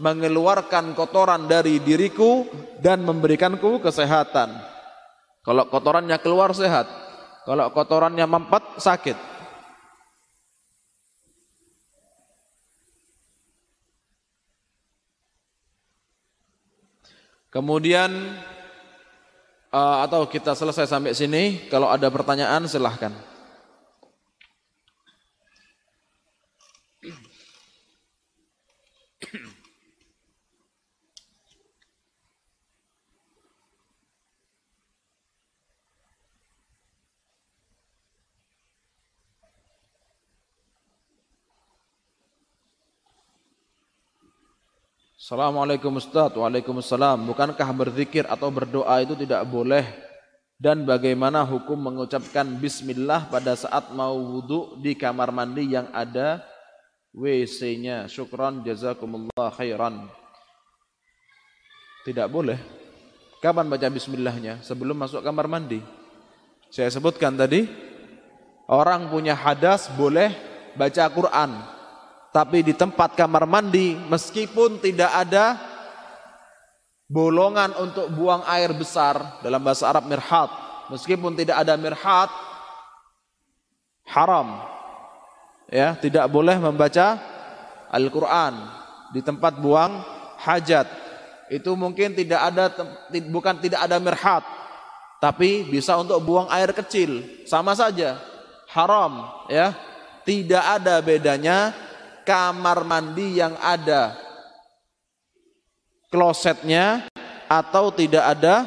mengeluarkan 0.00 0.96
kotoran 0.96 1.44
dari 1.44 1.80
diriku 1.80 2.48
dan 2.80 3.04
memberikanku 3.04 3.80
kesehatan. 3.80 4.48
Kalau 5.44 5.68
kotorannya 5.68 6.16
keluar 6.24 6.56
sehat, 6.56 6.88
kalau 7.44 7.68
kotorannya 7.68 8.24
mampet 8.24 8.64
sakit. 8.80 9.33
Kemudian 17.54 18.10
uh, 19.70 19.96
atau 20.02 20.26
kita 20.26 20.58
selesai 20.58 20.90
sampai 20.90 21.14
sini, 21.14 21.70
kalau 21.70 21.86
ada 21.86 22.10
pertanyaan 22.10 22.66
silahkan. 22.66 23.14
Assalamualaikum 45.24 45.96
Ustaz. 45.96 46.36
Waalaikumsalam. 46.36 47.24
Bukankah 47.24 47.64
berzikir 47.72 48.28
atau 48.28 48.52
berdoa 48.52 49.00
itu 49.00 49.16
tidak 49.16 49.40
boleh? 49.48 49.88
Dan 50.60 50.84
bagaimana 50.84 51.40
hukum 51.48 51.80
mengucapkan 51.80 52.44
Bismillah 52.60 53.32
pada 53.32 53.56
saat 53.56 53.88
mau 53.96 54.12
wudhu 54.20 54.76
di 54.84 54.92
kamar 54.92 55.32
mandi 55.32 55.72
yang 55.72 55.88
ada 55.96 56.44
WC-nya 57.16 58.04
Syukran 58.04 58.60
jazakumullah 58.68 59.48
khairan. 59.56 60.12
Tidak 62.04 62.28
boleh. 62.28 62.60
Kapan 63.40 63.64
baca 63.72 63.88
Bismillahnya? 63.88 64.60
Sebelum 64.60 65.08
masuk 65.08 65.24
kamar 65.24 65.48
mandi. 65.48 65.80
Saya 66.68 66.92
sebutkan 66.92 67.32
tadi 67.32 67.64
Orang 68.68 69.08
punya 69.08 69.32
hadas 69.32 69.88
boleh 69.96 70.36
baca 70.76 71.08
Quran 71.08 71.73
tapi 72.34 72.66
di 72.66 72.74
tempat 72.74 73.14
kamar 73.14 73.46
mandi 73.46 73.94
meskipun 73.94 74.82
tidak 74.82 75.06
ada 75.14 75.54
bolongan 77.06 77.70
untuk 77.78 78.10
buang 78.10 78.42
air 78.50 78.74
besar 78.74 79.38
dalam 79.38 79.62
bahasa 79.62 79.86
Arab 79.86 80.10
mirhat 80.10 80.50
meskipun 80.90 81.38
tidak 81.38 81.62
ada 81.62 81.78
mirhat 81.78 82.26
haram. 84.10 84.66
Ya 85.70 85.96
tidak 85.96 86.28
boleh 86.28 86.60
membaca 86.60 87.16
Al-Qur'an 87.88 88.54
di 89.14 89.22
tempat 89.22 89.56
buang 89.62 90.02
hajat. 90.42 90.90
Itu 91.48 91.78
mungkin 91.78 92.18
tidak 92.18 92.40
ada 92.50 92.64
bukan 93.30 93.62
tidak 93.62 93.80
ada 93.84 93.96
mirhat 94.02 94.42
tapi 95.22 95.64
bisa 95.70 95.96
untuk 95.96 96.20
buang 96.20 96.50
air 96.52 96.74
kecil. 96.74 97.22
Sama 97.46 97.72
saja 97.78 98.18
haram 98.74 99.30
ya. 99.46 99.70
Tidak 100.24 100.64
ada 100.80 101.04
bedanya 101.04 101.76
kamar 102.24 102.82
mandi 102.82 103.38
yang 103.38 103.54
ada 103.60 104.16
klosetnya 106.08 107.08
atau 107.46 107.92
tidak 107.92 108.24
ada 108.24 108.64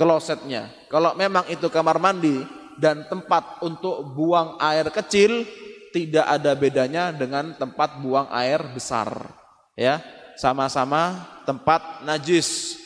klosetnya. 0.00 0.72
Kalau 0.88 1.12
memang 1.18 1.44
itu 1.52 1.66
kamar 1.68 1.98
mandi 1.98 2.40
dan 2.78 3.08
tempat 3.08 3.60
untuk 3.64 4.12
buang 4.12 4.60
air 4.60 4.88
kecil 4.92 5.44
tidak 5.90 6.26
ada 6.28 6.52
bedanya 6.52 7.10
dengan 7.10 7.56
tempat 7.56 7.98
buang 8.04 8.28
air 8.28 8.60
besar. 8.70 9.08
Ya, 9.76 10.00
sama-sama 10.36 11.24
tempat 11.48 12.04
najis. 12.04 12.80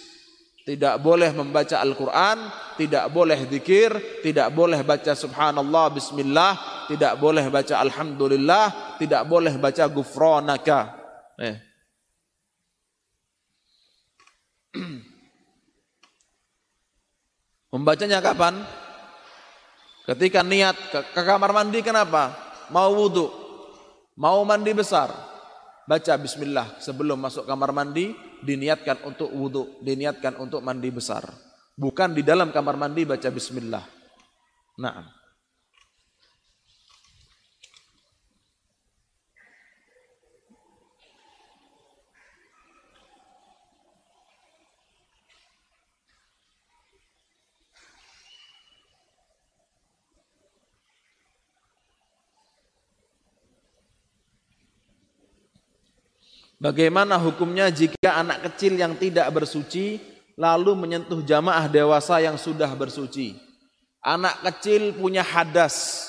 Tidak 0.71 1.03
boleh 1.03 1.35
membaca 1.35 1.83
Al-Quran, 1.83 2.47
tidak 2.79 3.11
boleh 3.11 3.43
zikir, 3.51 4.23
tidak 4.23 4.55
boleh 4.55 4.87
baca 4.87 5.19
subhanallah, 5.19 5.91
bismillah, 5.91 6.87
tidak 6.87 7.19
boleh 7.19 7.51
baca 7.51 7.75
alhamdulillah, 7.83 8.95
tidak 8.95 9.27
boleh 9.27 9.59
baca 9.59 9.91
gufronaka. 9.91 10.95
Eh. 11.43 11.59
Membacanya 17.75 18.23
kapan? 18.23 18.63
Ketika 20.07 20.47
niat 20.47 20.79
ke, 20.95 21.03
ke 21.03 21.23
kamar 21.27 21.51
mandi 21.51 21.83
kenapa? 21.83 22.31
Mau 22.71 22.95
wudhu, 22.95 23.27
mau 24.15 24.39
mandi 24.47 24.71
besar. 24.71 25.11
Baca 25.83 26.15
bismillah 26.15 26.79
sebelum 26.79 27.19
masuk 27.19 27.43
kamar 27.43 27.75
mandi 27.75 28.30
diniatkan 28.43 29.05
untuk 29.05 29.31
wudhu, 29.31 29.81
diniatkan 29.85 30.37
untuk 30.41 30.65
mandi 30.65 30.89
besar. 30.91 31.25
Bukan 31.77 32.13
di 32.13 32.21
dalam 32.21 32.53
kamar 32.53 32.77
mandi 32.77 33.09
baca 33.09 33.29
bismillah. 33.33 33.85
Nah. 34.81 35.20
Bagaimana 56.61 57.17
hukumnya 57.17 57.73
jika 57.73 58.21
anak 58.21 58.53
kecil 58.53 58.77
yang 58.77 58.93
tidak 59.01 59.33
bersuci 59.33 59.97
lalu 60.37 60.77
menyentuh 60.77 61.25
jamaah 61.25 61.65
dewasa 61.73 62.21
yang 62.21 62.37
sudah 62.37 62.69
bersuci? 62.77 63.33
Anak 64.05 64.45
kecil 64.45 64.93
punya 64.93 65.25
hadas 65.25 66.09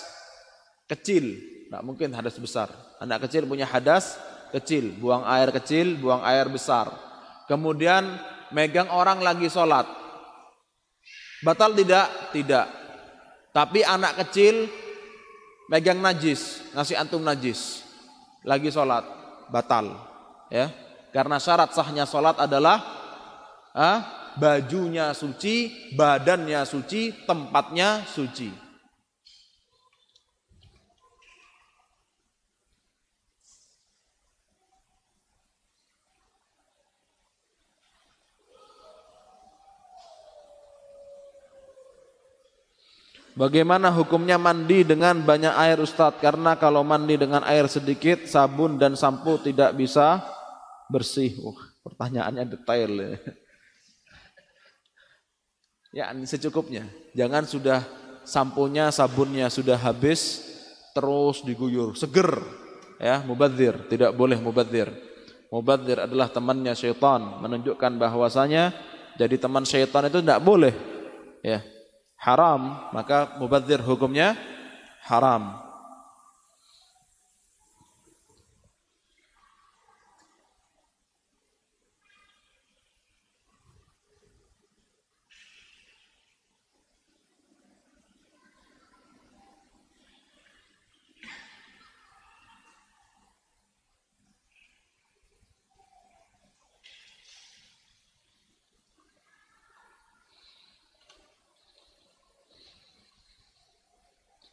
kecil, 0.91 1.40
tidak 1.40 1.84
mungkin 1.88 2.11
hadas 2.11 2.36
besar. 2.36 2.68
Anak 2.99 3.23
kecil 3.23 3.48
punya 3.48 3.64
hadas 3.64 4.19
kecil, 4.52 4.91
buang 4.99 5.23
air 5.23 5.56
kecil, 5.56 5.95
buang 5.95 6.19
air 6.19 6.52
besar. 6.52 6.91
Kemudian 7.48 8.19
megang 8.52 8.91
orang 8.91 9.23
lagi 9.23 9.48
sholat. 9.48 9.88
Batal 11.48 11.72
tidak? 11.80 12.36
Tidak. 12.36 12.68
Tapi 13.56 13.88
anak 13.88 14.19
kecil 14.28 14.68
megang 15.72 16.03
najis, 16.03 16.60
ngasih 16.76 16.99
antum 16.99 17.23
najis. 17.23 17.88
Lagi 18.44 18.68
sholat, 18.68 19.07
batal 19.48 20.11
ya. 20.52 20.68
Karena 21.15 21.40
syarat 21.40 21.72
sahnya 21.72 22.03
sholat 22.03 22.36
adalah 22.40 22.84
ah, 23.72 23.99
bajunya 24.36 25.15
suci 25.15 25.91
badannya 25.95 26.64
suci 26.68 27.23
tempatnya 27.23 28.03
suci. 28.07 28.72
Bagaimana 43.32 43.90
hukumnya 43.95 44.36
mandi 44.36 44.84
dengan 44.84 45.18
banyak 45.23 45.56
air 45.56 45.80
Ustadz? 45.80 46.19
Karena 46.19 46.60
kalau 46.60 46.84
mandi 46.84 47.15
dengan 47.15 47.41
air 47.48 47.65
sedikit, 47.72 48.28
sabun 48.28 48.76
dan 48.76 48.94
sampo 48.99 49.40
tidak 49.40 49.72
bisa 49.73 50.19
bersih. 50.91 51.39
Pertanyaannya 51.81 52.45
detail. 52.51 52.91
Ya. 55.95 56.11
ya, 56.11 56.26
secukupnya. 56.27 56.85
Jangan 57.15 57.47
sudah 57.47 57.80
samponya, 58.27 58.91
sabunnya 58.91 59.47
sudah 59.47 59.80
habis 59.80 60.43
terus 60.91 61.41
diguyur. 61.47 61.95
Seger. 61.95 62.38
Ya, 63.01 63.23
mubadzir, 63.26 63.73
tidak 63.89 64.13
boleh 64.13 64.38
mubadzir. 64.38 64.91
Mubadzir 65.49 66.05
adalah 66.05 66.30
temannya 66.30 66.77
syaitan, 66.77 67.41
menunjukkan 67.41 67.97
bahwasanya 67.97 68.72
jadi 69.18 69.35
teman 69.41 69.65
syaitan 69.65 70.05
itu 70.05 70.22
tidak 70.22 70.39
boleh. 70.45 70.72
Ya. 71.41 71.65
Haram, 72.22 72.93
maka 72.93 73.41
mubadzir 73.41 73.81
hukumnya 73.81 74.38
haram. 75.09 75.57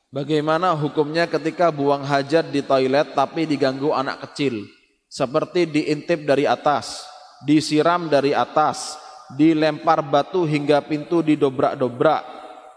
Bagaimana 0.08 0.72
hukumnya 0.72 1.28
ketika 1.28 1.68
buang 1.68 2.00
hajat 2.00 2.48
di 2.48 2.64
toilet 2.64 3.12
tapi 3.12 3.44
diganggu 3.44 3.92
anak 3.92 4.24
kecil? 4.24 4.64
Seperti 5.04 5.68
diintip 5.68 6.24
dari 6.24 6.48
atas, 6.48 7.04
disiram 7.44 8.08
dari 8.08 8.32
atas, 8.32 8.96
dilempar 9.36 10.00
batu 10.00 10.48
hingga 10.48 10.80
pintu 10.80 11.20
didobrak-dobrak. 11.20 12.24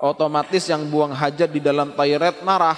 Otomatis 0.04 0.68
yang 0.68 0.92
buang 0.92 1.16
hajat 1.16 1.56
di 1.56 1.64
dalam 1.64 1.96
toilet 1.96 2.44
marah, 2.44 2.76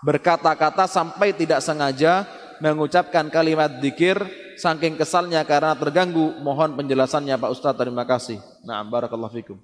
berkata-kata 0.00 0.88
sampai 0.88 1.36
tidak 1.36 1.60
sengaja 1.60 2.24
mengucapkan 2.64 3.28
kalimat 3.28 3.76
dikir 3.76 4.16
saking 4.56 4.96
kesalnya 4.96 5.44
karena 5.44 5.76
terganggu. 5.76 6.40
Mohon 6.40 6.80
penjelasannya 6.80 7.36
Pak 7.36 7.50
Ustaz, 7.52 7.76
terima 7.76 8.08
kasih. 8.08 8.40
Nah, 8.64 8.80
barakallahu 8.88 9.36
fikum. 9.36 9.60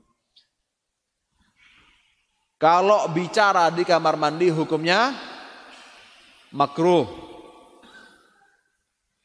Kalau 2.58 3.06
bicara 3.14 3.70
di 3.70 3.86
kamar 3.86 4.18
mandi 4.18 4.50
hukumnya 4.50 5.14
makruh. 6.50 7.06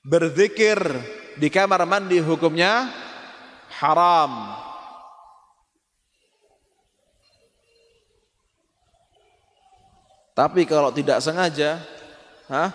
Berzikir 0.06 0.78
di 1.42 1.50
kamar 1.50 1.90
mandi 1.90 2.22
hukumnya 2.22 2.94
haram. 3.82 4.54
Tapi 10.38 10.66
kalau 10.70 10.94
tidak 10.94 11.18
sengaja, 11.22 11.82
ha? 12.50 12.70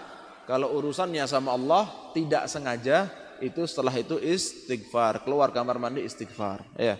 kalau 0.47 0.74
urusannya 0.78 1.26
sama 1.26 1.55
Allah 1.55 1.90
tidak 2.14 2.47
sengaja, 2.51 3.10
itu 3.43 3.62
setelah 3.66 3.94
itu 3.94 4.18
istighfar, 4.18 5.22
keluar 5.26 5.51
kamar 5.51 5.78
mandi 5.78 6.06
istighfar, 6.06 6.62
ya 6.78 6.98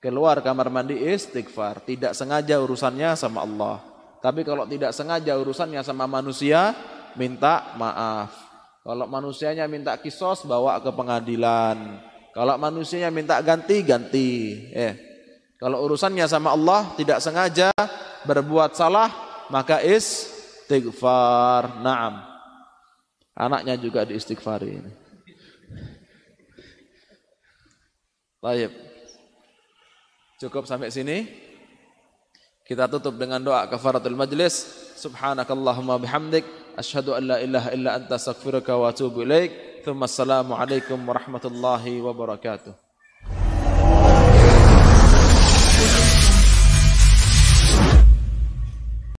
keluar 0.00 0.40
kamar 0.40 0.72
mandi 0.72 0.96
istighfar, 0.96 1.84
tidak 1.84 2.16
sengaja 2.16 2.56
urusannya 2.56 3.12
sama 3.14 3.44
Allah. 3.44 3.84
Tapi 4.24 4.44
kalau 4.44 4.64
tidak 4.64 4.96
sengaja 4.96 5.36
urusannya 5.36 5.80
sama 5.84 6.08
manusia, 6.08 6.72
minta 7.16 7.76
maaf. 7.76 8.32
Kalau 8.80 9.04
manusianya 9.04 9.68
minta 9.68 9.92
kisos, 10.00 10.44
bawa 10.48 10.80
ke 10.80 10.88
pengadilan. 10.92 12.00
Kalau 12.32 12.56
manusianya 12.56 13.12
minta 13.12 13.36
ganti, 13.44 13.84
ganti. 13.84 14.28
Eh. 14.72 14.96
Kalau 15.60 15.84
urusannya 15.84 16.24
sama 16.24 16.56
Allah, 16.56 16.88
tidak 16.96 17.20
sengaja 17.20 17.68
berbuat 18.24 18.72
salah, 18.72 19.12
maka 19.52 19.84
istighfar. 19.84 21.84
Naam. 21.84 22.24
Anaknya 23.36 23.76
juga 23.76 24.08
diistighfari. 24.08 24.80
Baik. 28.40 28.89
Cukup 30.40 30.64
sampai 30.64 30.88
sini. 30.88 31.28
Kita 32.64 32.88
tutup 32.88 33.20
dengan 33.20 33.44
doa 33.44 33.68
kafaratul 33.68 34.16
majlis. 34.16 34.88
Subhanakallahumma 34.96 36.00
bihamdik 36.00 36.48
asyhadu 36.80 37.12
an 37.12 37.28
la 37.28 37.36
ilaha 37.44 37.68
illa 37.76 38.00
anta 38.00 38.16
astaghfiruka 38.16 38.72
wa 38.72 38.88
atubu 38.88 39.20
ilaik. 39.20 39.84
Tsumma 39.84 40.08
assalamu 40.08 40.56
alaikum 40.56 40.96
warahmatullahi 41.04 42.00
wabarakatuh. 42.00 42.89